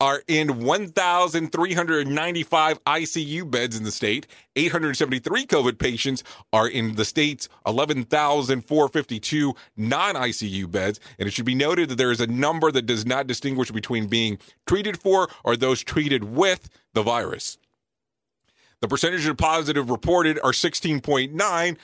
are 0.00 0.22
in 0.28 0.64
1,395 0.64 2.84
ICU 2.84 3.50
beds 3.50 3.76
in 3.76 3.82
the 3.84 3.90
state. 3.90 4.28
873 4.54 5.46
COVID 5.46 5.78
patients 5.78 6.22
are 6.52 6.68
in 6.68 6.94
the 6.94 7.04
state's 7.04 7.48
11,452 7.66 9.54
non 9.76 10.14
ICU 10.14 10.70
beds. 10.70 11.00
And 11.18 11.26
it 11.26 11.32
should 11.32 11.46
be 11.46 11.56
noted 11.56 11.88
that 11.88 11.96
there 11.96 12.12
is 12.12 12.20
a 12.20 12.26
number 12.26 12.70
that 12.70 12.86
does 12.86 13.04
not 13.04 13.26
distinguish 13.26 13.72
between 13.72 14.06
being 14.06 14.38
treated 14.66 15.00
for 15.00 15.28
or 15.44 15.56
those 15.56 15.82
treated 15.82 16.24
with 16.24 16.68
the 16.94 17.02
virus. 17.02 17.58
The 18.80 18.88
percentage 18.88 19.26
of 19.26 19.36
positive 19.36 19.90
reported 19.90 20.38
are 20.44 20.52
16.9 20.52 21.76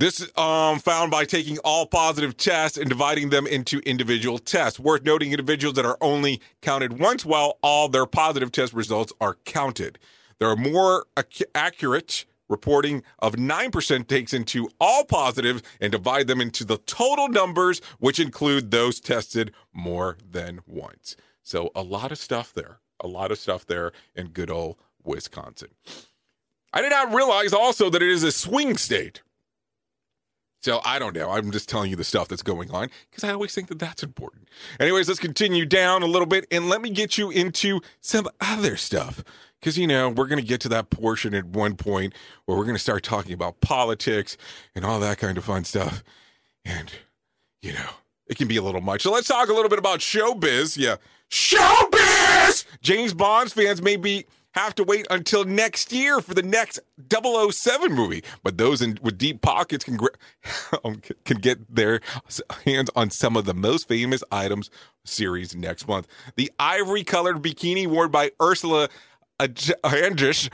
this 0.00 0.20
is 0.20 0.36
um, 0.36 0.78
found 0.78 1.10
by 1.10 1.24
taking 1.24 1.58
all 1.58 1.86
positive 1.86 2.36
tests 2.36 2.78
and 2.78 2.88
dividing 2.88 3.28
them 3.28 3.46
into 3.46 3.80
individual 3.80 4.38
tests. 4.38 4.80
Worth 4.80 5.04
noting, 5.04 5.30
individuals 5.30 5.76
that 5.76 5.84
are 5.84 5.98
only 6.00 6.40
counted 6.62 6.98
once 6.98 7.24
while 7.24 7.58
all 7.62 7.88
their 7.88 8.06
positive 8.06 8.50
test 8.50 8.72
results 8.72 9.12
are 9.20 9.36
counted. 9.44 9.98
There 10.38 10.48
are 10.48 10.56
more 10.56 11.04
ac- 11.18 11.44
accurate 11.54 12.24
reporting 12.48 13.02
of 13.18 13.34
9% 13.34 14.08
takes 14.08 14.32
into 14.32 14.70
all 14.80 15.04
positives 15.04 15.62
and 15.80 15.92
divide 15.92 16.26
them 16.26 16.40
into 16.40 16.64
the 16.64 16.78
total 16.78 17.28
numbers, 17.28 17.80
which 17.98 18.18
include 18.18 18.70
those 18.70 19.00
tested 19.00 19.52
more 19.72 20.16
than 20.28 20.60
once. 20.66 21.14
So 21.42 21.70
a 21.74 21.82
lot 21.82 22.10
of 22.10 22.18
stuff 22.18 22.52
there, 22.54 22.78
a 23.00 23.06
lot 23.06 23.30
of 23.30 23.38
stuff 23.38 23.66
there 23.66 23.92
in 24.14 24.28
good 24.28 24.50
old 24.50 24.76
Wisconsin. 25.04 25.70
I 26.72 26.80
did 26.80 26.90
not 26.90 27.12
realize 27.14 27.52
also 27.52 27.90
that 27.90 28.02
it 28.02 28.08
is 28.08 28.22
a 28.22 28.32
swing 28.32 28.76
state. 28.76 29.22
So 30.60 30.80
I 30.84 30.98
don't 30.98 31.14
know. 31.14 31.30
I'm 31.30 31.50
just 31.50 31.68
telling 31.68 31.90
you 31.90 31.96
the 31.96 32.04
stuff 32.04 32.28
that's 32.28 32.42
going 32.42 32.70
on 32.70 32.90
because 33.10 33.24
I 33.24 33.32
always 33.32 33.54
think 33.54 33.68
that 33.68 33.78
that's 33.78 34.02
important. 34.02 34.48
Anyways, 34.78 35.08
let's 35.08 35.20
continue 35.20 35.64
down 35.64 36.02
a 36.02 36.06
little 36.06 36.26
bit 36.26 36.46
and 36.50 36.68
let 36.68 36.82
me 36.82 36.90
get 36.90 37.16
you 37.16 37.30
into 37.30 37.80
some 38.00 38.28
other 38.40 38.76
stuff. 38.76 39.24
Because, 39.58 39.76
you 39.76 39.86
know, 39.86 40.08
we're 40.08 40.26
going 40.26 40.40
to 40.40 40.46
get 40.46 40.60
to 40.62 40.68
that 40.70 40.90
portion 40.90 41.34
at 41.34 41.46
one 41.46 41.76
point 41.76 42.14
where 42.44 42.56
we're 42.56 42.64
going 42.64 42.76
to 42.76 42.82
start 42.82 43.02
talking 43.02 43.32
about 43.32 43.60
politics 43.60 44.36
and 44.74 44.84
all 44.84 45.00
that 45.00 45.18
kind 45.18 45.36
of 45.36 45.44
fun 45.44 45.64
stuff. 45.64 46.02
And, 46.64 46.90
you 47.60 47.72
know, 47.72 47.90
it 48.26 48.36
can 48.36 48.48
be 48.48 48.56
a 48.56 48.62
little 48.62 48.80
much. 48.80 49.02
So 49.02 49.10
let's 49.10 49.28
talk 49.28 49.48
a 49.48 49.52
little 49.52 49.68
bit 49.68 49.78
about 49.78 50.00
showbiz. 50.00 50.78
Yeah. 50.78 50.96
Showbiz! 51.30 52.64
James 52.80 53.14
Bond 53.14 53.52
fans 53.52 53.80
may 53.80 53.96
be 53.96 54.26
have 54.54 54.74
to 54.76 54.84
wait 54.84 55.06
until 55.10 55.44
next 55.44 55.92
year 55.92 56.20
for 56.20 56.34
the 56.34 56.42
next 56.42 56.80
007 57.12 57.92
movie. 57.92 58.22
But 58.42 58.58
those 58.58 58.82
in, 58.82 58.98
with 59.02 59.18
deep 59.18 59.42
pockets 59.42 59.84
can 59.84 59.98
um, 60.84 61.02
can 61.24 61.38
get 61.38 61.74
their 61.74 62.00
hands 62.64 62.90
on 62.96 63.10
some 63.10 63.36
of 63.36 63.44
the 63.44 63.54
most 63.54 63.88
famous 63.88 64.22
items 64.30 64.70
series 65.04 65.54
next 65.54 65.88
month. 65.88 66.06
The 66.36 66.50
ivory 66.58 67.04
colored 67.04 67.42
bikini 67.42 67.86
worn 67.86 68.10
by 68.10 68.32
Ursula 68.40 68.88
Andress 69.40 70.50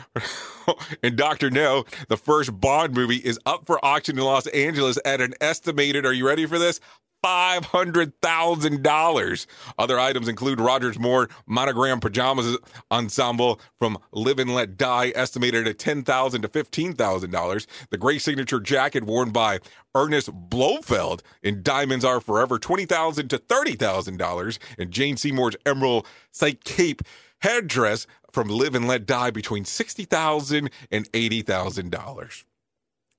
and 1.03 1.17
Dr. 1.17 1.51
No, 1.51 1.85
the 2.09 2.17
first 2.17 2.59
Bond 2.61 2.95
movie, 2.95 3.17
is 3.17 3.39
up 3.47 3.67
for 3.67 3.85
auction 3.85 4.19
in 4.19 4.25
Los 4.25 4.47
Angeles 4.49 4.99
at 5.05 5.21
an 5.21 5.35
estimated, 5.41 6.07
are 6.07 6.13
you 6.13 6.27
ready 6.27 6.47
for 6.47 6.59
this? 6.59 6.81
$500,000. 7.27 9.47
Other 9.79 9.99
items 9.99 10.29
include 10.29 10.61
Rogers 10.61 10.99
Moore 10.99 11.31
monogram 11.47 12.01
pajamas 12.01 12.59
ensemble 12.91 13.59
from 13.79 13.97
Live 14.13 14.39
and 14.39 14.55
Let 14.55 14.77
Die, 14.77 15.13
estimated 15.15 15.67
at 15.67 15.79
10,000 15.79 16.43
to 16.43 16.49
$15,000. 16.49 17.67
The 17.91 17.99
gray 17.99 18.19
signature 18.19 18.61
jacket 18.61 19.05
worn 19.05 19.31
by 19.31 19.61
Ernest 19.95 20.31
Blofeld 20.33 21.23
in 21.43 21.63
Diamonds 21.63 22.05
Are 22.05 22.21
Forever, 22.21 22.59
20,000 22.59 23.29
to 23.29 23.39
$30,000. 23.39 24.59
And 24.79 24.93
Jane 24.93 25.17
Seymour's 25.17 25.57
Emerald 25.67 26.07
Sight 26.31 26.65
Cape 26.65 27.03
headdress 27.41 28.07
from 28.31 28.49
Live 28.49 28.75
and 28.75 28.87
Let 28.87 29.07
Die 29.07 29.31
between 29.31 29.65
$60,000 29.65 30.71
and 30.91 31.11
$80,000. 31.13 32.45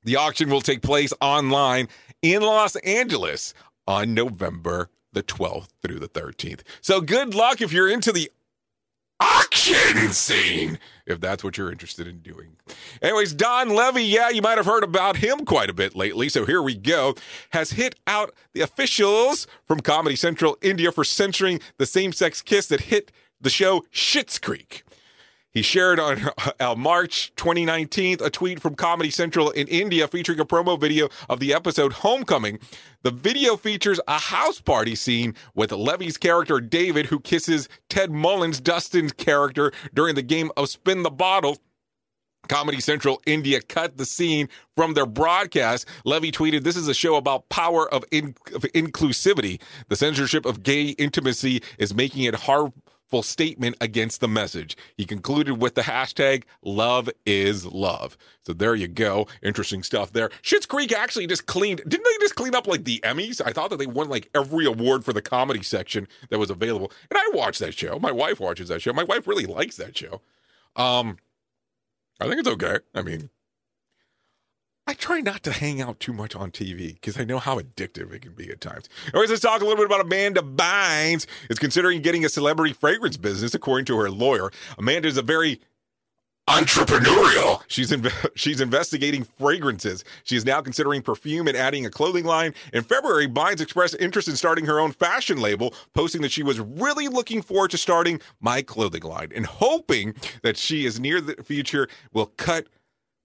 The 0.04 0.16
auction 0.16 0.50
will 0.50 0.62
take 0.62 0.82
place 0.82 1.12
online 1.20 1.90
in 2.22 2.42
Los 2.42 2.76
Angeles 2.78 3.54
on 3.88 4.14
November 4.14 4.90
the 5.14 5.24
12th 5.24 5.70
through 5.82 6.00
the 6.00 6.10
13th. 6.10 6.62
So 6.82 7.02
good 7.02 7.34
luck 7.34 7.62
if 7.62 7.72
you're 7.72 7.90
into 7.90 8.12
the 8.12 8.30
auction 9.20 10.12
scene, 10.12 10.78
if 11.06 11.20
that's 11.20 11.44
what 11.44 11.58
you're 11.58 11.72
interested 11.72 12.08
in 12.08 12.20
doing. 12.20 12.58
Anyways, 13.02 13.34
Dan 13.34 13.70
Levy, 13.70 14.04
yeah, 14.04 14.30
you 14.30 14.42
might 14.42 14.58
have 14.58 14.66
heard 14.66 14.84
about 14.84 15.18
him 15.18 15.46
quite 15.46 15.70
a 15.70 15.74
bit 15.74 15.96
lately, 15.96 16.30
so 16.30 16.46
here 16.46 16.62
we 16.62 16.76
go, 16.76 17.16
has 17.52 17.72
hit 17.72 17.96
out 18.06 18.34
the 18.54 18.62
officials 18.62 19.48
from 19.66 19.80
Comedy 19.80 20.16
Central 20.16 20.58
India 20.62 20.92
for 20.92 21.04
censoring 21.04 21.60
the 21.78 21.86
same 21.86 22.14
sex 22.14 22.42
kiss 22.42 22.68
that 22.68 22.82
hit 22.82 23.12
the 23.40 23.50
show 23.50 23.84
Schitt's 23.92 24.40
Creek. 24.40 24.84
He 25.58 25.64
shared 25.64 26.00
on 26.00 26.22
uh, 26.60 26.76
March 26.76 27.34
2019 27.36 28.20
a 28.24 28.30
tweet 28.30 28.60
from 28.60 28.76
Comedy 28.76 29.10
Central 29.10 29.50
in 29.50 29.68
India 29.68 30.08
featuring 30.08 30.40
a 30.40 30.46
promo 30.46 30.80
video 30.80 31.10
of 31.30 31.40
the 31.40 31.52
episode 31.52 31.94
Homecoming. 31.94 32.60
The 33.02 33.10
video 33.10 33.58
features 33.58 34.00
a 34.08 34.20
house 34.20 34.62
party 34.62 34.94
scene 34.94 35.34
with 35.56 35.72
Levy's 35.72 36.16
character 36.16 36.62
David, 36.62 37.08
who 37.08 37.20
kisses 37.20 37.70
Ted 37.90 38.12
Mullens, 38.12 38.62
Dustin's 38.62 39.14
character, 39.14 39.72
during 39.96 40.14
the 40.14 40.22
game 40.22 40.52
of 40.56 40.70
Spin 40.70 41.02
the 41.02 41.10
Bottle. 41.10 41.58
Comedy 42.48 42.80
Central 42.80 43.20
India 43.26 43.60
cut 43.60 43.98
the 43.98 44.06
scene 44.06 44.50
from 44.76 44.94
their 44.94 45.08
broadcast. 45.08 45.88
Levy 46.06 46.32
tweeted, 46.32 46.66
This 46.66 46.78
is 46.78 46.88
a 46.88 46.94
show 46.94 47.16
about 47.16 47.50
power 47.50 47.92
of, 47.92 48.06
in- 48.12 48.36
of 48.54 48.62
inclusivity. 48.76 49.60
The 49.90 49.96
censorship 49.96 50.46
of 50.46 50.62
gay 50.62 50.90
intimacy 50.90 51.64
is 51.80 51.96
making 51.96 52.24
it 52.24 52.36
hard 52.36 52.74
full 53.10 53.24
statement 53.24 53.76
against 53.82 54.20
the 54.20 54.28
message. 54.28 54.78
He 54.96 55.06
concluded 55.06 55.62
with 55.62 55.76
the 55.76 55.82
hashtag 55.82 56.44
love 56.62 57.10
is 57.26 57.66
love. 57.66 58.18
So 58.44 58.54
there 58.54 58.76
you 58.76 58.88
go. 58.88 59.28
Interesting 59.42 59.84
stuff 59.84 60.12
there. 60.12 60.30
Schitt's 60.42 60.66
Creek 60.66 60.92
actually 60.92 61.28
just 61.28 61.46
cleaned, 61.46 61.82
didn't 61.88 62.04
they 62.04 62.26
just 62.26 62.36
clean 62.36 62.56
up 62.56 62.68
like 62.68 62.84
the 62.84 63.00
Emmys? 63.04 63.42
I 63.46 63.52
thought 63.52 63.70
that 63.70 63.78
they 63.78 63.88
won 63.88 64.10
like 64.10 64.30
every 64.36 64.66
award 64.66 65.06
for 65.06 65.14
the 65.14 65.22
comedy 65.22 65.64
section 65.64 66.08
that 66.30 66.40
was 66.40 66.50
available. 66.50 66.92
And 67.10 67.18
I 67.18 67.32
watched 67.34 67.60
that 67.60 67.78
show. 67.78 68.00
My 68.00 68.12
wife 68.12 68.40
watches 68.40 68.70
that 68.70 68.82
show. 68.82 68.94
My 68.94 69.04
wife 69.04 69.28
really 69.28 69.46
likes 69.46 69.78
that 69.78 69.98
show. 69.98 70.22
Um, 70.76 71.18
I 72.20 72.28
think 72.28 72.40
it's 72.40 72.50
okay. 72.50 72.80
I 72.94 73.02
mean, 73.02 73.30
I 74.88 74.94
try 74.94 75.20
not 75.20 75.44
to 75.44 75.52
hang 75.52 75.82
out 75.82 76.00
too 76.00 76.14
much 76.14 76.34
on 76.34 76.50
TV 76.50 76.94
because 76.94 77.20
I 77.20 77.26
know 77.26 77.40
how 77.40 77.60
addictive 77.60 78.14
it 78.14 78.22
can 78.22 78.32
be 78.32 78.50
at 78.50 78.62
times. 78.62 78.88
Anyways, 79.14 79.30
let's 79.30 79.42
talk 79.42 79.60
a 79.60 79.66
little 79.66 79.76
bit 79.76 79.86
about 79.86 80.06
Amanda 80.06 80.42
Bynes 80.42 81.26
is 81.50 81.60
considering 81.60 82.02
getting 82.02 82.24
a 82.24 82.30
celebrity 82.30 82.74
fragrance 82.74 83.18
business, 83.18 83.54
according 83.54 83.86
to 83.88 83.98
her 83.98 84.10
lawyer. 84.10 84.50
Amanda 84.78 85.10
is 85.10 85.18
a 85.18 85.22
very 85.22 85.60
entrepreneurial. 86.48 87.62
She's 87.68 87.94
she's 88.36 88.62
investigating 88.62 89.26
fragrances. 89.26 90.06
She 90.24 90.38
is 90.38 90.46
now 90.46 90.62
considering 90.62 91.02
perfume 91.02 91.50
and 91.50 91.58
adding 91.58 91.86
a 91.86 91.90
clothing 91.90 92.24
line. 92.24 92.54
In 92.72 92.84
February, 92.84 93.28
Bynes 93.28 93.60
expressed 93.60 93.98
interest 94.00 94.30
in 94.30 94.38
starting 94.38 94.66
her 94.66 94.80
own 94.80 94.94
fashion 94.94 95.42
label, 95.42 95.74
posting 95.94 96.22
that 96.22 96.32
she 96.32 96.44
was 96.44 96.62
really 96.62 97.10
looking 97.10 97.42
forward 97.42 97.72
to 97.72 97.78
starting 97.78 98.22
my 98.40 98.62
clothing 98.62 99.04
line 99.04 99.34
and 99.36 99.46
hoping 99.46 100.16
that 100.44 100.56
she 100.56 100.86
is 100.86 100.98
near 100.98 101.20
the 101.20 101.36
future 101.44 101.90
will 102.14 102.28
cut 102.38 102.68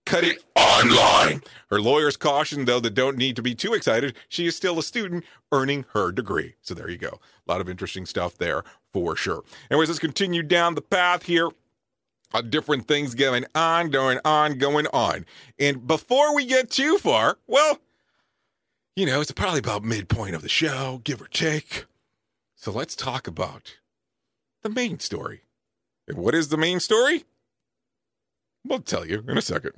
cut 0.04 0.24
it 0.24 0.42
online. 0.56 1.42
Her 1.70 1.80
lawyers 1.80 2.16
caution, 2.16 2.64
though, 2.64 2.80
that 2.80 2.94
don't 2.94 3.16
need 3.16 3.36
to 3.36 3.42
be 3.42 3.54
too 3.54 3.74
excited. 3.74 4.14
She 4.28 4.46
is 4.46 4.56
still 4.56 4.78
a 4.78 4.82
student 4.82 5.24
earning 5.50 5.84
her 5.92 6.12
degree. 6.12 6.54
So 6.62 6.74
there 6.74 6.90
you 6.90 6.98
go. 6.98 7.20
A 7.46 7.52
lot 7.52 7.60
of 7.60 7.68
interesting 7.68 8.06
stuff 8.06 8.36
there 8.36 8.64
for 8.92 9.16
sure. 9.16 9.44
Anyways, 9.70 9.88
let's 9.88 9.98
continue 9.98 10.42
down 10.42 10.74
the 10.74 10.82
path 10.82 11.24
here. 11.24 11.50
Different 12.48 12.88
things 12.88 13.14
going 13.14 13.44
on, 13.54 13.90
going 13.90 14.18
on, 14.24 14.56
going 14.56 14.86
on. 14.92 15.26
And 15.58 15.86
before 15.86 16.34
we 16.34 16.46
get 16.46 16.70
too 16.70 16.96
far, 16.96 17.36
well, 17.46 17.78
you 18.96 19.04
know, 19.04 19.20
it's 19.20 19.32
probably 19.32 19.58
about 19.58 19.84
midpoint 19.84 20.34
of 20.34 20.40
the 20.42 20.48
show, 20.48 21.02
give 21.04 21.20
or 21.20 21.28
take. 21.28 21.84
So 22.56 22.72
let's 22.72 22.96
talk 22.96 23.26
about 23.26 23.76
the 24.62 24.70
main 24.70 24.98
story. 24.98 25.42
And 26.08 26.16
what 26.16 26.34
is 26.34 26.48
the 26.48 26.56
main 26.56 26.80
story? 26.80 27.24
We'll 28.64 28.80
tell 28.80 29.06
you 29.06 29.24
in 29.28 29.36
a 29.36 29.42
second. 29.42 29.72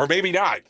Or 0.00 0.06
maybe 0.06 0.32
not. 0.32 0.60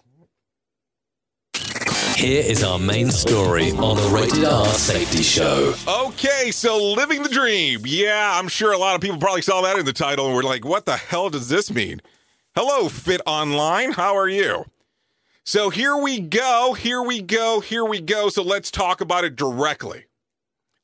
Here 2.17 2.43
is 2.43 2.65
our 2.65 2.81
main 2.81 3.13
story 3.13 3.71
on 3.71 3.97
the 3.97 4.11
Rated 4.13 4.45
R 4.45 4.67
Safety 4.67 5.23
Show. 5.23 5.73
Okay, 5.87 6.51
so 6.51 6.77
living 6.95 7.23
the 7.23 7.29
dream. 7.29 7.83
Yeah, 7.85 8.33
I'm 8.35 8.49
sure 8.49 8.73
a 8.73 8.77
lot 8.77 8.97
of 8.97 9.01
people 9.01 9.19
probably 9.19 9.43
saw 9.43 9.63
that 9.63 9.79
in 9.79 9.85
the 9.87 9.93
title 9.93 10.27
and 10.27 10.35
were 10.35 10.43
like, 10.43 10.65
what 10.65 10.85
the 10.85 10.97
hell 10.97 11.31
does 11.31 11.49
this 11.49 11.71
mean? 11.71 12.03
Hello, 12.57 12.89
Fit 12.89 13.21
Online. 13.25 13.93
How 13.93 14.17
are 14.17 14.29
you? 14.29 14.65
So 15.45 15.71
here 15.71 15.97
we 15.97 16.19
go. 16.19 16.75
Here 16.75 17.01
we 17.01 17.23
go. 17.23 17.61
Here 17.61 17.85
we 17.85 18.01
go. 18.01 18.31
So 18.31 18.43
let's 18.43 18.73
talk 18.73 19.01
about 19.01 19.23
it 19.23 19.37
directly 19.37 20.07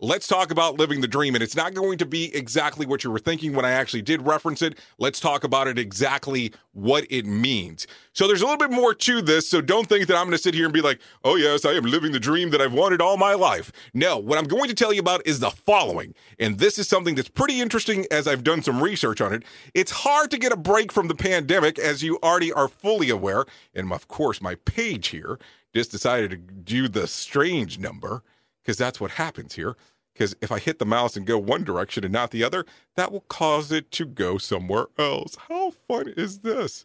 let's 0.01 0.27
talk 0.27 0.51
about 0.51 0.79
living 0.79 1.01
the 1.01 1.09
dream. 1.09 1.35
And 1.35 1.43
it's 1.43 1.57
not 1.57 1.75
going 1.75 1.99
to 1.99 2.07
be 2.07 2.35
exactly 2.35 2.87
what 2.87 3.05
you 3.05 3.11
were 3.11 3.19
thinking 3.19 3.55
when 3.55 3.65
I 3.65 3.71
actually 3.71 4.03
did 4.03 4.27
reference 4.27 4.63
it. 4.63 4.79
Let's 4.99 5.21
talk 5.21 5.45
about 5.45 5.69
it 5.69 5.79
exactly 5.79 6.53
what 6.73 7.07
it 7.09 7.25
means. 7.25 7.87
So 8.13 8.27
there's 8.27 8.43
a 8.43 8.45
little 8.45 8.59
bit 8.59 8.71
more 8.71 8.95
to 8.95 9.23
this. 9.23 9.49
So 9.49 9.61
don't 9.61 9.89
think 9.89 10.07
that 10.07 10.17
I'm 10.17 10.25
going 10.25 10.33
to 10.33 10.43
sit 10.43 10.55
here 10.55 10.65
and 10.65 10.75
be 10.75 10.83
like, 10.83 11.01
oh, 11.25 11.37
yes, 11.37 11.65
I 11.65 11.73
am 11.73 11.85
living 11.85 12.13
the 12.13 12.21
dream 12.21 12.51
that 12.51 12.61
I've 12.61 12.73
wanted 12.73 13.01
all 13.01 13.17
my 13.17 13.35
life. 13.35 13.73
No, 13.95 14.19
what 14.19 14.39
I'm 14.39 14.45
going 14.45 14.69
to 14.69 14.75
tell 14.75 14.93
you 14.93 15.01
about 15.01 15.27
is 15.27 15.41
the 15.41 15.51
following. 15.51 16.15
And 16.39 16.59
this 16.59 16.79
is 16.79 16.89
something 16.89 17.15
that's 17.15 17.29
pretty 17.29 17.61
interesting 17.61 18.07
as 18.11 18.29
I've 18.29 18.45
done 18.45 18.63
some 18.63 18.83
research 18.83 19.21
on 19.21 19.33
it. 19.33 19.45
It's 19.75 19.91
hard 19.91 20.31
to 20.31 20.39
get 20.39 20.53
a 20.53 20.57
break 20.57 20.93
from 20.93 21.09
the 21.09 21.15
pandemic, 21.15 21.79
as 21.79 22.03
you 22.03 22.19
already 22.23 22.53
are 22.53 22.69
fully 22.69 23.09
aware. 23.09 23.47
And 23.75 23.93
of 23.93 24.09
course, 24.09 24.43
my 24.43 24.57
page 24.57 25.09
here 25.09 25.39
just 25.75 25.91
decided 25.91 26.31
to 26.31 26.37
do 26.37 26.89
the 26.89 27.07
strange 27.07 27.79
number 27.79 28.23
because 28.67 28.77
that's 28.77 29.01
what 29.01 29.13
happens 29.13 29.55
here. 29.55 29.77
Because 30.13 30.35
if 30.41 30.51
I 30.51 30.59
hit 30.59 30.81
the 30.81 30.85
mouse 30.85 31.17
and 31.17 31.25
go 31.25 31.39
one 31.39 31.63
direction 31.63 32.03
and 32.03 32.13
not 32.13 32.33
the 32.33 32.43
other, 32.43 32.65
that 32.97 33.13
will 33.13 33.21
cause 33.21 33.71
it 33.71 33.93
to 33.93 34.05
go 34.05 34.39
somewhere 34.39 34.87
else. 34.99 35.37
How 35.49 35.71
fun 35.71 36.13
is 36.17 36.41
this? 36.41 36.85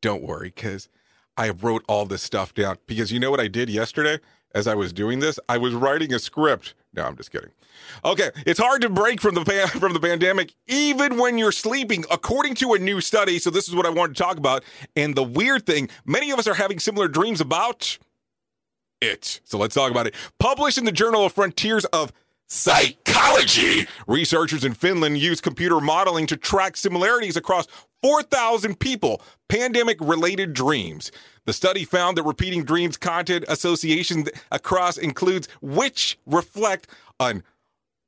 Don't 0.00 0.22
worry, 0.22 0.50
because 0.54 0.88
I 1.36 1.50
wrote 1.50 1.84
all 1.88 2.06
this 2.06 2.22
stuff 2.22 2.54
down. 2.54 2.78
Because 2.86 3.12
you 3.12 3.20
know 3.20 3.30
what 3.30 3.40
I 3.40 3.48
did 3.48 3.68
yesterday 3.68 4.18
as 4.54 4.66
I 4.66 4.74
was 4.74 4.94
doing 4.94 5.18
this? 5.18 5.38
I 5.46 5.58
was 5.58 5.74
writing 5.74 6.14
a 6.14 6.18
script. 6.18 6.74
No, 6.94 7.04
I'm 7.04 7.16
just 7.16 7.30
kidding. 7.30 7.50
Okay, 8.04 8.30
it's 8.46 8.58
hard 8.58 8.80
to 8.82 8.88
break 8.88 9.20
from 9.20 9.34
the 9.34 9.44
pan- 9.44 9.68
from 9.68 9.92
the 9.92 10.00
pandemic 10.00 10.54
even 10.66 11.18
when 11.18 11.36
you're 11.38 11.52
sleeping, 11.52 12.04
according 12.10 12.54
to 12.56 12.72
a 12.72 12.78
new 12.78 13.00
study. 13.00 13.38
So 13.38 13.50
this 13.50 13.68
is 13.68 13.74
what 13.74 13.84
I 13.84 13.90
wanted 13.90 14.16
to 14.16 14.22
talk 14.22 14.38
about. 14.38 14.64
And 14.96 15.14
the 15.14 15.22
weird 15.22 15.66
thing, 15.66 15.90
many 16.06 16.30
of 16.30 16.38
us 16.38 16.46
are 16.46 16.54
having 16.54 16.78
similar 16.78 17.08
dreams 17.08 17.40
about 17.40 17.98
it. 19.00 19.40
So 19.44 19.58
let's 19.58 19.74
talk 19.74 19.90
about 19.90 20.06
it. 20.06 20.14
Published 20.38 20.78
in 20.78 20.84
the 20.84 20.92
Journal 20.92 21.24
of 21.24 21.32
Frontiers 21.32 21.84
of 21.86 22.12
Psychology, 22.46 23.86
researchers 24.08 24.64
in 24.64 24.74
Finland 24.74 25.18
used 25.18 25.42
computer 25.42 25.80
modeling 25.80 26.26
to 26.26 26.36
track 26.36 26.76
similarities 26.76 27.36
across 27.36 27.68
4,000 28.02 28.80
people, 28.80 29.22
pandemic 29.48 29.98
related 30.00 30.52
dreams. 30.52 31.12
The 31.46 31.52
study 31.52 31.84
found 31.84 32.18
that 32.18 32.24
repeating 32.24 32.64
dreams 32.64 32.96
content 32.96 33.44
association 33.48 34.26
across 34.50 34.98
includes 34.98 35.48
which 35.60 36.18
reflect 36.26 36.88
an 37.20 37.44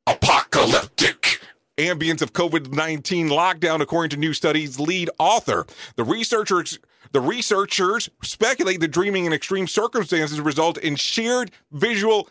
apocalyptic 0.07 1.41
ambience 1.79 2.23
of 2.23 2.33
COVID 2.33 2.73
19 2.73 3.29
lockdown, 3.29 3.81
according 3.81 4.11
to 4.11 4.17
new 4.17 4.35
studies 4.35 4.79
lead 4.81 5.09
author. 5.19 5.67
The 5.97 6.05
researchers 6.05 6.79
the 7.13 7.21
researchers 7.21 8.09
speculate 8.23 8.81
that 8.81 8.89
dreaming 8.89 9.27
in 9.27 9.33
extreme 9.33 9.67
circumstances 9.67 10.41
result 10.41 10.79
in 10.79 10.97
shared 10.97 11.51
visual 11.71 12.29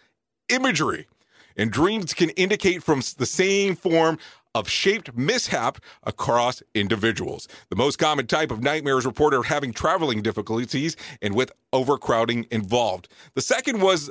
imagery. 0.50 1.08
And 1.56 1.72
dreams 1.72 2.14
can 2.14 2.30
indicate 2.32 2.84
from 2.84 3.02
the 3.18 3.26
same 3.26 3.76
form 3.76 4.18
of 4.54 4.68
shaped 4.68 5.16
mishap 5.16 5.78
across 6.04 6.62
individuals. 6.74 7.48
The 7.70 7.76
most 7.76 7.98
common 7.98 8.28
type 8.28 8.52
of 8.52 8.62
nightmares 8.62 9.06
reported 9.06 9.38
are 9.40 9.44
having 9.44 9.72
traveling 9.72 10.22
difficulties 10.22 10.98
and 11.22 11.36
with 11.36 11.52
overcrowding 11.72 12.48
involved. 12.52 13.08
The 13.34 13.42
second 13.42 13.82
was 13.82 14.10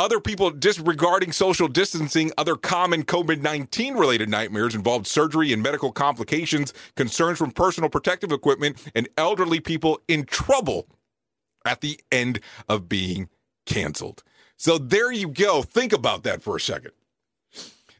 other 0.00 0.18
people 0.18 0.50
disregarding 0.50 1.30
social 1.30 1.68
distancing, 1.68 2.32
other 2.38 2.56
common 2.56 3.04
COVID 3.04 3.42
19 3.42 3.94
related 3.96 4.30
nightmares 4.30 4.74
involved 4.74 5.06
surgery 5.06 5.52
and 5.52 5.62
medical 5.62 5.92
complications, 5.92 6.72
concerns 6.96 7.36
from 7.36 7.50
personal 7.50 7.90
protective 7.90 8.32
equipment, 8.32 8.82
and 8.94 9.10
elderly 9.18 9.60
people 9.60 10.00
in 10.08 10.24
trouble 10.24 10.86
at 11.66 11.82
the 11.82 12.00
end 12.10 12.40
of 12.66 12.88
being 12.88 13.28
canceled. 13.66 14.22
So 14.56 14.78
there 14.78 15.12
you 15.12 15.28
go. 15.28 15.60
Think 15.62 15.92
about 15.92 16.22
that 16.22 16.40
for 16.40 16.56
a 16.56 16.60
second. 16.60 16.92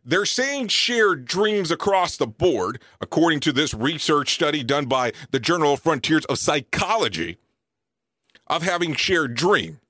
They're 0.02 0.24
saying 0.24 0.68
shared 0.68 1.26
dreams 1.26 1.70
across 1.70 2.16
the 2.16 2.26
board, 2.26 2.80
according 3.02 3.40
to 3.40 3.52
this 3.52 3.74
research 3.74 4.32
study 4.32 4.64
done 4.64 4.86
by 4.86 5.12
the 5.32 5.38
Journal 5.38 5.74
of 5.74 5.80
Frontiers 5.80 6.24
of 6.24 6.38
Psychology, 6.38 7.36
of 8.46 8.62
having 8.62 8.94
shared 8.94 9.34
dream. 9.34 9.80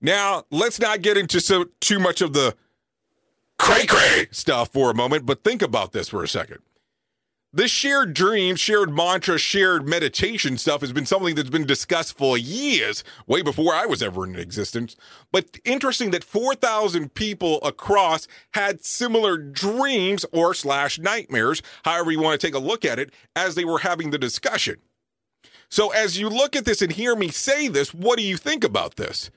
Now, 0.00 0.44
let's 0.50 0.80
not 0.80 1.02
get 1.02 1.16
into 1.16 1.40
so 1.40 1.66
too 1.80 1.98
much 1.98 2.20
of 2.20 2.32
the 2.32 2.54
cray 3.58 3.86
cray 3.86 4.28
stuff 4.30 4.72
for 4.72 4.90
a 4.90 4.94
moment, 4.94 5.26
but 5.26 5.42
think 5.42 5.62
about 5.62 5.92
this 5.92 6.08
for 6.08 6.22
a 6.22 6.28
second. 6.28 6.58
This 7.50 7.70
shared 7.70 8.12
dream, 8.12 8.56
shared 8.56 8.94
mantra, 8.94 9.38
shared 9.38 9.88
meditation 9.88 10.58
stuff 10.58 10.82
has 10.82 10.92
been 10.92 11.06
something 11.06 11.34
that's 11.34 11.48
been 11.48 11.64
discussed 11.64 12.18
for 12.18 12.36
years, 12.36 13.02
way 13.26 13.40
before 13.40 13.74
I 13.74 13.86
was 13.86 14.02
ever 14.02 14.26
in 14.26 14.36
existence. 14.36 14.96
But 15.32 15.58
interesting 15.64 16.10
that 16.10 16.24
4,000 16.24 17.14
people 17.14 17.58
across 17.62 18.28
had 18.52 18.84
similar 18.84 19.38
dreams 19.38 20.26
or 20.30 20.52
slash 20.52 20.98
nightmares, 20.98 21.62
however 21.84 22.12
you 22.12 22.20
want 22.20 22.38
to 22.38 22.46
take 22.46 22.54
a 22.54 22.58
look 22.58 22.84
at 22.84 22.98
it, 22.98 23.12
as 23.34 23.54
they 23.54 23.64
were 23.64 23.78
having 23.78 24.10
the 24.10 24.18
discussion. 24.18 24.76
So 25.70 25.88
as 25.90 26.18
you 26.18 26.28
look 26.28 26.54
at 26.54 26.66
this 26.66 26.82
and 26.82 26.92
hear 26.92 27.16
me 27.16 27.28
say 27.28 27.68
this, 27.68 27.94
what 27.94 28.18
do 28.18 28.24
you 28.24 28.36
think 28.36 28.62
about 28.62 28.96
this? 28.96 29.30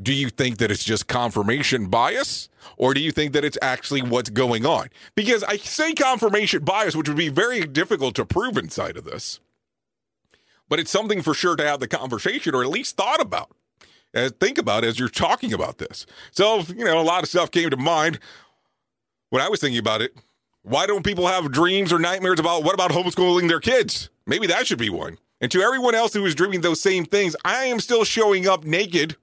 Do 0.00 0.12
you 0.12 0.30
think 0.30 0.58
that 0.58 0.70
it's 0.70 0.84
just 0.84 1.08
confirmation 1.08 1.86
bias? 1.86 2.48
Or 2.76 2.94
do 2.94 3.00
you 3.00 3.10
think 3.10 3.32
that 3.32 3.44
it's 3.44 3.58
actually 3.60 4.02
what's 4.02 4.30
going 4.30 4.64
on? 4.64 4.88
Because 5.14 5.42
I 5.42 5.56
say 5.56 5.92
confirmation 5.92 6.64
bias, 6.64 6.94
which 6.94 7.08
would 7.08 7.16
be 7.16 7.28
very 7.28 7.66
difficult 7.66 8.14
to 8.16 8.24
prove 8.24 8.56
inside 8.56 8.96
of 8.96 9.04
this. 9.04 9.40
But 10.68 10.78
it's 10.78 10.90
something 10.90 11.22
for 11.22 11.34
sure 11.34 11.56
to 11.56 11.66
have 11.66 11.80
the 11.80 11.88
conversation 11.88 12.54
or 12.54 12.62
at 12.62 12.68
least 12.68 12.96
thought 12.96 13.20
about. 13.20 13.50
As 14.14 14.32
think 14.32 14.56
about 14.56 14.84
as 14.84 14.98
you're 14.98 15.08
talking 15.08 15.52
about 15.52 15.78
this. 15.78 16.06
So, 16.30 16.60
you 16.60 16.84
know, 16.84 17.00
a 17.00 17.02
lot 17.02 17.22
of 17.22 17.28
stuff 17.28 17.50
came 17.50 17.70
to 17.70 17.76
mind 17.76 18.18
when 19.30 19.42
I 19.42 19.48
was 19.48 19.60
thinking 19.60 19.78
about 19.78 20.00
it. 20.00 20.14
Why 20.62 20.86
don't 20.86 21.04
people 21.04 21.26
have 21.26 21.50
dreams 21.50 21.92
or 21.92 21.98
nightmares 21.98 22.40
about 22.40 22.64
what 22.64 22.74
about 22.74 22.90
homeschooling 22.90 23.48
their 23.48 23.60
kids? 23.60 24.10
Maybe 24.26 24.46
that 24.46 24.66
should 24.66 24.78
be 24.78 24.90
one. 24.90 25.18
And 25.40 25.50
to 25.52 25.62
everyone 25.62 25.94
else 25.94 26.12
who 26.12 26.24
is 26.26 26.34
dreaming 26.34 26.62
those 26.62 26.80
same 26.80 27.04
things, 27.04 27.36
I 27.44 27.64
am 27.66 27.80
still 27.80 28.04
showing 28.04 28.48
up 28.48 28.64
naked 28.64 29.16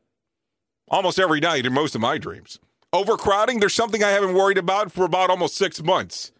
almost 0.87 1.19
every 1.19 1.39
night 1.39 1.65
in 1.65 1.73
most 1.73 1.95
of 1.95 2.01
my 2.01 2.17
dreams. 2.17 2.59
Overcrowding, 2.93 3.59
there's 3.59 3.73
something 3.73 4.03
I 4.03 4.11
haven't 4.11 4.35
worried 4.35 4.57
about 4.57 4.91
for 4.91 5.05
about 5.05 5.29
almost 5.29 5.57
six 5.57 5.83
months. 5.83 6.31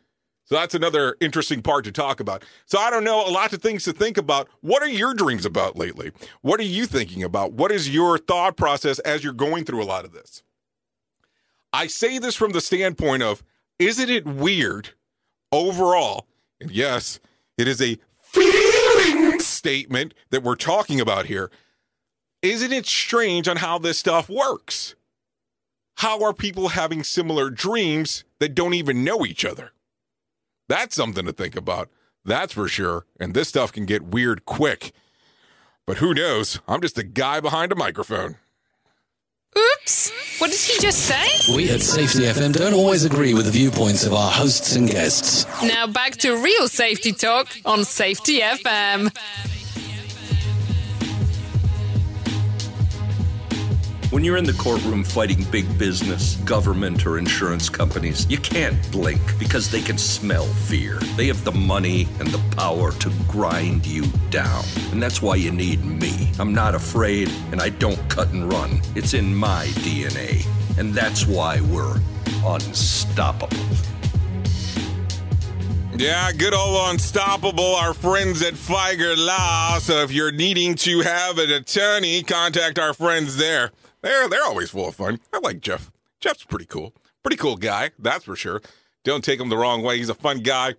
So 0.46 0.56
that's 0.56 0.76
another 0.76 1.18
interesting 1.20 1.64
part 1.64 1.86
to 1.86 1.91
talk 1.91 2.20
about. 2.20 2.46
So 2.68 2.78
I 2.78 2.91
don't 2.91 3.04
know, 3.04 3.28
a 3.28 3.32
lot 3.32 3.52
of 3.52 3.62
things 3.62 3.84
to 3.86 3.93
think 3.93 4.16
about. 4.16 4.48
What 4.62 4.84
are 4.84 4.88
your 4.88 5.16
dreams 5.16 5.46
about 5.46 5.76
lately? 5.76 6.12
What 6.41 6.60
are 6.60 6.64
you 6.64 6.86
thinking 6.86 7.24
about? 7.24 7.54
What 7.54 7.72
is 7.72 7.89
your 7.89 8.20
thought 8.20 8.56
process 8.56 9.00
as 9.00 9.24
you're 9.24 9.34
going 9.34 9.66
through 9.66 9.82
a 9.82 9.86
lot 9.86 10.06
of 10.06 10.14
this? 10.14 10.43
I 11.74 11.88
say 11.88 12.20
this 12.20 12.36
from 12.36 12.52
the 12.52 12.62
standpoint 12.62 13.24
of 13.24 13.43
isn't 13.80 14.10
it 14.10 14.26
weird 14.26 14.89
overall? 15.52 16.28
And 16.62 16.70
yes, 16.70 17.20
it 17.58 17.68
is 17.68 17.82
a 17.82 17.98
feeling 18.22 19.39
statement 19.39 20.14
that 20.30 20.43
we're 20.43 20.56
talking 20.56 21.02
about 21.02 21.26
here 21.26 21.50
isn't 22.42 22.74
it 22.74 22.86
strange 22.86 23.48
on 23.48 23.58
how 23.58 23.78
this 23.78 23.98
stuff 23.98 24.30
works? 24.30 24.96
How 25.98 26.22
are 26.24 26.34
people 26.34 26.70
having 26.70 27.04
similar 27.04 27.50
dreams 27.50 28.24
that 28.40 28.54
don't 28.54 28.74
even 28.74 29.04
know 29.04 29.26
each 29.26 29.46
other? 29.46 29.72
That's 30.68 30.96
something 30.96 31.26
to 31.26 31.34
think 31.34 31.56
about. 31.56 31.90
That's 32.26 32.54
for 32.54 32.68
sure. 32.68 33.06
And 33.20 33.34
this 33.34 33.50
stuff 33.50 33.72
can 33.72 33.86
get 33.86 34.04
weird 34.04 34.46
quick. 34.46 34.92
But 35.86 35.98
who 35.98 36.14
knows? 36.14 36.60
I'm 36.68 36.82
just 36.82 36.98
a 36.98 37.04
guy 37.04 37.40
behind 37.40 37.72
a 37.72 37.76
microphone. 37.76 38.38
Oops! 39.58 40.12
What 40.40 40.52
did 40.52 40.60
he 40.60 40.80
just 40.82 41.00
say? 41.06 41.56
We 41.56 41.70
at 41.70 41.82
Safety 41.82 42.24
FM 42.24 42.54
don't 42.54 42.74
always 42.74 43.06
agree 43.06 43.34
with 43.34 43.46
the 43.46 43.52
viewpoints 43.52 44.06
of 44.06 44.14
our 44.14 44.30
hosts 44.30 44.76
and 44.76 44.90
guests. 44.90 45.46
Now 45.64 45.88
back 45.88 46.18
to 46.18 46.36
real 46.36 46.68
safety 46.68 47.14
talk 47.14 47.56
on 47.64 47.86
Safety 47.86 48.42
FM. 48.42 49.16
When 54.16 54.24
you're 54.24 54.38
in 54.38 54.45
the 54.45 54.53
courtroom 54.53 55.03
fighting 55.03 55.43
big 55.51 55.78
business, 55.78 56.38
government, 56.45 57.05
or 57.05 57.18
insurance 57.18 57.68
companies, 57.68 58.26
you 58.30 58.38
can't 58.38 58.80
blink 58.89 59.20
because 59.38 59.70
they 59.70 59.82
can 59.82 59.97
smell 59.97 60.45
fear. 60.45 60.99
They 61.18 61.28
have 61.28 61.43
the 61.43 61.51
money 61.51 62.07
and 62.22 62.30
the 62.30 62.41
power 62.55 62.93
to 62.93 63.11
grind 63.28 63.86
you 63.86 64.05
down. 64.30 64.63
And 64.93 65.03
that's 65.03 65.22
why 65.22 65.36
you 65.36 65.51
need 65.51 65.84
me. 65.84 66.32
I'm 66.39 66.53
not 66.53 66.76
afraid 66.76 67.30
and 67.51 67.61
I 67.61 67.68
don't 67.68 67.99
cut 68.09 68.32
and 68.32 68.49
run. 68.49 68.80
It's 68.95 69.13
in 69.13 69.36
my 69.36 69.66
DNA. 69.84 70.47
And 70.80 70.93
that's 70.93 71.28
why 71.28 71.59
we're 71.59 71.99
unstoppable. 72.45 73.57
Yeah, 75.97 76.32
good 76.32 76.53
old 76.53 76.89
unstoppable, 76.93 77.76
our 77.76 77.93
friends 77.93 78.41
at 78.41 78.53
Fieger 78.53 79.18
Law. 79.18 79.80
So 79.80 80.03
if 80.03 80.13
you're 80.13 80.32
needing 80.32 80.76
to 80.76 81.01
have 81.01 81.38
an 81.38 81.51
attorney, 81.51 82.24
contact 82.24 82.80
our 82.80 82.93
friends 82.93 83.36
there. 83.36 83.72
They're 84.06 84.30
they're 84.30 84.43
always 84.43 84.70
full 84.70 84.88
of 84.88 84.95
fun. 84.95 85.20
I 85.34 85.39
like 85.39 85.62
Jeff. 85.62 85.91
Jeff's 86.20 86.43
pretty 86.43 86.68
cool. 86.68 86.93
Pretty 87.24 87.38
cool 87.38 87.58
guy, 87.58 87.89
that's 87.97 88.24
for 88.24 88.36
sure. 88.36 88.62
Don't 89.03 89.24
take 89.24 89.39
him 89.39 89.49
the 89.49 89.58
wrong 89.58 89.82
way. 89.82 89.97
He's 89.97 90.10
a 90.10 90.14
fun 90.14 90.41
guy. 90.41 90.76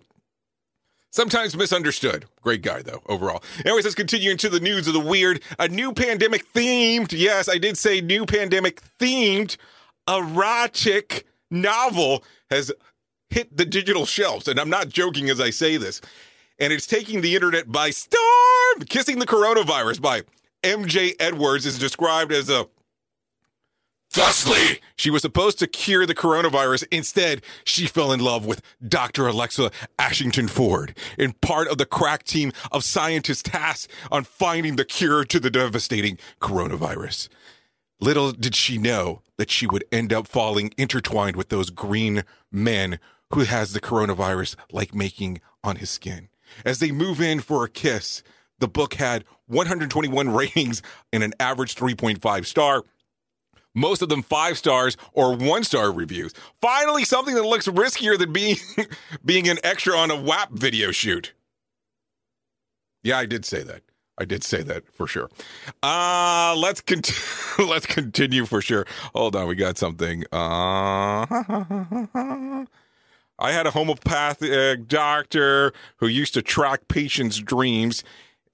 Sometimes 1.11 1.55
misunderstood. 1.57 2.25
Great 2.41 2.61
guy, 2.61 2.81
though, 2.81 3.01
overall. 3.07 3.43
Anyways, 3.65 3.83
let's 3.83 3.95
continue 3.95 4.31
into 4.31 4.47
the 4.47 4.61
news 4.61 4.87
of 4.87 4.93
the 4.93 5.01
weird. 5.01 5.41
A 5.59 5.67
new 5.67 5.91
pandemic 5.91 6.51
themed, 6.53 7.11
yes, 7.11 7.49
I 7.49 7.57
did 7.57 7.77
say 7.77 7.99
new 7.99 8.25
pandemic 8.25 8.81
themed 8.97 9.57
erotic 10.07 11.25
novel 11.51 12.23
has 12.49 12.71
hit 13.29 13.55
the 13.55 13.65
digital 13.65 14.05
shelves. 14.05 14.47
And 14.47 14.57
I'm 14.57 14.69
not 14.69 14.87
joking 14.87 15.29
as 15.29 15.41
I 15.41 15.49
say 15.49 15.75
this. 15.75 15.99
And 16.59 16.71
it's 16.71 16.87
taking 16.87 17.19
the 17.19 17.35
internet 17.35 17.69
by 17.71 17.89
storm. 17.89 18.85
Kissing 18.87 19.19
the 19.19 19.27
Coronavirus 19.27 20.01
by 20.01 20.21
MJ 20.63 21.13
Edwards 21.19 21.65
is 21.65 21.77
described 21.77 22.31
as 22.31 22.49
a 22.49 22.67
She 24.95 25.11
was 25.11 25.21
supposed 25.21 25.59
to 25.59 25.67
cure 25.67 26.07
the 26.07 26.15
coronavirus. 26.15 26.85
Instead, 26.89 27.43
she 27.63 27.85
fell 27.85 28.11
in 28.11 28.19
love 28.19 28.47
with 28.47 28.63
Dr. 28.85 29.27
Alexa 29.27 29.69
Ashington 29.99 30.47
Ford 30.47 30.97
in 31.19 31.33
part 31.33 31.67
of 31.67 31.77
the 31.77 31.85
crack 31.85 32.23
team 32.23 32.51
of 32.71 32.83
scientists 32.83 33.43
tasked 33.43 33.91
on 34.11 34.23
finding 34.23 34.75
the 34.75 34.85
cure 34.85 35.23
to 35.25 35.39
the 35.39 35.51
devastating 35.51 36.17
coronavirus. 36.41 37.29
Little 37.99 38.31
did 38.31 38.55
she 38.55 38.79
know 38.79 39.21
that 39.37 39.51
she 39.51 39.67
would 39.67 39.85
end 39.91 40.11
up 40.11 40.27
falling 40.27 40.73
intertwined 40.77 41.35
with 41.35 41.49
those 41.49 41.69
green 41.69 42.23
men 42.51 42.97
who 43.33 43.41
has 43.41 43.73
the 43.73 43.81
coronavirus 43.81 44.55
like 44.71 44.95
making 44.95 45.41
on 45.63 45.75
his 45.75 45.91
skin. 45.91 46.29
As 46.65 46.79
they 46.79 46.91
move 46.91 47.21
in 47.21 47.39
for 47.39 47.63
a 47.63 47.69
kiss, 47.69 48.23
the 48.57 48.67
book 48.67 48.95
had 48.95 49.25
121 49.45 50.29
ratings 50.33 50.81
and 51.13 51.21
an 51.21 51.35
average 51.39 51.75
3.5 51.75 52.45
star 52.45 52.83
most 53.77 54.01
of 54.01 54.09
them 54.09 54.23
five 54.23 54.57
stars 54.57 54.97
or 55.13 55.35
one 55.35 55.63
star 55.63 55.91
reviews. 55.91 56.33
Finally, 56.61 57.05
something 57.05 57.35
that 57.35 57.43
looks 57.43 57.67
riskier 57.67 58.17
than 58.17 58.33
being 58.33 58.57
being 59.25 59.47
an 59.47 59.59
extra 59.63 59.95
on 59.95 60.11
a 60.11 60.19
WAP 60.19 60.51
video 60.51 60.91
shoot. 60.91 61.33
Yeah, 63.03 63.19
I 63.19 63.25
did 63.25 63.45
say 63.45 63.63
that. 63.63 63.83
I 64.19 64.25
did 64.25 64.43
say 64.43 64.63
that 64.63 64.91
for 64.91 65.07
sure. 65.07 65.29
Uh 65.83 66.55
let's 66.57 66.81
continue. 66.81 67.21
let's 67.71 67.85
continue 67.85 68.45
for 68.45 68.61
sure. 68.61 68.87
Hold 69.13 69.35
on, 69.35 69.47
we 69.47 69.55
got 69.55 69.77
something. 69.77 70.23
Uh 70.31 71.25
I 73.39 73.51
had 73.51 73.67
a 73.67 73.71
homeopathic 73.71 74.87
doctor 74.87 75.71
who 75.97 76.07
used 76.07 76.33
to 76.33 76.41
track 76.41 76.87
patients' 76.87 77.37
dreams 77.37 78.03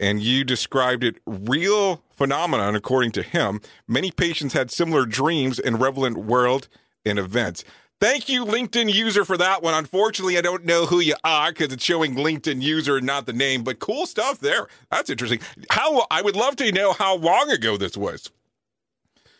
and 0.04 0.22
you 0.22 0.44
described 0.44 1.02
it 1.02 1.18
real 1.26 2.04
phenomenon 2.12 2.76
according 2.76 3.10
to 3.10 3.24
him 3.24 3.62
many 3.88 4.12
patients 4.12 4.54
had 4.54 4.70
similar 4.70 5.06
dreams 5.06 5.58
in 5.58 5.78
relevant 5.78 6.18
world 6.18 6.68
and 7.06 7.18
events 7.18 7.64
thank 8.02 8.28
you 8.28 8.44
linkedin 8.44 8.94
user 8.94 9.24
for 9.24 9.38
that 9.38 9.64
one 9.64 9.74
unfortunately 9.74 10.38
i 10.38 10.42
don't 10.42 10.66
know 10.66 10.86
who 10.86 11.00
you 11.00 11.16
are 11.24 11.52
because 11.54 11.72
it's 11.72 11.84
showing 11.84 12.16
linkedin 12.16 12.62
user 12.62 13.00
not 13.00 13.26
the 13.26 13.34
name 13.34 13.64
but 13.64 13.80
cool 13.80 14.06
stuff 14.06 14.40
there 14.40 14.68
that's 14.92 15.10
interesting 15.10 15.40
how 15.72 16.06
i 16.12 16.22
would 16.22 16.36
love 16.36 16.58
to 16.58 16.70
know 16.74 16.92
how 16.92 17.16
long 17.16 17.50
ago 17.50 17.78
this 17.78 17.96
was 17.96 18.30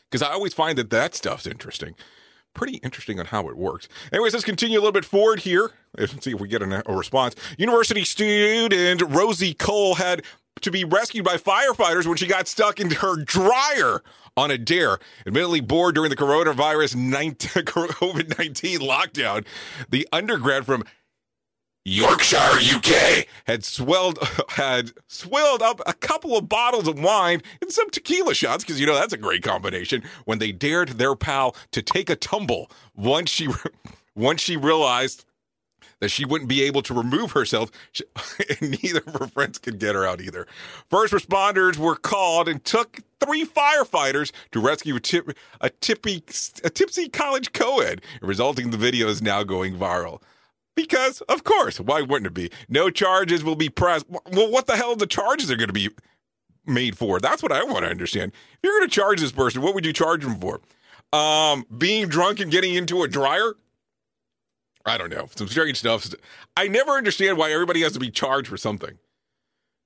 because 0.10 0.22
i 0.22 0.32
always 0.32 0.54
find 0.54 0.78
that 0.78 0.90
that 0.90 1.14
stuff's 1.14 1.46
interesting 1.46 1.94
pretty 2.54 2.78
interesting 2.78 3.20
on 3.20 3.26
how 3.26 3.48
it 3.50 3.58
works. 3.58 3.88
Anyways, 4.12 4.34
let's 4.34 4.46
continue 4.46 4.78
a 4.78 4.82
little 4.82 4.92
bit 4.92 5.06
forward 5.06 5.40
here. 5.40 5.72
Let's 5.98 6.24
see 6.24 6.34
if 6.34 6.40
we 6.40 6.48
get 6.48 6.62
a, 6.62 6.84
a 6.90 6.96
response. 6.96 7.36
University 7.58 8.04
student 8.04 9.02
Rosie 9.02 9.54
Cole 9.54 9.96
had 9.96 10.24
to 10.62 10.72
be 10.72 10.84
rescued 10.84 11.26
by 11.26 11.38
firefighters 11.38 12.06
when 12.06 12.18
she 12.18 12.28
got 12.28 12.48
stuck 12.48 12.80
in 12.80 12.92
her 12.92 13.18
dryer 13.18 14.02
on 14.36 14.52
a 14.52 14.58
dare. 14.58 15.00
Admittedly 15.26 15.62
bored 15.62 15.96
during 15.96 16.10
the 16.10 16.16
coronavirus 16.16 16.96
COVID 17.34 18.38
19 18.38 18.80
lockdown, 18.80 19.46
the 19.90 20.08
undergrad 20.12 20.66
from 20.66 20.84
Yorkshire, 21.86 22.38
UK, 22.38 23.26
had 23.46 23.66
swelled 23.66 24.18
had 24.50 24.92
swilled 25.08 25.62
up 25.62 25.82
a 25.86 25.94
couple 25.94 26.38
of 26.38 26.48
bottles 26.48 26.88
of 26.88 26.98
wine 26.98 27.42
and 27.62 27.72
some 27.72 27.90
tequila 27.90 28.34
shots 28.34 28.64
because 28.64 28.80
you 28.80 28.86
know 28.86 28.96
that's 28.96 29.14
a 29.14 29.18
great 29.18 29.44
combination. 29.44 30.04
When 30.26 30.40
they 30.40 30.52
dared 30.52 30.90
their 30.90 31.16
pal 31.16 31.56
to 31.72 31.82
take 31.82 32.10
a 32.10 32.16
tumble, 32.16 32.72
once 32.96 33.30
she 33.30 33.50
once 34.16 34.42
she 34.42 34.56
realized 34.56 35.26
that 36.00 36.10
she 36.10 36.26
wouldn't 36.26 36.50
be 36.50 36.64
able 36.64 36.82
to 36.84 36.94
remove 36.94 37.32
herself, 37.32 37.72
she, 37.92 38.04
and 38.62 38.82
neither 38.84 39.02
of 39.06 39.14
her 39.16 39.28
friends 39.28 39.58
could 39.58 39.80
get 39.80 39.96
her 39.96 40.06
out 40.06 40.22
either. 40.22 40.48
First 40.90 41.14
responders 41.14 41.78
were 41.78 41.96
called 41.96 42.48
and 42.48 42.64
took 42.64 43.00
three 43.20 43.46
firefighters 43.46 44.32
to 44.52 44.60
rescue 44.60 44.96
a, 44.96 45.00
tip, 45.00 45.30
a, 45.62 45.70
tippy, 45.70 46.24
a 46.64 46.70
tipsy 46.70 47.10
college 47.10 47.54
co-ed. 47.54 48.02
Resulting, 48.22 48.72
the 48.72 48.78
video 48.78 49.08
is 49.08 49.22
now 49.22 49.44
going 49.44 49.78
viral. 49.78 50.22
Because, 50.76 51.22
of 51.22 51.44
course, 51.44 51.80
why 51.80 52.02
wouldn't 52.02 52.28
it 52.28 52.34
be? 52.34 52.50
No 52.68 52.90
charges 52.90 53.44
will 53.44 53.56
be 53.56 53.70
pressed. 53.70 54.06
Well, 54.10 54.52
what 54.52 54.66
the 54.66 54.76
hell 54.76 54.96
the 54.96 55.06
charges 55.06 55.52
are 55.52 55.56
going 55.56 55.68
to 55.68 55.74
be 55.74 55.90
made 56.66 56.98
for? 56.98 57.20
That's 57.20 57.44
what 57.44 57.52
I 57.52 57.64
want 57.64 57.86
to 57.86 57.92
understand. 57.92 58.32
If 58.54 58.60
you're 58.64 58.80
going 58.80 58.90
to 58.90 58.94
charge 58.94 59.22
this 59.22 59.32
person, 59.32 59.62
what 59.62 59.76
would 59.76 59.86
you 59.86 59.94
charge 59.94 60.24
them 60.24 60.40
for? 60.40 60.62
Um, 61.16 61.66
being 61.78 62.08
drunk 62.08 62.40
and 62.40 62.52
getting 62.52 62.74
into 62.74 63.04
a 63.04 63.08
dryer? 63.08 63.54
I 64.86 64.98
don't 64.98 65.10
know. 65.10 65.28
Some 65.36 65.48
strange 65.48 65.80
stuff. 65.80 66.14
I 66.58 66.68
never 66.68 66.92
understand 66.92 67.38
why 67.38 67.52
everybody 67.52 67.82
has 67.82 67.94
to 67.94 68.00
be 68.00 68.12
charged 68.12 68.50
for 68.50 68.58
something. 68.58 68.98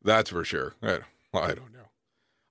That's 0.04 0.30
for 0.30 0.44
sure. 0.44 0.74
I, 0.82 1.00
I 1.34 1.48
don't 1.48 1.74
know. 1.74 1.90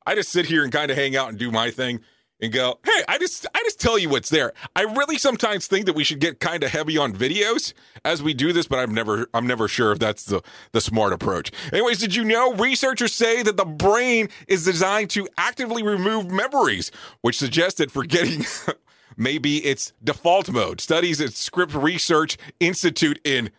I 0.07 0.15
just 0.15 0.31
sit 0.31 0.47
here 0.47 0.63
and 0.63 0.73
kind 0.73 0.91
of 0.91 0.97
hang 0.97 1.17
out 1.17 1.29
and 1.29 1.39
do 1.39 1.51
my 1.51 1.71
thing 1.71 2.01
and 2.41 2.53
go, 2.53 2.79
hey, 2.85 3.03
I 3.09 3.19
just 3.19 3.47
I 3.55 3.61
just 3.65 3.81
tell 3.81 3.99
you 3.99 4.09
what's 4.09 4.29
there. 4.29 4.53
I 4.75 4.83
really 4.83 5.19
sometimes 5.19 5.67
think 5.67 5.87
that 5.87 5.95
we 5.95 6.05
should 6.05 6.21
get 6.21 6.39
kind 6.39 6.63
of 6.63 6.71
heavy 6.71 6.99
on 6.99 7.13
videos 7.13 7.73
as 8.05 8.23
we 8.23 8.35
do 8.35 8.53
this, 8.53 8.67
but 8.69 8.79
I'm 8.79 8.95
never 8.95 9.27
I'm 9.33 9.47
never 9.47 9.69
sure 9.69 9.93
if 9.93 9.99
that's 9.99 10.25
the 10.25 10.43
the 10.73 10.81
smart 10.81 11.13
approach. 11.13 11.51
Anyways, 11.73 11.99
did 11.99 12.15
you 12.15 12.25
know 12.25 12.55
researchers 12.55 13.15
say 13.15 13.43
that 13.43 13.57
the 13.57 13.65
brain 13.65 14.29
is 14.47 14.65
designed 14.65 15.11
to 15.11 15.29
actively 15.39 15.83
remove 15.83 16.31
memories, 16.31 16.93
which 17.23 17.39
suggests 17.39 17.79
that 17.79 17.91
forgetting 17.91 18.45
maybe 19.17 19.59
its 19.59 19.93
default 20.03 20.51
mode. 20.51 20.81
Studies 20.81 21.21
at 21.21 21.33
Scripps 21.33 21.75
Research 21.75 22.37
Institute 22.61 23.21
in 23.25 23.51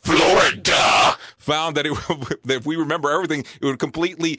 Florida 0.00 1.16
found 1.38 1.76
that, 1.76 1.86
it, 1.86 1.94
that 2.44 2.56
if 2.56 2.66
we 2.66 2.76
remember 2.76 3.10
everything, 3.10 3.44
it 3.60 3.64
would 3.64 3.78
completely 3.78 4.38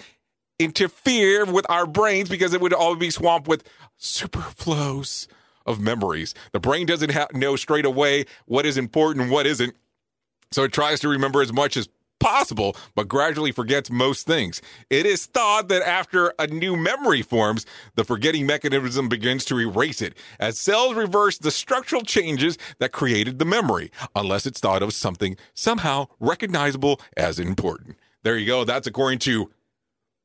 interfere 0.59 1.45
with 1.45 1.66
our 1.70 1.86
brains 1.86 2.30
because 2.30 2.53
it 2.53 2.61
would 2.61 2.74
all 2.74 2.95
be 2.95 3.09
swamped 3.09 3.47
with 3.47 3.63
superflows 3.99 5.28
of 5.66 5.80
memories. 5.80 6.34
The 6.51 6.59
brain 6.59 6.86
doesn't 6.86 7.11
ha- 7.11 7.28
know 7.34 7.55
straight 7.55 7.86
away 7.86 8.26
what 8.45 8.66
is 8.66 8.78
important 8.78 9.24
and 9.24 9.32
what 9.32 9.47
isn't. 9.47 9.76
So 10.51 10.63
it 10.63 10.72
tries 10.72 10.99
to 11.01 11.09
remember 11.09 11.41
as 11.41 11.51
much 11.51 11.76
as 11.76 11.89
possible, 12.20 12.76
but 12.95 13.07
gradually 13.07 13.51
forgets 13.51 13.91
most 13.91 14.26
things. 14.26 14.61
It 14.89 15.05
is 15.05 15.26
thought 15.26 15.68
that 15.70 15.82
after 15.82 16.34
a 16.39 16.47
new 16.47 16.76
memory 16.76 17.22
forms, 17.22 17.66
the 17.95 18.03
forgetting 18.03 18.45
mechanism 18.45 19.09
begins 19.09 19.45
to 19.45 19.59
erase 19.59 20.01
it, 20.01 20.16
as 20.39 20.59
cells 20.59 20.95
reverse 20.95 21.38
the 21.38 21.51
structural 21.51 22.01
changes 22.01 22.57
that 22.80 22.91
created 22.91 23.39
the 23.39 23.45
memory, 23.45 23.91
unless 24.16 24.45
it's 24.45 24.59
thought 24.59 24.84
of 24.84 24.93
something 24.93 25.38
somehow 25.53 26.07
recognizable 26.20 26.99
as 27.16 27.39
important. 27.39 27.97
There 28.24 28.38
you 28.38 28.47
go. 28.47 28.63
That's 28.63 28.88
according 28.88 29.20
to 29.20 29.51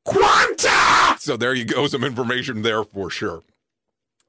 Quanta! 0.04 1.16
So 1.18 1.36
there 1.36 1.54
you 1.54 1.64
go, 1.64 1.86
some 1.86 2.04
information 2.04 2.62
there 2.62 2.82
for 2.82 3.10
sure. 3.10 3.42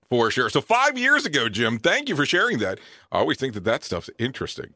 For 0.10 0.30
sure. 0.30 0.50
So 0.50 0.60
five 0.60 0.98
years 0.98 1.26
ago, 1.26 1.48
Jim, 1.48 1.80
thank 1.80 2.10
you 2.10 2.18
for 2.18 2.26
sharing 2.26 2.58
that. 2.58 2.80
I 3.14 3.20
always 3.20 3.38
think 3.38 3.54
that 3.54 3.64
that 3.64 3.86
stuff's 3.86 4.10
interesting 4.20 4.74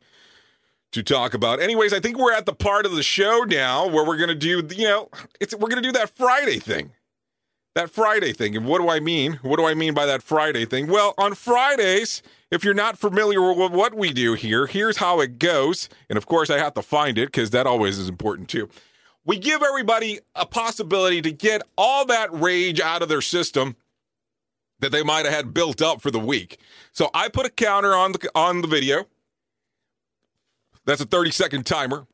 to 0.91 1.03
talk 1.03 1.33
about. 1.33 1.59
Anyways, 1.59 1.93
I 1.93 1.99
think 1.99 2.17
we're 2.17 2.33
at 2.33 2.45
the 2.45 2.53
part 2.53 2.85
of 2.85 2.93
the 2.93 3.03
show 3.03 3.43
now 3.47 3.87
where 3.87 4.05
we're 4.05 4.17
going 4.17 4.29
to 4.29 4.35
do, 4.35 4.63
you 4.75 4.87
know, 4.87 5.09
it's 5.39 5.53
we're 5.53 5.69
going 5.69 5.81
to 5.81 5.87
do 5.87 5.91
that 5.93 6.09
Friday 6.09 6.59
thing. 6.59 6.91
That 7.73 7.89
Friday 7.89 8.31
thing. 8.31 8.55
And 8.55 8.65
what 8.65 8.79
do 8.79 8.89
I 8.89 9.01
mean? 9.01 9.39
What 9.41 9.57
do 9.57 9.65
I 9.65 9.73
mean 9.73 9.93
by 9.93 10.05
that 10.05 10.23
Friday 10.23 10.65
thing? 10.65 10.87
Well, 10.87 11.13
on 11.17 11.35
Fridays, 11.35 12.23
if 12.49 12.63
you're 12.63 12.73
not 12.73 12.97
familiar 12.97 13.41
with 13.53 13.73
what 13.73 13.93
we 13.93 14.13
do 14.13 14.33
here, 14.33 14.65
here's 14.65 14.97
how 14.97 15.19
it 15.19 15.39
goes. 15.39 15.89
And 16.09 16.15
of 16.15 16.25
course, 16.25 16.49
I 16.49 16.57
have 16.57 16.73
to 16.75 16.81
find 16.81 17.17
it 17.17 17.27
because 17.27 17.49
that 17.49 17.67
always 17.67 17.97
is 17.97 18.07
important 18.07 18.47
too 18.47 18.69
we 19.25 19.39
give 19.39 19.63
everybody 19.63 20.19
a 20.35 20.45
possibility 20.45 21.21
to 21.21 21.31
get 21.31 21.63
all 21.77 22.05
that 22.05 22.31
rage 22.31 22.79
out 22.79 23.01
of 23.01 23.09
their 23.09 23.21
system 23.21 23.75
that 24.79 24.91
they 24.91 25.03
might 25.03 25.25
have 25.25 25.33
had 25.33 25.53
built 25.53 25.81
up 25.81 26.01
for 26.01 26.11
the 26.11 26.19
week. 26.19 26.59
So 26.91 27.09
I 27.13 27.29
put 27.29 27.45
a 27.45 27.49
counter 27.49 27.95
on 27.95 28.11
the 28.11 28.29
on 28.35 28.61
the 28.61 28.67
video. 28.67 29.07
That's 30.85 31.01
a 31.01 31.05
30 31.05 31.31
second 31.31 31.65
timer. 31.65 32.07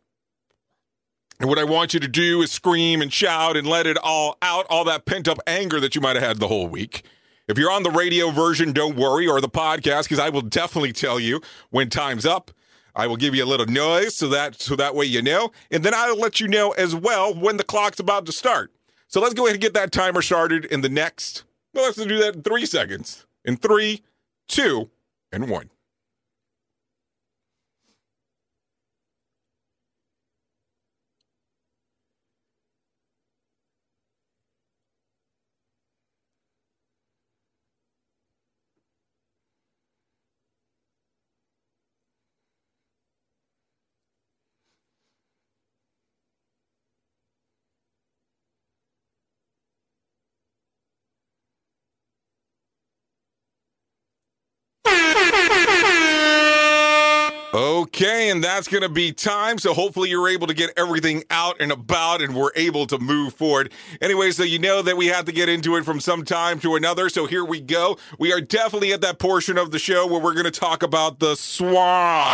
And 1.40 1.50
what 1.50 1.58
I 1.58 1.64
want 1.64 1.94
you 1.94 2.00
to 2.00 2.08
do 2.08 2.42
is 2.42 2.52
scream 2.52 3.02
and 3.02 3.12
shout 3.12 3.58
and 3.58 3.66
let 3.66 3.88
it 3.88 3.98
all 3.98 4.38
out, 4.42 4.68
all 4.70 4.84
that 4.86 5.06
pent 5.06 5.28
up 5.28 5.40
anger 5.48 5.80
that 5.80 5.96
you 5.96 6.02
might 6.02 6.16
have 6.16 6.24
had 6.24 6.40
the 6.40 6.48
whole 6.48 6.68
week. 6.68 7.04
If 7.48 7.58
you're 7.58 7.72
on 7.72 7.84
the 7.84 7.90
radio 7.90 8.30
version, 8.30 8.72
don't 8.72 8.96
worry, 8.96 9.28
or 9.28 9.42
the 9.42 9.50
podcast, 9.50 10.04
because 10.04 10.20
I 10.20 10.30
will 10.30 10.44
definitely 10.44 10.94
tell 10.94 11.20
you 11.20 11.42
when 11.72 11.90
time's 11.90 12.26
up. 12.26 12.52
I 12.96 13.08
will 13.08 13.18
give 13.18 13.34
you 13.34 13.44
a 13.44 13.46
little 13.46 13.66
noise 13.66 14.16
so 14.16 14.28
that 14.30 14.62
so 14.62 14.76
that 14.76 14.96
way 14.96 15.06
you 15.06 15.22
know, 15.22 15.52
and 15.72 15.84
then 15.84 15.94
I'll 15.96 16.18
let 16.18 16.40
you 16.40 16.48
know 16.48 16.72
as 16.72 16.94
well 16.94 17.34
when 17.34 17.58
the 17.58 17.64
clock's 17.64 18.00
about 18.00 18.26
to 18.28 18.32
start. 18.32 18.72
So 19.08 19.20
let's 19.20 19.34
go 19.34 19.46
ahead 19.46 19.56
and 19.56 19.62
get 19.62 19.74
that 19.74 19.92
timer 19.92 20.22
started 20.22 20.66
in 20.66 20.82
the 20.82 20.90
next. 20.90 21.44
Well, 21.74 21.86
let's 21.86 21.98
do 21.98 22.18
that 22.20 22.36
in 22.36 22.44
three 22.44 22.66
seconds. 22.66 23.26
In 23.44 23.58
three, 23.58 24.04
two, 24.48 24.90
and 25.32 25.50
one. 25.50 25.70
Okay, 58.02 58.32
and 58.32 58.44
that's 58.44 58.68
going 58.68 58.82
to 58.82 58.90
be 58.90 59.12
time. 59.12 59.60
So 59.60 59.76
hopefully 59.76 60.10
you're 60.10 60.28
able 60.28 60.48
to 60.48 60.56
get 60.56 60.72
everything 60.76 61.24
out 61.30 61.58
and 61.60 61.72
about 61.72 62.24
and 62.24 62.36
we're 62.36 62.50
able 62.56 62.88
to 62.88 62.98
move 62.98 63.36
forward. 63.36 63.72
Anyway, 64.02 64.32
so 64.32 64.42
you 64.42 64.58
know 64.58 64.82
that 64.82 64.98
we 64.98 65.06
have 65.06 65.26
to 65.26 65.32
get 65.32 65.50
into 65.50 65.76
it 65.76 65.86
from 65.86 66.00
some 66.00 66.26
time 66.26 66.60
to 66.62 66.74
another. 66.74 67.10
So 67.10 67.28
here 67.28 67.46
we 67.46 67.62
go. 67.62 68.00
We 68.18 68.34
are 68.34 68.42
definitely 68.42 68.92
at 68.92 69.02
that 69.02 69.20
portion 69.20 69.56
of 69.56 69.70
the 69.70 69.78
show 69.78 70.08
where 70.08 70.20
we're 70.20 70.34
going 70.34 70.46
to 70.46 70.52
talk 70.52 70.82
about 70.82 71.20
the 71.20 71.36
swamp. 71.36 72.32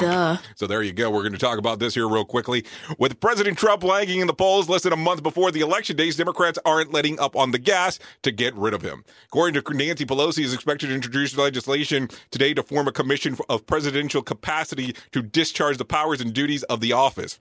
Duh. 0.00 0.36
So 0.54 0.66
there 0.66 0.82
you 0.82 0.92
go. 0.92 1.10
We're 1.10 1.22
going 1.22 1.32
to 1.32 1.38
talk 1.38 1.58
about 1.58 1.78
this 1.78 1.94
here 1.94 2.08
real 2.08 2.24
quickly. 2.24 2.64
With 2.98 3.20
President 3.20 3.58
Trump 3.58 3.82
lagging 3.82 4.20
in 4.20 4.26
the 4.26 4.34
polls 4.34 4.68
less 4.68 4.82
than 4.82 4.92
a 4.92 4.96
month 4.96 5.22
before 5.22 5.50
the 5.50 5.60
election 5.60 5.96
days, 5.96 6.16
Democrats 6.16 6.58
aren't 6.64 6.92
letting 6.92 7.18
up 7.18 7.36
on 7.36 7.50
the 7.50 7.58
gas 7.58 7.98
to 8.22 8.30
get 8.30 8.54
rid 8.54 8.74
of 8.74 8.82
him. 8.82 9.04
According 9.26 9.62
to 9.62 9.74
Nancy 9.74 10.04
Pelosi, 10.04 10.44
is 10.44 10.54
expected 10.54 10.88
to 10.88 10.94
introduce 10.94 11.36
legislation 11.36 12.08
today 12.30 12.54
to 12.54 12.62
form 12.62 12.88
a 12.88 12.92
commission 12.92 13.36
of 13.48 13.66
presidential 13.66 14.22
capacity 14.22 14.94
to 15.12 15.22
discharge 15.22 15.76
the 15.76 15.84
powers 15.84 16.20
and 16.20 16.32
duties 16.32 16.62
of 16.64 16.80
the 16.80 16.92
office 16.92 17.38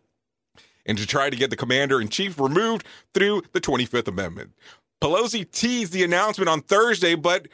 and 0.85 0.97
to 0.97 1.07
try 1.07 1.29
to 1.29 1.35
get 1.35 1.49
the 1.49 1.55
commander 1.55 1.99
in 1.99 2.09
chief 2.09 2.39
removed 2.39 2.85
through 3.13 3.43
the 3.53 3.61
25th 3.61 4.07
Amendment. 4.07 4.51
Pelosi 5.01 5.49
teased 5.49 5.93
the 5.93 6.03
announcement 6.03 6.49
on 6.49 6.61
Thursday, 6.61 7.15
but 7.15 7.47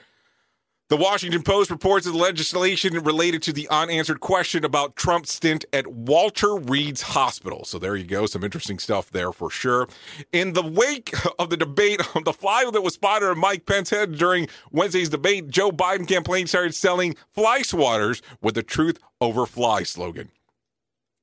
the 0.91 0.97
Washington 0.97 1.41
Post 1.41 1.71
reports 1.71 2.05
that 2.05 2.13
legislation 2.13 3.01
related 3.01 3.41
to 3.43 3.53
the 3.53 3.65
unanswered 3.69 4.19
question 4.19 4.65
about 4.65 4.97
Trump's 4.97 5.31
stint 5.31 5.63
at 5.71 5.87
Walter 5.87 6.57
Reed's 6.57 7.01
Hospital. 7.01 7.63
So 7.63 7.79
there 7.79 7.95
you 7.95 8.03
go, 8.03 8.25
some 8.25 8.43
interesting 8.43 8.77
stuff 8.77 9.09
there 9.09 9.31
for 9.31 9.49
sure. 9.49 9.87
In 10.33 10.51
the 10.51 10.61
wake 10.61 11.13
of 11.39 11.49
the 11.49 11.55
debate, 11.55 12.01
on 12.13 12.25
the 12.25 12.33
fly 12.33 12.69
that 12.69 12.81
was 12.81 12.95
spotted 12.95 13.29
on 13.29 13.39
Mike 13.39 13.65
Pence's 13.65 13.97
head 13.97 14.17
during 14.17 14.49
Wednesday's 14.69 15.07
debate, 15.07 15.47
Joe 15.47 15.71
Biden 15.71 16.05
campaign 16.05 16.45
started 16.45 16.75
selling 16.75 17.15
fly 17.31 17.61
swatters 17.61 18.21
with 18.41 18.55
the 18.55 18.63
truth 18.63 18.99
over 19.21 19.45
fly 19.45 19.83
slogan. 19.83 20.29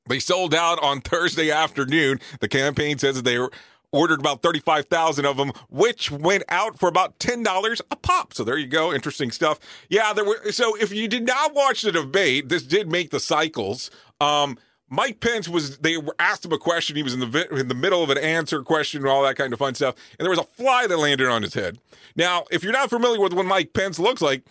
They 0.09 0.19
sold 0.19 0.55
out 0.55 0.83
on 0.83 1.03
Thursday 1.03 1.51
afternoon. 1.51 2.21
The 2.41 2.49
campaign 2.49 2.97
says 2.97 3.17
that 3.17 3.27
they 3.27 3.39
were 3.39 3.53
ordered 3.93 4.21
about 4.21 4.43
35,000 4.43 5.25
of 5.25 5.37
them, 5.37 5.53
which 5.69 6.11
went 6.11 6.45
out 6.49 6.79
for 6.79 6.89
about 6.89 7.19
$10 7.19 7.81
a 7.91 7.97
pop. 7.97 8.35
So 8.35 8.45
there 8.45 8.59
you 8.59 8.67
go. 8.67 8.93
Interesting 8.93 9.31
stuff. 9.31 9.59
Yeah, 9.89 10.13
there 10.13 10.25
were. 10.25 10.53
So 10.53 10.77
if 10.77 10.93
you 10.93 11.09
did 11.09 11.27
not 11.27 11.55
watch 11.55 11.83
the 11.83 11.93
debate, 11.93 12.49
this 12.49 12.63
did 12.63 12.91
make 12.91 13.11
the 13.11 13.21
cycles. 13.21 13.91
Um, 14.21 14.59
Mike 14.91 15.21
Pence 15.21 15.49
was. 15.49 15.79
They 15.79 15.97
asked 16.19 16.45
him 16.45 16.53
a 16.53 16.59
question. 16.59 16.97
He 16.97 17.03
was 17.03 17.15
in 17.15 17.21
the 17.21 17.49
in 17.55 17.69
the 17.69 17.75
middle 17.75 18.03
of 18.03 18.11
an 18.11 18.19
answer 18.19 18.63
question 18.63 19.03
and 19.03 19.09
all 19.09 19.23
that 19.23 19.37
kind 19.37 19.53
of 19.53 19.59
fun 19.59 19.75
stuff. 19.75 19.95
And 20.19 20.25
there 20.25 20.31
was 20.31 20.39
a 20.39 20.45
fly 20.45 20.87
that 20.87 20.97
landed 20.97 21.29
on 21.29 21.43
his 21.43 21.55
head. 21.55 21.79
Now, 22.17 22.45
if 22.51 22.63
you're 22.63 22.73
not 22.73 22.91
familiar 22.91 23.21
with 23.21 23.33
what 23.33 23.47
Mike 23.47 23.73
Pence 23.75 23.99
looks 23.99 24.23
like, 24.23 24.43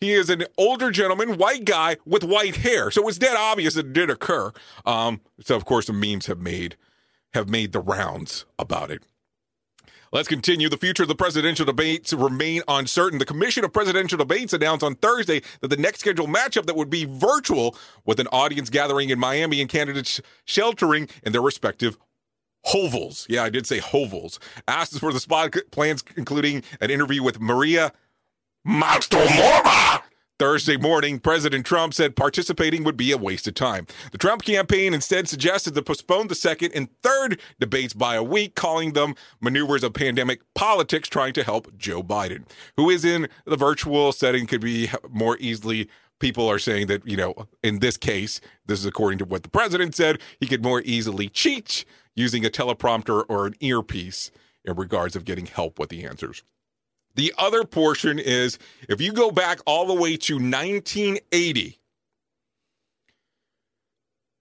he 0.00 0.12
is 0.12 0.28
an 0.28 0.44
older 0.58 0.90
gentleman, 0.90 1.38
white 1.38 1.64
guy 1.64 1.96
with 2.04 2.22
white 2.22 2.56
hair. 2.56 2.90
So 2.90 3.02
it 3.02 3.06
was 3.06 3.18
dead 3.18 3.36
obvious 3.36 3.76
it 3.76 3.92
did 3.92 4.10
occur. 4.10 4.52
Um, 4.84 5.22
so 5.40 5.56
of 5.56 5.64
course 5.64 5.86
the 5.86 5.94
memes 5.94 6.26
have 6.26 6.38
made 6.38 6.76
have 7.36 7.48
made 7.48 7.72
the 7.72 7.80
rounds 7.80 8.46
about 8.58 8.90
it. 8.90 9.02
Let's 10.12 10.28
continue. 10.28 10.68
The 10.68 10.78
future 10.78 11.02
of 11.02 11.08
the 11.08 11.14
presidential 11.14 11.66
debates 11.66 12.12
remain 12.12 12.62
uncertain. 12.68 13.18
The 13.18 13.26
Commission 13.26 13.64
of 13.64 13.72
Presidential 13.72 14.16
Debates 14.16 14.52
announced 14.52 14.82
on 14.82 14.94
Thursday 14.94 15.42
that 15.60 15.68
the 15.68 15.76
next 15.76 16.00
scheduled 16.00 16.30
matchup 16.30 16.64
that 16.66 16.76
would 16.76 16.88
be 16.88 17.04
virtual 17.04 17.76
with 18.04 18.18
an 18.18 18.28
audience 18.28 18.70
gathering 18.70 19.10
in 19.10 19.18
Miami 19.18 19.60
and 19.60 19.68
candidates 19.68 20.20
sheltering 20.44 21.08
in 21.22 21.32
their 21.32 21.42
respective 21.42 21.98
hovels. 22.64 23.26
Yeah, 23.28 23.42
I 23.42 23.50
did 23.50 23.66
say 23.66 23.78
hovels. 23.78 24.40
Asked 24.66 24.98
for 24.98 25.12
the 25.12 25.20
spot 25.20 25.54
plans, 25.70 26.02
including 26.16 26.62
an 26.80 26.90
interview 26.90 27.22
with 27.22 27.40
Maria 27.40 27.92
Bartiromo. 28.66 30.02
Thursday 30.38 30.76
morning, 30.76 31.18
President 31.18 31.64
Trump 31.64 31.94
said 31.94 32.14
participating 32.14 32.84
would 32.84 32.96
be 32.96 33.10
a 33.10 33.16
waste 33.16 33.48
of 33.48 33.54
time. 33.54 33.86
The 34.12 34.18
Trump 34.18 34.42
campaign 34.42 34.92
instead 34.92 35.28
suggested 35.28 35.74
to 35.74 35.82
postpone 35.82 36.28
the 36.28 36.34
second 36.34 36.72
and 36.74 36.90
third 37.02 37.40
debates 37.58 37.94
by 37.94 38.16
a 38.16 38.22
week, 38.22 38.54
calling 38.54 38.92
them 38.92 39.14
maneuvers 39.40 39.82
of 39.82 39.94
pandemic 39.94 40.42
politics 40.54 41.08
trying 41.08 41.32
to 41.34 41.42
help 41.42 41.74
Joe 41.78 42.02
Biden, 42.02 42.44
who 42.76 42.90
is 42.90 43.02
in 43.02 43.28
the 43.46 43.56
virtual 43.56 44.12
setting, 44.12 44.46
could 44.46 44.60
be 44.60 44.90
more 45.08 45.38
easily. 45.40 45.88
People 46.18 46.50
are 46.50 46.58
saying 46.58 46.88
that, 46.88 47.06
you 47.06 47.16
know, 47.16 47.34
in 47.62 47.78
this 47.78 47.96
case, 47.96 48.42
this 48.66 48.78
is 48.78 48.86
according 48.86 49.18
to 49.18 49.24
what 49.24 49.42
the 49.42 49.48
president 49.48 49.94
said, 49.94 50.20
he 50.38 50.46
could 50.46 50.62
more 50.62 50.82
easily 50.84 51.30
cheat 51.30 51.86
using 52.14 52.44
a 52.44 52.50
teleprompter 52.50 53.24
or 53.28 53.46
an 53.46 53.54
earpiece 53.60 54.30
in 54.66 54.76
regards 54.76 55.16
of 55.16 55.24
getting 55.24 55.46
help 55.46 55.78
with 55.78 55.88
the 55.88 56.04
answers. 56.04 56.42
The 57.16 57.32
other 57.38 57.64
portion 57.64 58.18
is 58.18 58.58
if 58.88 59.00
you 59.00 59.12
go 59.12 59.30
back 59.30 59.60
all 59.66 59.86
the 59.86 59.94
way 59.94 60.18
to 60.18 60.34
1980, 60.34 61.78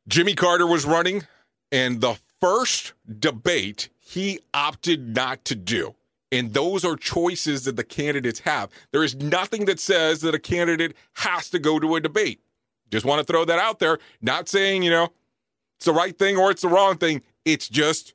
Jimmy 0.07 0.36
Carter 0.36 0.67
was 0.67 0.86
running, 0.86 1.23
and 1.71 2.01
the 2.01 2.17
first 2.39 2.93
debate 3.19 3.89
he 3.97 4.39
opted 4.53 5.15
not 5.15 5.45
to 5.45 5.55
do. 5.55 5.95
And 6.32 6.53
those 6.53 6.84
are 6.84 6.97
choices 6.97 7.63
that 7.63 7.78
the 7.78 7.84
candidates 7.84 8.41
have. 8.41 8.69
There 8.91 9.03
is 9.03 9.15
nothing 9.15 9.65
that 9.65 9.80
says 9.80 10.19
that 10.21 10.36
a 10.36 10.39
candidate 10.39 10.95
has 11.13 11.49
to 11.51 11.59
go 11.59 11.80
to 11.80 11.95
a 11.95 12.01
debate. 12.01 12.41
Just 12.91 13.05
want 13.05 13.26
to 13.26 13.32
throw 13.32 13.45
that 13.45 13.57
out 13.57 13.80
there. 13.80 13.99
Not 14.21 14.49
saying, 14.49 14.84
you 14.84 14.89
know, 14.89 15.13
it's 15.78 15.86
the 15.86 15.93
right 15.93 16.17
thing 16.17 16.36
or 16.36 16.51
it's 16.51 16.61
the 16.61 16.67
wrong 16.67 16.97
thing. 16.97 17.23
It's 17.45 17.69
just 17.69 18.13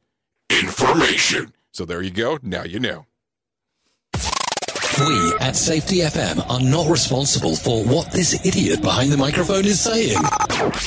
information. 0.51 1.55
So 1.73 1.87
there 1.87 2.03
you 2.03 2.11
go. 2.11 2.39
Now 2.43 2.65
you 2.65 2.79
know. 2.79 3.07
We 5.01 5.33
at 5.41 5.57
Safety 5.57 6.01
FM 6.01 6.47
are 6.51 6.61
not 6.61 6.87
responsible 6.91 7.57
for 7.57 7.83
what 7.85 8.13
this 8.13 8.45
idiot 8.45 8.83
behind 8.83 9.11
the 9.11 9.17
microphone 9.17 9.65
is 9.65 9.81
saying. 9.81 10.19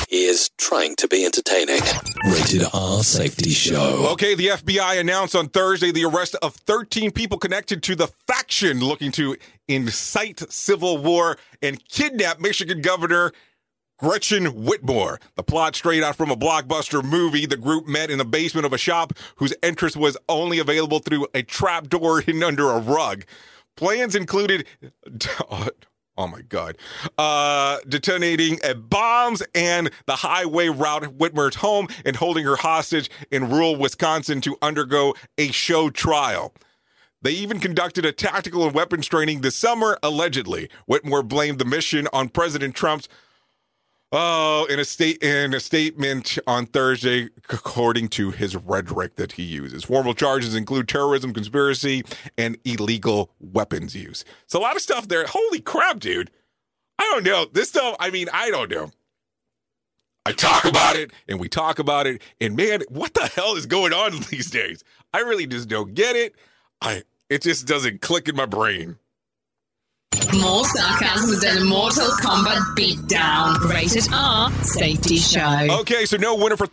He 0.07 0.26
is 0.26 0.51
trying 0.59 0.95
to 0.97 1.07
be 1.07 1.26
entertaining. 1.26 1.82
Rated 2.24 2.68
R 2.74 3.01
Safety 3.03 3.49
Show. 3.49 4.09
Okay, 4.11 4.36
the 4.36 4.49
FBI 4.49 4.99
announced 4.99 5.36
on 5.36 5.49
Thursday 5.49 5.91
the 5.91 6.05
arrest 6.05 6.36
of 6.43 6.53
13 6.53 7.09
people 7.09 7.39
connected 7.39 7.82
to 7.84 7.95
the 7.95 8.07
faction 8.28 8.82
looking 8.82 9.11
to 9.14 9.36
incite 9.68 10.51
civil 10.51 10.99
war 10.99 11.39
and 11.64 11.84
kidnap 11.88 12.39
Michigan 12.39 12.82
Governor 12.82 13.32
Gretchen 13.97 14.45
Whitmer. 14.45 15.20
The 15.38 15.43
plot 15.43 15.76
straight 15.76 16.03
out 16.03 16.16
from 16.16 16.30
a 16.30 16.38
blockbuster 16.38 17.03
movie. 17.03 17.47
The 17.47 17.57
group 17.57 17.88
met 17.88 18.11
in 18.11 18.20
the 18.20 18.26
basement 18.26 18.68
of 18.68 18.74
a 18.74 18.78
shop 18.78 19.14
whose 19.38 19.55
entrance 19.64 19.97
was 19.97 20.18
only 20.30 20.59
available 20.59 20.99
through 20.99 21.26
a 21.34 21.41
trap 21.41 21.88
door 21.88 22.22
hidden 22.22 22.43
under 22.43 22.70
a 22.70 22.80
rug. 22.80 23.26
Plans 23.76 24.15
included, 24.15 24.67
oh 26.17 26.28
my 26.28 26.41
God, 26.41 26.78
uh, 27.17 27.80
detonating 27.88 28.59
bombs 28.89 29.43
and 29.55 29.89
the 30.05 30.15
highway 30.17 30.69
route 30.69 31.17
Whitmer's 31.17 31.55
home 31.55 31.88
and 32.05 32.15
holding 32.15 32.45
her 32.45 32.55
hostage 32.55 33.09
in 33.32 33.49
rural 33.49 33.76
Wisconsin 33.76 34.41
to 34.41 34.57
undergo 34.61 35.15
a 35.38 35.51
show 35.51 35.89
trial. 35.89 36.53
They 37.24 37.32
even 37.32 37.61
conducted 37.61 38.05
a 38.05 38.11
tactical 38.11 38.65
and 38.65 38.76
weapons 38.76 39.07
training 39.07 39.41
this 39.41 39.55
summer, 39.55 39.97
allegedly. 40.03 40.69
Whitmer 40.89 41.26
blamed 41.26 41.57
the 41.57 41.65
mission 41.65 42.07
on 42.11 42.28
President 42.28 42.76
Trump's 42.76 43.07
Oh, 44.16 44.68
in 44.70 44.80
a 44.80 44.86
state 44.86 45.24
in 45.24 45.55
a 45.55 45.59
statement 45.59 46.38
on 46.45 46.68
Thursday, 46.68 47.30
according 47.49 48.09
to 48.09 48.30
his 48.30 48.55
rhetoric 48.55 49.16
that 49.16 49.32
he 49.32 49.41
uses, 49.41 49.86
formal 49.86 50.14
charges 50.14 50.53
include 50.53 50.88
terrorism, 50.88 51.34
conspiracy, 51.34 52.03
and 52.38 52.55
illegal 52.64 53.32
weapons 53.39 53.95
use. 53.95 54.24
So 54.45 54.59
a 54.59 54.61
lot 54.61 54.76
of 54.76 54.84
stuff 54.84 55.07
there. 55.07 55.26
Holy 55.26 55.61
crap, 55.61 55.99
dude! 55.99 56.30
I 56.99 57.09
don't 57.11 57.24
know 57.24 57.47
this 57.51 57.70
stuff. 57.70 57.95
I 57.99 58.11
mean, 58.11 58.28
I 58.32 58.51
don't 58.51 58.70
know. 58.70 58.91
I 60.28 60.32
talk 60.32 60.66
about 60.66 60.95
it 60.95 61.11
and 61.28 61.39
we 61.39 61.49
talk 61.49 61.80
about 61.80 62.05
it, 62.05 62.22
and 62.39 62.55
man, 62.55 62.84
what 62.89 63.16
the 63.16 63.26
hell 63.26 63.55
is 63.55 63.66
going 63.66 63.93
on 63.93 64.11
these 64.30 64.51
days? 64.51 64.84
I 65.11 65.22
really 65.22 65.47
just 65.47 65.68
don't 65.68 65.95
get 65.95 66.16
it. 66.16 66.36
I 66.82 67.01
it 67.32 67.41
just 67.41 67.66
doesn't 67.66 68.01
click 68.01 68.30
in 68.30 68.36
my 68.36 68.45
brain. 68.45 68.97
More 70.39 70.66
sarcasm 70.66 71.39
than 71.39 71.61
a 71.61 71.66
Mortal 71.66 72.07
Kombat 72.22 72.76
beatdown. 72.76 73.70
Rated 73.70 74.07
R 74.11 74.51
Safety 74.64 75.18
Show. 75.18 75.80
Okay, 75.82 76.05
so 76.05 76.18
no 76.18 76.36
winner 76.36 76.57
for 76.57 76.68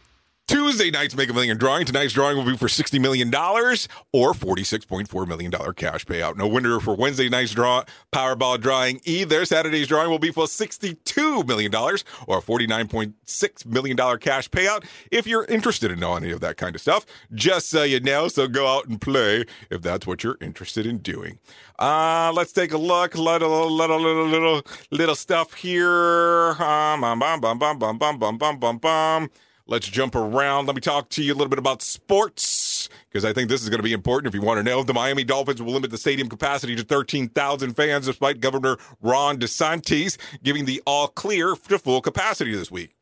Tuesday 0.50 0.90
night's 0.90 1.14
Mega 1.14 1.32
Million 1.32 1.56
drawing. 1.56 1.86
Tonight's 1.86 2.12
drawing 2.12 2.36
will 2.36 2.44
be 2.44 2.56
for 2.56 2.66
$60 2.66 3.00
million 3.00 3.28
or 3.32 4.32
$46.4 4.32 5.28
million 5.28 5.52
cash 5.74 6.04
payout. 6.04 6.36
No 6.36 6.48
winner 6.48 6.80
for 6.80 6.96
Wednesday 6.96 7.28
night's 7.28 7.52
draw 7.52 7.84
Powerball 8.12 8.60
drawing 8.60 9.00
either. 9.04 9.44
Saturday's 9.44 9.86
drawing 9.86 10.10
will 10.10 10.18
be 10.18 10.32
for 10.32 10.46
$62 10.46 11.46
million 11.46 11.72
or 11.72 12.40
$49.6 12.40 13.66
million 13.66 14.18
cash 14.18 14.50
payout. 14.50 14.84
If 15.12 15.24
you're 15.24 15.44
interested 15.44 15.92
in 15.92 16.00
knowing 16.00 16.24
any 16.24 16.32
of 16.32 16.40
that 16.40 16.56
kind 16.56 16.74
of 16.74 16.80
stuff, 16.80 17.06
just 17.32 17.70
so 17.70 17.84
you 17.84 18.00
know, 18.00 18.26
so 18.26 18.48
go 18.48 18.66
out 18.66 18.88
and 18.88 19.00
play 19.00 19.44
if 19.70 19.82
that's 19.82 20.04
what 20.04 20.24
you're 20.24 20.38
interested 20.40 20.84
in 20.84 20.98
doing. 20.98 21.38
Uh, 21.78 22.32
let's 22.34 22.52
take 22.52 22.72
a 22.72 22.78
look. 22.78 23.16
Little, 23.16 23.70
little, 23.70 24.00
little, 24.00 24.26
little, 24.26 24.62
little 24.90 25.14
stuff 25.14 25.54
here. 25.54 26.60
Um, 26.60 27.02
bum, 27.02 27.20
bum, 27.20 27.40
bum, 27.40 27.78
bum, 27.78 27.78
bum, 27.78 28.18
bum, 28.18 28.36
bum, 28.36 28.58
bum, 28.58 28.78
bum. 28.78 29.30
Let's 29.70 29.88
jump 29.88 30.16
around. 30.16 30.66
Let 30.66 30.74
me 30.74 30.80
talk 30.80 31.10
to 31.10 31.22
you 31.22 31.32
a 31.32 31.36
little 31.36 31.48
bit 31.48 31.60
about 31.60 31.80
sports 31.80 32.88
because 33.08 33.24
I 33.24 33.32
think 33.32 33.48
this 33.48 33.62
is 33.62 33.68
going 33.68 33.78
to 33.78 33.84
be 33.84 33.92
important 33.92 34.26
if 34.26 34.34
you 34.34 34.44
want 34.44 34.58
to 34.58 34.64
know. 34.64 34.82
The 34.82 34.92
Miami 34.92 35.22
Dolphins 35.22 35.62
will 35.62 35.72
limit 35.72 35.92
the 35.92 35.96
stadium 35.96 36.28
capacity 36.28 36.74
to 36.74 36.82
13,000 36.82 37.74
fans 37.74 38.06
despite 38.06 38.40
Governor 38.40 38.78
Ron 39.00 39.38
DeSantis 39.38 40.18
giving 40.42 40.64
the 40.64 40.82
all 40.88 41.06
clear 41.06 41.54
to 41.68 41.78
full 41.78 42.00
capacity 42.00 42.52
this 42.52 42.68
week. 42.68 42.96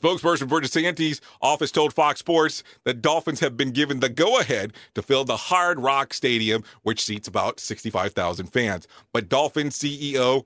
Spokesperson 0.00 0.48
for 0.48 0.60
DeSantis' 0.60 1.20
office 1.42 1.72
told 1.72 1.92
Fox 1.92 2.20
Sports 2.20 2.62
that 2.84 3.02
Dolphins 3.02 3.40
have 3.40 3.56
been 3.56 3.72
given 3.72 3.98
the 3.98 4.08
go 4.08 4.38
ahead 4.38 4.72
to 4.94 5.02
fill 5.02 5.24
the 5.24 5.36
Hard 5.36 5.80
Rock 5.80 6.14
Stadium, 6.14 6.62
which 6.84 7.02
seats 7.02 7.26
about 7.26 7.58
65,000 7.58 8.46
fans. 8.46 8.86
But 9.12 9.28
Dolphins 9.28 9.76
CEO 9.76 10.44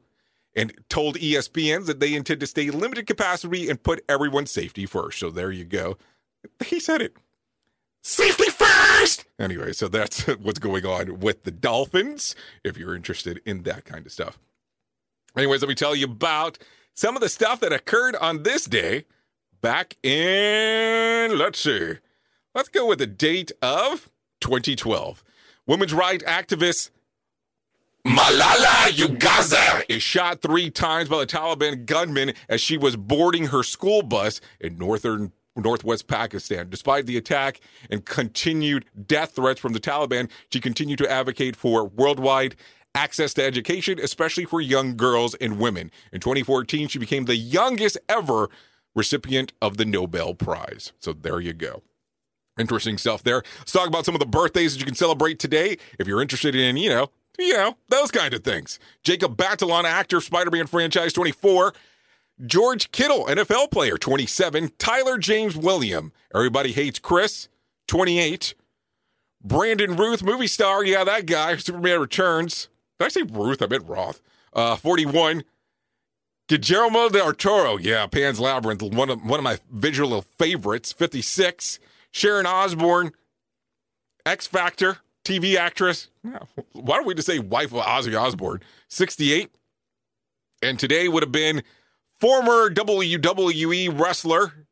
and 0.54 0.72
told 0.88 1.16
ESPN 1.16 1.86
that 1.86 2.00
they 2.00 2.14
intend 2.14 2.40
to 2.40 2.46
stay 2.46 2.70
limited 2.70 3.06
capacity 3.06 3.68
and 3.68 3.82
put 3.82 4.04
everyone's 4.08 4.50
safety 4.50 4.86
first. 4.86 5.18
So 5.18 5.30
there 5.30 5.52
you 5.52 5.64
go. 5.64 5.96
He 6.64 6.80
said 6.80 7.02
it. 7.02 7.16
Safety 8.02 8.50
first! 8.50 9.26
Anyway, 9.38 9.72
so 9.72 9.86
that's 9.86 10.22
what's 10.38 10.58
going 10.58 10.86
on 10.86 11.20
with 11.20 11.44
the 11.44 11.50
Dolphins, 11.50 12.34
if 12.64 12.78
you're 12.78 12.96
interested 12.96 13.40
in 13.44 13.62
that 13.64 13.84
kind 13.84 14.06
of 14.06 14.12
stuff. 14.12 14.38
Anyways, 15.36 15.60
let 15.60 15.68
me 15.68 15.74
tell 15.74 15.94
you 15.94 16.06
about 16.06 16.58
some 16.94 17.14
of 17.14 17.20
the 17.20 17.28
stuff 17.28 17.60
that 17.60 17.72
occurred 17.72 18.16
on 18.16 18.42
this 18.42 18.64
day 18.64 19.04
back 19.60 19.96
in, 20.02 21.36
let's 21.38 21.60
see, 21.60 21.94
let's 22.54 22.68
go 22.68 22.86
with 22.86 22.98
the 22.98 23.06
date 23.06 23.52
of 23.60 24.10
2012. 24.40 25.22
Women's 25.66 25.92
rights 25.92 26.24
activist 26.24 26.90
Malala 28.06 28.88
Yousafzai 28.92 29.84
is 29.88 30.02
shot 30.02 30.40
three 30.40 30.70
times 30.70 31.08
by 31.08 31.18
the 31.18 31.26
Taliban 31.26 31.84
gunmen 31.84 32.32
as 32.48 32.60
she 32.60 32.78
was 32.78 32.96
boarding 32.96 33.46
her 33.48 33.62
school 33.62 34.02
bus 34.02 34.40
in 34.58 34.78
northern 34.78 35.32
northwest 35.54 36.06
Pakistan. 36.06 36.70
Despite 36.70 37.04
the 37.04 37.18
attack 37.18 37.60
and 37.90 38.04
continued 38.06 38.86
death 39.06 39.32
threats 39.32 39.60
from 39.60 39.74
the 39.74 39.80
Taliban, 39.80 40.30
she 40.50 40.60
continued 40.60 40.98
to 41.00 41.10
advocate 41.10 41.56
for 41.56 41.84
worldwide 41.84 42.56
access 42.94 43.34
to 43.34 43.44
education, 43.44 43.98
especially 44.00 44.46
for 44.46 44.62
young 44.62 44.96
girls 44.96 45.34
and 45.34 45.58
women. 45.58 45.90
In 46.10 46.20
2014, 46.20 46.88
she 46.88 46.98
became 46.98 47.26
the 47.26 47.36
youngest 47.36 47.98
ever 48.08 48.48
recipient 48.94 49.52
of 49.60 49.76
the 49.76 49.84
Nobel 49.84 50.34
Prize. 50.34 50.92
So 51.00 51.12
there 51.12 51.40
you 51.40 51.52
go. 51.52 51.82
Interesting 52.58 52.98
stuff 52.98 53.22
there. 53.22 53.42
Let's 53.58 53.72
talk 53.72 53.88
about 53.88 54.04
some 54.06 54.14
of 54.14 54.20
the 54.20 54.26
birthdays 54.26 54.72
that 54.72 54.80
you 54.80 54.86
can 54.86 54.94
celebrate 54.94 55.38
today 55.38 55.76
if 55.98 56.06
you're 56.06 56.22
interested 56.22 56.54
in, 56.54 56.76
you 56.76 56.88
know, 56.88 57.10
you 57.40 57.54
know, 57.54 57.76
those 57.88 58.10
kind 58.10 58.34
of 58.34 58.44
things. 58.44 58.78
Jacob 59.02 59.36
Batalon, 59.36 59.84
actor, 59.84 60.20
Spider-Man 60.20 60.66
franchise, 60.66 61.12
24. 61.12 61.72
George 62.46 62.90
Kittle, 62.90 63.26
NFL 63.26 63.70
player, 63.70 63.98
27. 63.98 64.72
Tyler 64.78 65.18
James 65.18 65.56
William, 65.56 66.12
Everybody 66.34 66.72
Hates 66.72 66.98
Chris, 66.98 67.48
28. 67.88 68.54
Brandon 69.42 69.96
Ruth, 69.96 70.22
movie 70.22 70.46
star, 70.46 70.84
yeah, 70.84 71.04
that 71.04 71.26
guy, 71.26 71.56
Superman 71.56 72.00
Returns. 72.00 72.68
Did 72.98 73.06
I 73.06 73.08
say 73.08 73.22
Ruth? 73.22 73.62
I 73.62 73.66
meant 73.66 73.88
Roth. 73.88 74.20
Uh, 74.52 74.76
41. 74.76 75.44
Guillermo 76.48 77.08
del 77.08 77.32
Toro, 77.32 77.76
yeah, 77.78 78.06
Pan's 78.06 78.40
Labyrinth, 78.40 78.82
one 78.82 79.08
of 79.08 79.24
one 79.24 79.38
of 79.38 79.44
my 79.44 79.58
visual 79.70 80.22
favorites. 80.22 80.92
56. 80.92 81.78
Sharon 82.10 82.44
Osbourne, 82.44 83.12
X 84.26 84.48
Factor, 84.48 84.98
TV 85.30 85.56
actress. 85.56 86.08
Why 86.72 86.96
don't 86.96 87.06
we 87.06 87.14
just 87.14 87.26
say 87.26 87.38
wife 87.38 87.72
of 87.72 87.82
Ozzy 87.82 88.20
Osbourne? 88.20 88.60
68. 88.88 89.50
And 90.62 90.78
today 90.78 91.08
would 91.08 91.22
have 91.22 91.32
been 91.32 91.62
former 92.18 92.68
WWE 92.68 93.98
wrestler. 93.98 94.66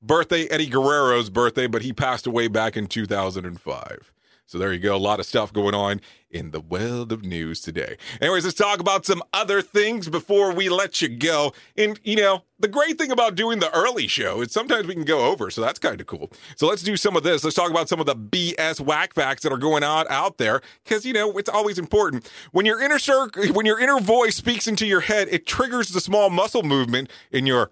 Birthday, 0.00 0.46
Eddie 0.46 0.68
Guerrero's 0.68 1.28
birthday, 1.28 1.66
but 1.66 1.82
he 1.82 1.92
passed 1.92 2.26
away 2.26 2.46
back 2.46 2.76
in 2.76 2.86
2005. 2.86 4.12
So 4.48 4.56
there 4.56 4.72
you 4.72 4.78
go. 4.78 4.96
A 4.96 4.98
lot 4.98 5.20
of 5.20 5.26
stuff 5.26 5.52
going 5.52 5.74
on 5.74 6.00
in 6.30 6.52
the 6.52 6.60
world 6.60 7.12
of 7.12 7.22
news 7.22 7.60
today. 7.60 7.98
Anyways, 8.18 8.46
let's 8.46 8.56
talk 8.56 8.80
about 8.80 9.04
some 9.04 9.22
other 9.34 9.60
things 9.60 10.08
before 10.08 10.54
we 10.54 10.70
let 10.70 11.02
you 11.02 11.10
go. 11.10 11.52
And, 11.76 12.00
you 12.02 12.16
know, 12.16 12.44
the 12.58 12.66
great 12.66 12.96
thing 12.96 13.10
about 13.10 13.34
doing 13.34 13.58
the 13.58 13.70
early 13.76 14.06
show 14.06 14.40
is 14.40 14.50
sometimes 14.50 14.86
we 14.86 14.94
can 14.94 15.04
go 15.04 15.26
over. 15.26 15.50
So 15.50 15.60
that's 15.60 15.78
kind 15.78 16.00
of 16.00 16.06
cool. 16.06 16.32
So 16.56 16.66
let's 16.66 16.82
do 16.82 16.96
some 16.96 17.14
of 17.14 17.24
this. 17.24 17.44
Let's 17.44 17.56
talk 17.56 17.70
about 17.70 17.90
some 17.90 18.00
of 18.00 18.06
the 18.06 18.16
BS 18.16 18.80
whack 18.80 19.12
facts 19.12 19.42
that 19.42 19.52
are 19.52 19.58
going 19.58 19.84
on 19.84 20.06
out 20.08 20.38
there. 20.38 20.62
Because, 20.82 21.04
you 21.04 21.12
know, 21.12 21.36
it's 21.36 21.50
always 21.50 21.78
important. 21.78 22.26
When 22.50 22.64
your 22.64 22.80
inner 22.80 22.98
circle, 22.98 23.48
when 23.48 23.66
your 23.66 23.78
inner 23.78 24.00
voice 24.00 24.36
speaks 24.36 24.66
into 24.66 24.86
your 24.86 25.00
head, 25.00 25.28
it 25.30 25.44
triggers 25.44 25.90
the 25.90 26.00
small 26.00 26.30
muscle 26.30 26.62
movement 26.62 27.10
in 27.30 27.44
your 27.44 27.70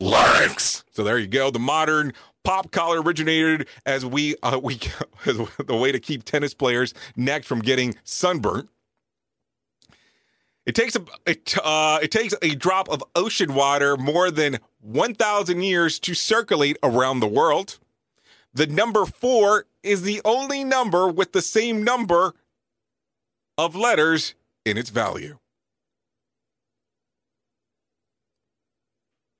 larynx. 0.00 0.84
So 0.90 1.02
there 1.02 1.18
you 1.18 1.28
go. 1.28 1.50
The 1.50 1.58
modern 1.58 2.12
pop 2.46 2.70
collar 2.70 3.02
originated 3.02 3.66
as 3.84 4.06
we 4.06 4.36
uh, 4.42 4.60
we 4.62 4.78
as 5.26 5.36
the 5.66 5.76
way 5.76 5.90
to 5.92 5.98
keep 5.98 6.24
tennis 6.24 6.54
players' 6.54 6.94
neck 7.16 7.44
from 7.44 7.60
getting 7.60 7.96
sunburnt. 8.04 8.68
It 10.64 10.74
takes 10.74 10.96
a 10.96 11.04
it, 11.26 11.56
uh, 11.62 11.98
it 12.02 12.10
takes 12.10 12.34
a 12.42 12.54
drop 12.54 12.88
of 12.88 13.02
ocean 13.14 13.54
water 13.54 13.96
more 13.96 14.30
than 14.30 14.58
1,000 14.80 15.60
years 15.60 15.98
to 16.00 16.14
circulate 16.14 16.76
around 16.82 17.20
the 17.20 17.28
world. 17.28 17.78
The 18.54 18.66
number 18.66 19.04
four 19.04 19.66
is 19.82 20.02
the 20.02 20.20
only 20.24 20.64
number 20.64 21.08
with 21.08 21.32
the 21.32 21.42
same 21.42 21.84
number 21.84 22.32
of 23.58 23.76
letters 23.76 24.34
in 24.64 24.78
its 24.78 24.90
value. 24.90 25.38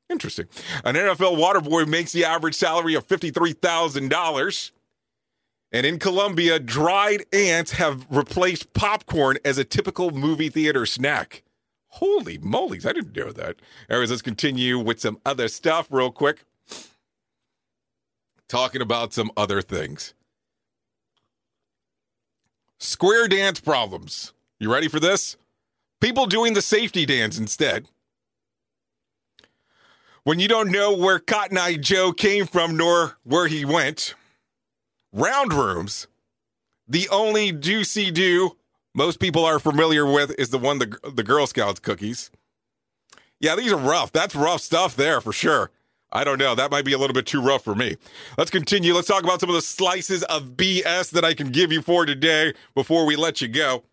Interesting. 0.08 0.46
An 0.84 0.94
NFL 0.94 1.36
water 1.36 1.60
boy 1.60 1.84
makes 1.84 2.12
the 2.12 2.24
average 2.24 2.54
salary 2.54 2.94
of 2.94 3.06
$53,000. 3.06 4.70
And 5.72 5.84
in 5.84 5.98
Colombia, 5.98 6.58
dried 6.60 7.24
ants 7.32 7.72
have 7.72 8.06
replaced 8.08 8.72
popcorn 8.72 9.36
as 9.44 9.58
a 9.58 9.64
typical 9.64 10.10
movie 10.12 10.48
theater 10.48 10.86
snack. 10.86 11.42
Holy 11.88 12.38
moly's, 12.38 12.86
I 12.86 12.92
didn't 12.92 13.16
know 13.16 13.32
that. 13.32 13.56
Anyways, 13.90 14.10
let's 14.10 14.22
continue 14.22 14.78
with 14.78 15.00
some 15.00 15.18
other 15.26 15.48
stuff 15.48 15.88
real 15.90 16.10
quick. 16.10 16.44
Talking 18.48 18.80
about 18.80 19.12
some 19.12 19.30
other 19.36 19.60
things. 19.60 20.14
Square 22.78 23.28
dance 23.28 23.58
problems. 23.58 24.32
You 24.60 24.72
ready 24.72 24.88
for 24.88 25.00
this? 25.00 25.36
People 26.00 26.26
doing 26.26 26.52
the 26.52 26.62
safety 26.62 27.06
dance 27.06 27.38
instead. 27.38 27.88
When 30.26 30.40
you 30.40 30.48
don't 30.48 30.72
know 30.72 30.92
where 30.92 31.20
Cotton 31.20 31.56
Eye 31.56 31.76
Joe 31.76 32.12
came 32.12 32.46
from 32.46 32.76
nor 32.76 33.16
where 33.22 33.46
he 33.46 33.64
went, 33.64 34.16
round 35.12 35.52
rooms, 35.52 36.08
the 36.88 37.08
only 37.10 37.52
do-si-do 37.52 38.56
most 38.92 39.20
people 39.20 39.44
are 39.44 39.60
familiar 39.60 40.04
with 40.04 40.34
is 40.36 40.48
the 40.50 40.58
one 40.58 40.80
the 40.80 40.98
the 41.14 41.22
Girl 41.22 41.46
Scouts 41.46 41.78
cookies. 41.78 42.32
Yeah, 43.38 43.54
these 43.54 43.70
are 43.70 43.78
rough. 43.78 44.10
That's 44.10 44.34
rough 44.34 44.62
stuff 44.62 44.96
there 44.96 45.20
for 45.20 45.32
sure. 45.32 45.70
I 46.10 46.24
don't 46.24 46.38
know. 46.38 46.56
That 46.56 46.72
might 46.72 46.84
be 46.84 46.92
a 46.92 46.98
little 46.98 47.14
bit 47.14 47.26
too 47.26 47.40
rough 47.40 47.62
for 47.62 47.76
me. 47.76 47.96
Let's 48.36 48.50
continue. 48.50 48.94
Let's 48.94 49.06
talk 49.06 49.22
about 49.22 49.38
some 49.38 49.48
of 49.48 49.54
the 49.54 49.62
slices 49.62 50.24
of 50.24 50.56
BS 50.56 51.10
that 51.10 51.24
I 51.24 51.34
can 51.34 51.52
give 51.52 51.70
you 51.70 51.82
for 51.82 52.04
today 52.04 52.52
before 52.74 53.06
we 53.06 53.14
let 53.14 53.40
you 53.40 53.46
go. 53.46 53.84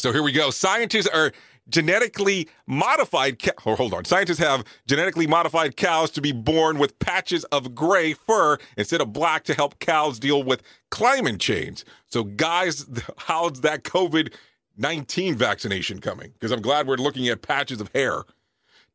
So 0.00 0.12
here 0.12 0.24
we 0.24 0.32
go. 0.32 0.50
Scientists 0.50 1.06
are 1.06 1.32
genetically 1.68 2.48
modified 2.66 3.40
ca- 3.40 3.52
oh, 3.66 3.74
hold 3.74 3.94
on 3.94 4.04
scientists 4.04 4.38
have 4.38 4.64
genetically 4.86 5.26
modified 5.26 5.76
cows 5.76 6.10
to 6.10 6.20
be 6.20 6.32
born 6.32 6.78
with 6.78 6.98
patches 6.98 7.44
of 7.44 7.74
gray 7.74 8.12
fur 8.12 8.58
instead 8.76 9.00
of 9.00 9.12
black 9.12 9.44
to 9.44 9.54
help 9.54 9.78
cows 9.78 10.18
deal 10.18 10.42
with 10.42 10.62
climate 10.90 11.40
change 11.40 11.84
so 12.06 12.24
guys 12.24 12.86
how's 13.16 13.60
that 13.62 13.82
covid-19 13.84 15.34
vaccination 15.36 16.00
coming 16.00 16.32
because 16.32 16.52
i'm 16.52 16.62
glad 16.62 16.86
we're 16.86 16.96
looking 16.96 17.28
at 17.28 17.42
patches 17.42 17.80
of 17.80 17.90
hair 17.94 18.24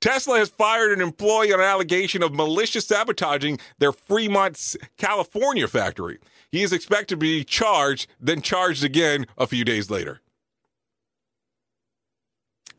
Tesla 0.01 0.37
has 0.39 0.47
fired 0.49 0.93
an 0.93 1.01
employee 1.01 1.51
on 1.51 1.59
an 1.59 1.65
allegation 1.65 2.23
of 2.23 2.33
malicious 2.33 2.87
sabotaging 2.87 3.59
their 3.79 3.91
Fremont, 3.91 4.77
California 4.97 5.67
factory. 5.67 6.19
He 6.51 6.63
is 6.63 6.71
expected 6.71 7.09
to 7.09 7.17
be 7.17 7.43
charged, 7.43 8.07
then 8.19 8.41
charged 8.41 8.83
again 8.83 9.25
a 9.37 9.45
few 9.45 9.65
days 9.65 9.89
later. 9.89 10.21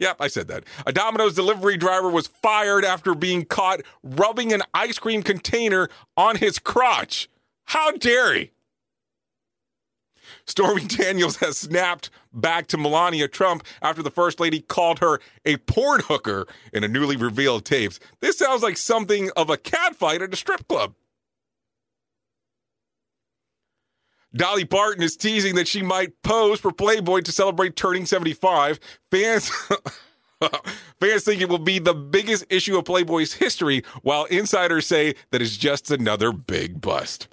Yep, 0.00 0.16
I 0.18 0.28
said 0.28 0.48
that. 0.48 0.64
A 0.86 0.92
Domino's 0.92 1.34
delivery 1.34 1.76
driver 1.76 2.08
was 2.08 2.26
fired 2.26 2.84
after 2.84 3.14
being 3.14 3.44
caught 3.44 3.82
rubbing 4.02 4.52
an 4.52 4.62
ice 4.72 4.98
cream 4.98 5.22
container 5.22 5.88
on 6.16 6.36
his 6.36 6.58
crotch. 6.58 7.28
How 7.64 7.92
dare 7.92 8.34
he? 8.34 8.50
Stormy 10.46 10.84
Daniels 10.86 11.36
has 11.36 11.58
snapped 11.58 12.10
back 12.32 12.66
to 12.68 12.78
Melania 12.78 13.28
Trump 13.28 13.62
after 13.82 14.02
the 14.02 14.10
First 14.10 14.40
Lady 14.40 14.60
called 14.60 15.00
her 15.00 15.20
a 15.44 15.58
porn 15.58 16.00
hooker 16.00 16.46
in 16.72 16.82
a 16.82 16.88
newly 16.88 17.16
revealed 17.16 17.66
tapes. 17.66 18.00
This 18.20 18.38
sounds 18.38 18.62
like 18.62 18.78
something 18.78 19.30
of 19.36 19.50
a 19.50 19.58
catfight 19.58 20.22
at 20.22 20.32
a 20.32 20.36
strip 20.36 20.66
club. 20.66 20.94
Dolly 24.34 24.64
Parton 24.64 25.02
is 25.02 25.16
teasing 25.16 25.56
that 25.56 25.66
she 25.66 25.82
might 25.82 26.22
pose 26.22 26.60
for 26.60 26.70
Playboy 26.72 27.22
to 27.22 27.32
celebrate 27.32 27.74
turning 27.74 28.06
75. 28.06 28.78
Fans 29.10 29.50
fans 31.00 31.24
think 31.24 31.40
it 31.40 31.48
will 31.48 31.58
be 31.58 31.78
the 31.80 31.94
biggest 31.94 32.44
issue 32.48 32.78
of 32.78 32.84
Playboy's 32.84 33.34
history, 33.34 33.82
while 34.02 34.24
insiders 34.26 34.86
say 34.86 35.14
that 35.30 35.42
it's 35.42 35.56
just 35.56 35.90
another 35.90 36.32
big 36.32 36.80
bust. 36.80 37.28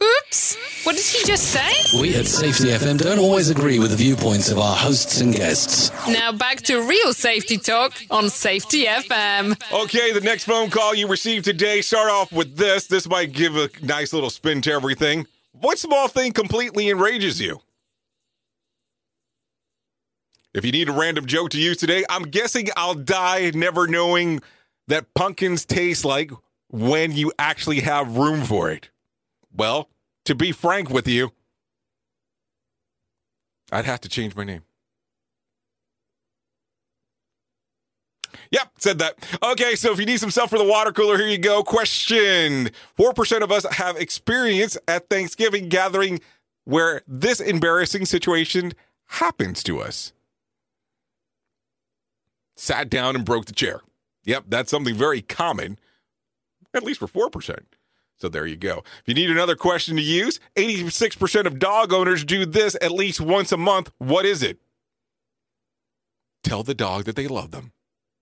Oops! 0.00 0.84
What 0.84 0.94
did 0.94 1.04
he 1.04 1.24
just 1.24 1.50
say? 1.50 2.00
We 2.00 2.14
at 2.14 2.26
Safety 2.26 2.68
FM 2.68 2.98
don't 2.98 3.18
always 3.18 3.50
agree 3.50 3.80
with 3.80 3.90
the 3.90 3.96
viewpoints 3.96 4.48
of 4.50 4.58
our 4.58 4.76
hosts 4.76 5.20
and 5.20 5.34
guests. 5.34 5.90
Now 6.06 6.30
back 6.30 6.58
to 6.62 6.86
real 6.86 7.12
safety 7.12 7.56
talk 7.56 7.94
on 8.10 8.30
Safety 8.30 8.84
FM. 8.84 9.60
Okay, 9.72 10.12
the 10.12 10.20
next 10.20 10.44
phone 10.44 10.70
call 10.70 10.94
you 10.94 11.08
received 11.08 11.46
today, 11.46 11.80
start 11.80 12.10
off 12.10 12.30
with 12.30 12.56
this. 12.56 12.86
This 12.86 13.08
might 13.08 13.32
give 13.32 13.56
a 13.56 13.70
nice 13.82 14.12
little 14.12 14.30
spin 14.30 14.60
to 14.62 14.72
everything. 14.72 15.26
What 15.52 15.78
small 15.78 16.08
thing 16.08 16.32
completely 16.32 16.88
enrages 16.88 17.40
you? 17.40 17.60
If 20.54 20.64
you 20.64 20.72
need 20.72 20.88
a 20.88 20.92
random 20.92 21.26
joke 21.26 21.50
to 21.50 21.58
use 21.60 21.76
today, 21.76 22.04
I'm 22.08 22.24
guessing 22.24 22.68
I'll 22.76 22.94
die 22.94 23.50
never 23.54 23.86
knowing 23.86 24.40
that 24.86 25.12
pumpkins 25.14 25.64
taste 25.64 26.04
like 26.04 26.30
when 26.70 27.12
you 27.12 27.32
actually 27.38 27.80
have 27.80 28.16
room 28.16 28.44
for 28.44 28.70
it. 28.70 28.90
Well, 29.54 29.88
to 30.24 30.34
be 30.34 30.52
frank 30.52 30.90
with 30.90 31.06
you, 31.06 31.32
I'd 33.70 33.84
have 33.84 34.00
to 34.00 34.08
change 34.08 34.34
my 34.34 34.44
name. 34.44 34.62
Yep, 38.50 38.70
said 38.78 38.98
that. 38.98 39.14
Okay, 39.42 39.74
so 39.74 39.92
if 39.92 39.98
you 39.98 40.06
need 40.06 40.20
some 40.20 40.30
stuff 40.30 40.50
for 40.50 40.58
the 40.58 40.64
water 40.64 40.92
cooler, 40.92 41.16
here 41.18 41.28
you 41.28 41.38
go. 41.38 41.62
Question 41.62 42.70
4% 42.98 43.42
of 43.42 43.52
us 43.52 43.64
have 43.76 43.96
experience 43.96 44.76
at 44.86 45.08
Thanksgiving 45.08 45.68
gathering 45.68 46.20
where 46.64 47.02
this 47.06 47.40
embarrassing 47.40 48.04
situation 48.04 48.72
happens 49.06 49.62
to 49.64 49.80
us. 49.80 50.12
Sat 52.56 52.90
down 52.90 53.16
and 53.16 53.24
broke 53.24 53.46
the 53.46 53.52
chair. 53.52 53.80
Yep, 54.24 54.44
that's 54.48 54.70
something 54.70 54.94
very 54.94 55.22
common, 55.22 55.78
at 56.74 56.82
least 56.82 57.00
for 57.00 57.06
4%. 57.06 57.60
So 58.18 58.28
there 58.28 58.46
you 58.46 58.56
go. 58.56 58.82
If 59.00 59.04
you 59.06 59.14
need 59.14 59.30
another 59.30 59.54
question 59.54 59.96
to 59.96 60.02
use, 60.02 60.40
86% 60.56 61.46
of 61.46 61.58
dog 61.58 61.92
owners 61.92 62.24
do 62.24 62.44
this 62.44 62.76
at 62.82 62.90
least 62.90 63.20
once 63.20 63.52
a 63.52 63.56
month. 63.56 63.90
What 63.98 64.26
is 64.26 64.42
it? 64.42 64.58
Tell 66.42 66.62
the 66.62 66.74
dog 66.74 67.04
that 67.04 67.16
they 67.16 67.28
love 67.28 67.52
them. 67.52 67.72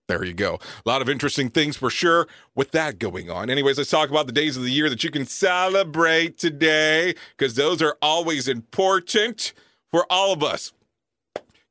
There 0.09 0.25
you 0.25 0.35
go. 0.35 0.61
A 0.85 0.89
lot 0.89 1.03
of 1.03 1.09
interesting 1.09 1.49
things 1.49 1.77
for 1.77 1.91
sure 1.91 2.29
with 2.55 2.71
that 2.71 3.01
going 3.01 3.29
on. 3.29 3.51
Anyways, 3.51 3.77
let's 3.77 3.91
talk 3.91 4.09
about 4.09 4.27
the 4.27 4.33
days 4.33 4.57
of 4.57 4.63
the 4.63 4.71
year 4.71 4.89
that 4.89 5.03
you 5.03 5.11
can 5.11 5.27
celebrate 5.27 6.39
today 6.39 7.15
because 7.37 7.55
those 7.55 7.83
are 7.83 7.97
always 8.01 8.47
important 8.47 9.53
for 9.91 10.07
all 10.09 10.33
of 10.33 10.45
us. 10.45 10.73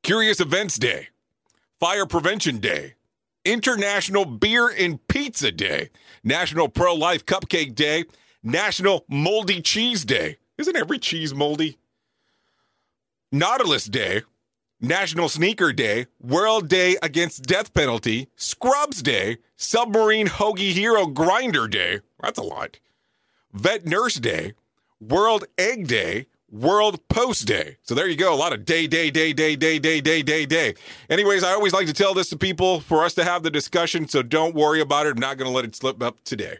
Curious 0.03 0.41
Events 0.41 0.77
Day, 0.77 1.07
Fire 1.79 2.05
Prevention 2.05 2.57
Day, 2.57 2.95
International 3.45 4.25
Beer 4.25 4.67
and 4.67 5.05
Pizza 5.07 5.51
Day, 5.51 5.89
National 6.23 6.67
Pro 6.67 6.93
Life 6.93 7.25
Cupcake 7.25 7.73
Day, 7.73 8.03
National 8.43 9.05
Moldy 9.07 9.61
Cheese 9.61 10.03
Day. 10.03 10.37
Isn't 10.57 10.75
every 10.75 10.99
cheese 10.99 11.33
moldy? 11.33 11.77
Nautilus 13.31 13.85
Day, 13.85 14.23
National 14.81 15.29
Sneaker 15.29 15.71
Day, 15.71 16.07
World 16.19 16.67
Day 16.67 16.97
Against 17.01 17.43
Death 17.43 17.73
Penalty, 17.73 18.27
Scrubs 18.35 19.01
Day, 19.01 19.37
Submarine 19.55 20.27
Hoagie 20.27 20.73
Hero 20.73 21.07
Grinder 21.07 21.67
Day. 21.67 22.01
That's 22.21 22.37
a 22.37 22.43
lot. 22.43 22.79
Vet 23.53 23.85
Nurse 23.85 24.15
Day, 24.15 24.53
World 24.99 25.45
Egg 25.57 25.87
Day, 25.87 26.27
World 26.51 27.07
Post 27.07 27.47
Day. 27.47 27.77
So 27.83 27.95
there 27.95 28.07
you 28.07 28.17
go. 28.17 28.33
A 28.33 28.35
lot 28.35 28.51
of 28.51 28.65
day, 28.65 28.85
day, 28.85 29.09
day, 29.11 29.31
day, 29.31 29.55
day, 29.55 29.79
day, 29.79 30.01
day, 30.01 30.21
day, 30.21 30.45
day. 30.45 30.73
Anyways, 31.09 31.43
I 31.43 31.53
always 31.53 31.73
like 31.73 31.87
to 31.87 31.93
tell 31.93 32.13
this 32.13 32.29
to 32.29 32.37
people 32.37 32.81
for 32.81 33.03
us 33.05 33.13
to 33.15 33.23
have 33.23 33.43
the 33.43 33.51
discussion, 33.51 34.07
so 34.09 34.21
don't 34.23 34.55
worry 34.55 34.81
about 34.81 35.07
it. 35.07 35.13
I'm 35.13 35.19
not 35.19 35.37
going 35.37 35.49
to 35.49 35.55
let 35.55 35.65
it 35.65 35.75
slip 35.75 36.03
up 36.03 36.21
today. 36.25 36.57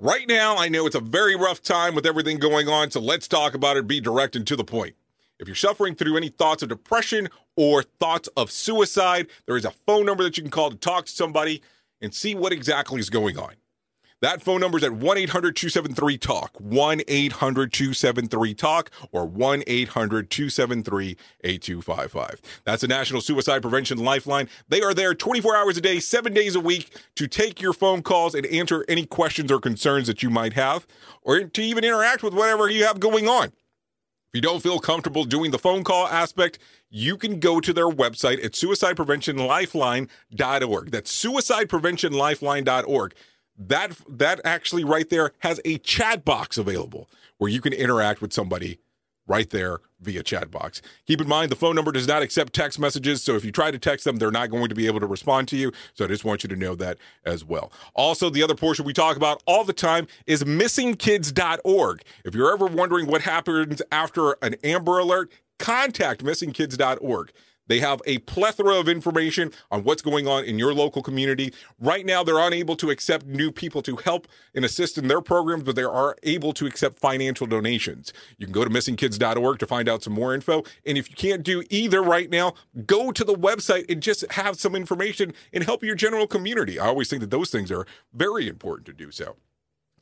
Right 0.00 0.26
now, 0.28 0.56
I 0.56 0.68
know 0.68 0.86
it's 0.86 0.96
a 0.96 1.00
very 1.00 1.36
rough 1.36 1.62
time 1.62 1.94
with 1.94 2.04
everything 2.06 2.38
going 2.38 2.68
on, 2.68 2.90
so 2.90 3.00
let's 3.00 3.28
talk 3.28 3.54
about 3.54 3.76
it, 3.76 3.86
be 3.86 4.00
direct 4.00 4.34
and 4.34 4.46
to 4.48 4.56
the 4.56 4.64
point. 4.64 4.96
If 5.40 5.48
you're 5.48 5.56
suffering 5.56 5.94
through 5.96 6.16
any 6.16 6.28
thoughts 6.28 6.62
of 6.62 6.68
depression 6.68 7.28
or 7.56 7.82
thoughts 7.82 8.28
of 8.36 8.50
suicide, 8.50 9.26
there 9.46 9.56
is 9.56 9.64
a 9.64 9.72
phone 9.72 10.06
number 10.06 10.22
that 10.22 10.36
you 10.36 10.42
can 10.42 10.50
call 10.50 10.70
to 10.70 10.76
talk 10.76 11.06
to 11.06 11.12
somebody 11.12 11.60
and 12.00 12.14
see 12.14 12.34
what 12.34 12.52
exactly 12.52 13.00
is 13.00 13.10
going 13.10 13.38
on. 13.38 13.54
That 14.20 14.42
phone 14.42 14.60
number 14.60 14.78
is 14.78 14.84
at 14.84 14.92
1 14.92 15.18
800 15.18 15.56
273 15.56 16.18
TALK, 16.18 16.58
1 16.58 17.00
800 17.06 17.72
273 17.72 18.54
TALK, 18.54 18.90
or 19.12 19.26
1 19.26 19.64
800 19.66 20.30
273 20.30 21.16
8255. 21.42 22.40
That's 22.64 22.80
the 22.82 22.88
National 22.88 23.20
Suicide 23.20 23.60
Prevention 23.60 23.98
Lifeline. 23.98 24.48
They 24.68 24.80
are 24.82 24.94
there 24.94 25.14
24 25.14 25.56
hours 25.56 25.76
a 25.76 25.80
day, 25.80 25.98
seven 26.00 26.32
days 26.32 26.54
a 26.54 26.60
week 26.60 26.96
to 27.16 27.26
take 27.26 27.60
your 27.60 27.74
phone 27.74 28.02
calls 28.02 28.34
and 28.34 28.46
answer 28.46 28.84
any 28.88 29.04
questions 29.04 29.50
or 29.50 29.58
concerns 29.58 30.06
that 30.06 30.22
you 30.22 30.30
might 30.30 30.54
have, 30.54 30.86
or 31.20 31.44
to 31.44 31.62
even 31.62 31.84
interact 31.84 32.22
with 32.22 32.32
whatever 32.32 32.70
you 32.70 32.86
have 32.86 33.00
going 33.00 33.28
on. 33.28 33.52
If 34.34 34.38
you 34.38 34.42
don't 34.42 34.62
feel 34.64 34.80
comfortable 34.80 35.22
doing 35.22 35.52
the 35.52 35.60
phone 35.60 35.84
call 35.84 36.08
aspect, 36.08 36.58
you 36.90 37.16
can 37.16 37.38
go 37.38 37.60
to 37.60 37.72
their 37.72 37.88
website 37.88 38.44
at 38.44 38.54
suicidepreventionlifeline.org. 38.54 40.90
That's 40.90 41.24
suicidepreventionlifeline.org 41.24 43.14
that 43.56 43.96
that 44.08 44.40
actually 44.44 44.82
right 44.82 45.08
there 45.08 45.30
has 45.38 45.60
a 45.64 45.78
chat 45.78 46.24
box 46.24 46.58
available 46.58 47.08
where 47.38 47.48
you 47.48 47.60
can 47.60 47.72
interact 47.72 48.20
with 48.20 48.32
somebody 48.32 48.80
right 49.26 49.48
there 49.50 49.78
via 50.00 50.22
chat 50.22 50.50
box. 50.50 50.82
Keep 51.06 51.20
in 51.20 51.28
mind 51.28 51.50
the 51.50 51.56
phone 51.56 51.74
number 51.74 51.92
does 51.92 52.06
not 52.06 52.22
accept 52.22 52.52
text 52.52 52.78
messages, 52.78 53.22
so 53.22 53.34
if 53.36 53.44
you 53.44 53.52
try 53.52 53.70
to 53.70 53.78
text 53.78 54.04
them, 54.04 54.16
they're 54.16 54.30
not 54.30 54.50
going 54.50 54.68
to 54.68 54.74
be 54.74 54.86
able 54.86 55.00
to 55.00 55.06
respond 55.06 55.48
to 55.48 55.56
you. 55.56 55.72
So 55.94 56.04
I 56.04 56.08
just 56.08 56.24
want 56.24 56.42
you 56.42 56.48
to 56.48 56.56
know 56.56 56.74
that 56.76 56.98
as 57.24 57.44
well. 57.44 57.72
Also, 57.94 58.30
the 58.30 58.42
other 58.42 58.54
portion 58.54 58.84
we 58.84 58.92
talk 58.92 59.16
about 59.16 59.42
all 59.46 59.64
the 59.64 59.72
time 59.72 60.06
is 60.26 60.44
missingkids.org. 60.44 62.02
If 62.24 62.34
you're 62.34 62.52
ever 62.52 62.66
wondering 62.66 63.06
what 63.06 63.22
happens 63.22 63.80
after 63.90 64.32
an 64.42 64.56
Amber 64.62 64.98
Alert, 64.98 65.32
contact 65.58 66.22
missingkids.org. 66.22 67.32
They 67.66 67.80
have 67.80 68.02
a 68.06 68.18
plethora 68.18 68.78
of 68.78 68.88
information 68.88 69.52
on 69.70 69.84
what's 69.84 70.02
going 70.02 70.26
on 70.26 70.44
in 70.44 70.58
your 70.58 70.74
local 70.74 71.02
community. 71.02 71.52
Right 71.80 72.04
now, 72.04 72.22
they're 72.22 72.38
unable 72.38 72.76
to 72.76 72.90
accept 72.90 73.26
new 73.26 73.50
people 73.50 73.82
to 73.82 73.96
help 73.96 74.28
and 74.54 74.64
assist 74.64 74.98
in 74.98 75.08
their 75.08 75.20
programs, 75.20 75.62
but 75.64 75.76
they 75.76 75.82
are 75.82 76.16
able 76.22 76.52
to 76.54 76.66
accept 76.66 76.98
financial 76.98 77.46
donations. 77.46 78.12
You 78.38 78.46
can 78.46 78.52
go 78.52 78.64
to 78.64 78.70
missingkids.org 78.70 79.58
to 79.58 79.66
find 79.66 79.88
out 79.88 80.02
some 80.02 80.12
more 80.12 80.34
info. 80.34 80.62
And 80.84 80.98
if 80.98 81.08
you 81.08 81.16
can't 81.16 81.42
do 81.42 81.62
either 81.70 82.02
right 82.02 82.30
now, 82.30 82.54
go 82.86 83.10
to 83.12 83.24
the 83.24 83.34
website 83.34 83.90
and 83.90 84.02
just 84.02 84.30
have 84.32 84.58
some 84.58 84.74
information 84.74 85.32
and 85.52 85.64
help 85.64 85.82
your 85.82 85.94
general 85.94 86.26
community. 86.26 86.78
I 86.78 86.86
always 86.86 87.08
think 87.08 87.20
that 87.20 87.30
those 87.30 87.50
things 87.50 87.70
are 87.70 87.86
very 88.12 88.48
important 88.48 88.86
to 88.86 88.92
do 88.92 89.10
so. 89.10 89.36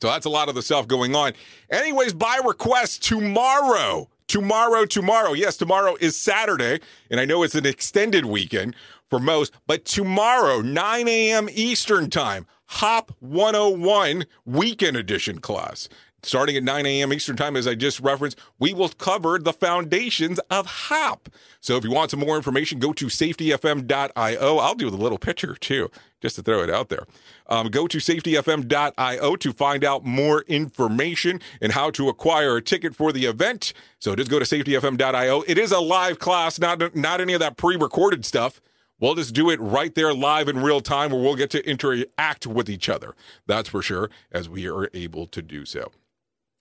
So 0.01 0.09
that's 0.09 0.25
a 0.25 0.29
lot 0.29 0.49
of 0.49 0.55
the 0.55 0.61
stuff 0.61 0.85
going 0.85 1.15
on. 1.15 1.31
Anyways, 1.71 2.13
by 2.13 2.41
request 2.45 3.03
tomorrow, 3.03 4.09
tomorrow, 4.33 4.83
tomorrow. 4.83 5.33
Yes, 5.33 5.57
tomorrow 5.57 5.95
is 6.01 6.17
Saturday, 6.17 6.79
and 7.11 7.19
I 7.19 7.25
know 7.25 7.43
it's 7.43 7.53
an 7.53 7.67
extended 7.67 8.25
weekend 8.25 8.75
for 9.07 9.19
most, 9.19 9.53
but 9.67 9.85
tomorrow, 9.85 10.59
9 10.59 11.07
a.m. 11.07 11.49
Eastern 11.51 12.09
Time, 12.09 12.47
Hop 12.65 13.11
101 13.19 14.25
Weekend 14.43 14.97
Edition 14.97 15.37
class. 15.37 15.87
Starting 16.23 16.57
at 16.57 16.63
9 16.63 16.83
a.m. 16.87 17.13
Eastern 17.13 17.35
Time, 17.35 17.55
as 17.55 17.67
I 17.67 17.75
just 17.75 17.99
referenced, 17.99 18.39
we 18.57 18.73
will 18.73 18.89
cover 18.89 19.37
the 19.37 19.53
foundations 19.53 20.39
of 20.49 20.65
HOP. 20.65 21.29
So 21.59 21.77
if 21.77 21.83
you 21.83 21.91
want 21.91 22.09
some 22.09 22.21
more 22.21 22.35
information, 22.35 22.79
go 22.79 22.91
to 22.93 23.05
safetyfm.io. 23.05 24.57
I'll 24.57 24.73
do 24.73 24.89
the 24.89 24.97
little 24.97 25.19
picture 25.19 25.53
too, 25.53 25.91
just 26.23 26.37
to 26.37 26.41
throw 26.41 26.63
it 26.63 26.69
out 26.69 26.87
there. 26.87 27.05
Um, 27.47 27.67
go 27.67 27.85
to 27.85 27.97
safetyfm.io 27.97 29.35
to 29.35 29.53
find 29.53 29.83
out 29.83 30.05
more 30.05 30.41
information 30.47 31.41
and 31.61 31.73
how 31.73 31.91
to 31.91 32.07
acquire 32.07 32.55
a 32.55 32.61
ticket 32.61 32.95
for 32.95 33.11
the 33.11 33.25
event. 33.25 33.73
So 33.99 34.15
just 34.15 34.31
go 34.31 34.39
to 34.39 34.45
safetyfm.io. 34.45 35.43
It 35.45 35.57
is 35.57 35.71
a 35.71 35.81
live 35.81 36.19
class, 36.19 36.57
not, 36.59 36.95
not 36.95 37.19
any 37.19 37.33
of 37.33 37.41
that 37.41 37.57
pre 37.57 37.75
recorded 37.75 38.25
stuff. 38.25 38.61
We'll 38.99 39.15
just 39.15 39.33
do 39.33 39.49
it 39.49 39.59
right 39.59 39.93
there 39.93 40.13
live 40.13 40.47
in 40.47 40.63
real 40.63 40.79
time 40.79 41.11
where 41.11 41.21
we'll 41.21 41.35
get 41.35 41.49
to 41.51 41.69
interact 41.69 42.47
with 42.47 42.69
each 42.69 42.87
other. 42.87 43.15
That's 43.45 43.67
for 43.67 43.81
sure, 43.81 44.09
as 44.31 44.47
we 44.47 44.65
are 44.69 44.89
able 44.93 45.27
to 45.27 45.41
do 45.41 45.65
so. 45.65 45.91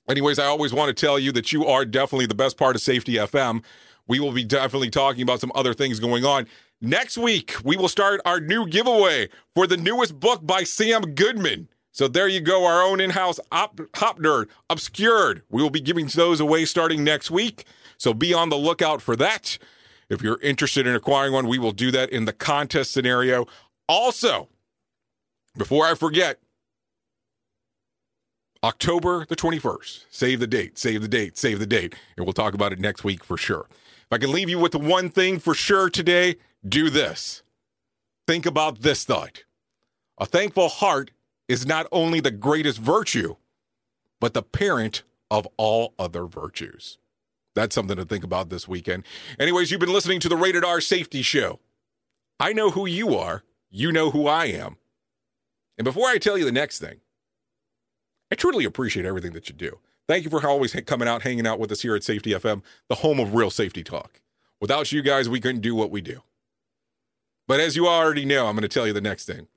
Anyways, 0.09 0.41
I 0.41 0.47
always 0.47 0.75
want 0.75 0.89
to 0.89 1.01
tell 1.01 1.21
you 1.21 1.31
that 1.33 1.53
you 1.53 1.65
are 1.67 1.85
definitely 1.85 2.27
the 2.27 2.35
best 2.35 2.57
part 2.57 2.75
of 2.75 2.83
Safety 2.83 3.15
FM. 3.15 3.63
We 4.09 4.21
will 4.21 4.33
be 4.33 4.45
definitely 4.45 4.91
talking 4.91 5.23
about 5.23 5.41
some 5.41 5.53
other 5.55 5.75
things 5.75 6.01
going 6.01 6.25
on. 6.25 6.47
Next 6.81 7.17
week, 7.17 7.55
we 7.65 7.77
will 7.77 7.89
start 7.89 8.21
our 8.25 8.41
new 8.41 8.67
giveaway 8.67 9.29
for 9.55 9.67
the 9.67 9.77
newest 9.77 10.19
book 10.19 10.45
by 10.45 10.65
Sam 10.65 11.15
Goodman. 11.15 11.69
So 11.93 12.09
there 12.09 12.27
you 12.27 12.41
go, 12.41 12.65
our 12.65 12.83
own 12.83 13.01
in-house 13.01 13.39
op- 13.53 13.81
hop 13.95 14.19
nerd, 14.19 14.49
obscured. 14.71 15.43
We 15.51 15.63
will 15.63 15.71
be 15.71 15.81
giving 15.81 16.07
those 16.07 16.41
away 16.41 16.65
starting 16.65 17.05
next 17.05 17.31
week. 17.31 17.67
So 17.99 18.15
be 18.15 18.33
on 18.35 18.49
the 18.49 18.57
lookout 18.57 19.03
for 19.03 19.15
that. 19.17 19.59
If 20.09 20.23
you're 20.23 20.41
interested 20.41 20.87
in 20.87 20.95
acquiring 20.95 21.33
one, 21.33 21.47
we 21.47 21.59
will 21.59 21.73
do 21.73 21.91
that 21.91 22.11
in 22.11 22.25
the 22.25 22.33
contest 22.33 22.93
scenario. 22.93 23.47
Also, 23.89 24.49
before 25.57 25.87
I 25.87 25.95
forget, 25.95 26.41
October 28.65 29.27
the 29.29 29.37
21st. 29.37 30.05
Save 30.11 30.41
the 30.41 30.47
date, 30.47 30.79
save 30.79 31.03
the 31.03 31.09
date, 31.09 31.37
save 31.37 31.59
the 31.59 31.67
date. 31.67 31.95
And 32.17 32.25
we'll 32.25 32.33
talk 32.33 32.55
about 32.55 32.73
it 32.73 32.81
next 32.81 33.05
week 33.05 33.25
for 33.25 33.37
sure. 33.37 33.67
I 34.13 34.19
can 34.19 34.31
leave 34.31 34.51
you 34.51 34.59
with 34.59 34.73
the 34.73 34.79
one 34.79 35.09
thing 35.09 35.39
for 35.39 35.55
sure 35.55 35.89
today, 35.89 36.37
do 36.67 36.91
this. 36.91 37.43
Think 38.27 38.47
about 38.47 38.83
this 38.83 39.05
thought. 39.05 39.45
A 40.19 40.27
thankful 40.27 40.69
heart 40.69 41.11
is 41.49 41.67
not 41.67 41.87
only 41.91 42.21
the 42.21 42.31
greatest 42.31 42.79
virtue, 42.79 43.37
but 44.21 44.35
the 44.35 44.43
parent 44.43 45.03
of 45.31 45.49
all 45.57 45.95
other 45.99 46.27
virtues. 46.27 46.99
That's 47.55 47.75
something 47.75 47.97
to 47.97 48.05
think 48.05 48.23
about 48.23 48.49
this 48.49 48.69
weekend. 48.69 49.05
Anyways, 49.39 49.71
you've 49.71 49.81
been 49.81 49.93
listening 49.93 50.21
to 50.21 50.29
the 50.29 50.37
Rated 50.37 50.65
R 50.65 50.81
Safety 50.81 51.23
Show. 51.23 51.61
I 52.39 52.53
know 52.53 52.71
who 52.71 52.87
you 52.87 53.17
are, 53.17 53.43
you 53.71 53.93
know 53.93 54.11
who 54.11 54.27
I 54.27 54.47
am. 54.47 54.77
And 55.79 55.85
before 55.85 56.09
I 56.09 56.19
tell 56.19 56.37
you 56.37 56.45
the 56.45 56.53
next 56.53 56.79
thing, 56.79 57.01
I 58.31 58.35
truly 58.35 58.65
appreciate 58.65 59.07
everything 59.07 59.33
that 59.33 59.49
you 59.49 59.55
do. 59.55 59.79
Thank 60.09 60.25
you 60.25 60.31
for 60.31 60.47
always 60.47 60.73
coming 60.87 61.09
out, 61.09 61.23
hanging 61.23 61.47
out 61.47 61.59
with 61.59 61.71
us 61.73 61.83
here 61.83 61.95
at 61.95 62.03
Safety 62.05 62.31
FM, 62.31 62.63
the 62.89 62.97
home 62.97 63.21
of 63.21 63.35
real 63.35 63.51
safety 63.51 63.85
talk. 63.85 64.21
Without 64.61 64.93
you 64.93 65.03
guys, 65.03 65.29
we 65.29 65.41
couldn't 65.41 65.61
do 65.61 65.75
what 65.75 65.91
we 65.91 66.01
do. 66.01 66.23
But 67.49 67.61
as 67.61 67.77
you 67.77 67.89
already 67.89 68.25
know, 68.25 68.47
I'm 68.47 68.55
going 68.55 68.63
to 68.63 68.69
tell 68.69 68.87
you 68.87 68.93
the 68.93 69.01
next 69.01 69.27
thing. 69.27 69.49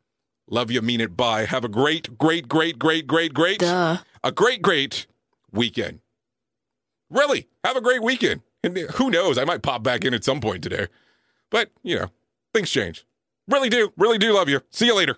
Love 0.50 0.70
you, 0.70 0.82
mean 0.82 1.02
it, 1.02 1.18
bye. 1.18 1.46
Have 1.46 1.64
a 1.64 1.70
great, 1.70 2.18
great, 2.18 2.48
great, 2.48 2.78
great, 2.78 3.08
great, 3.08 3.34
great, 3.34 3.60
Duh. 3.60 3.98
a 4.24 4.32
great, 4.32 4.62
great 4.62 5.08
weekend. 5.52 6.00
Really, 7.10 7.48
have 7.64 7.76
a 7.76 7.82
great 7.82 8.04
weekend. 8.04 8.42
And 8.64 8.78
who 8.78 9.10
knows, 9.10 9.38
I 9.38 9.44
might 9.44 9.62
pop 9.62 9.84
back 9.84 10.06
in 10.06 10.14
at 10.14 10.24
some 10.24 10.42
point 10.42 10.64
today. 10.64 10.88
But, 11.52 11.72
you 11.84 11.98
know, 11.98 12.08
things 12.54 12.70
change. 12.70 13.06
Really 13.48 13.70
do, 13.70 13.94
really 13.98 14.18
do 14.18 14.34
love 14.34 14.50
you. 14.50 14.62
See 14.72 14.88
you 14.88 14.96
later. 14.96 15.18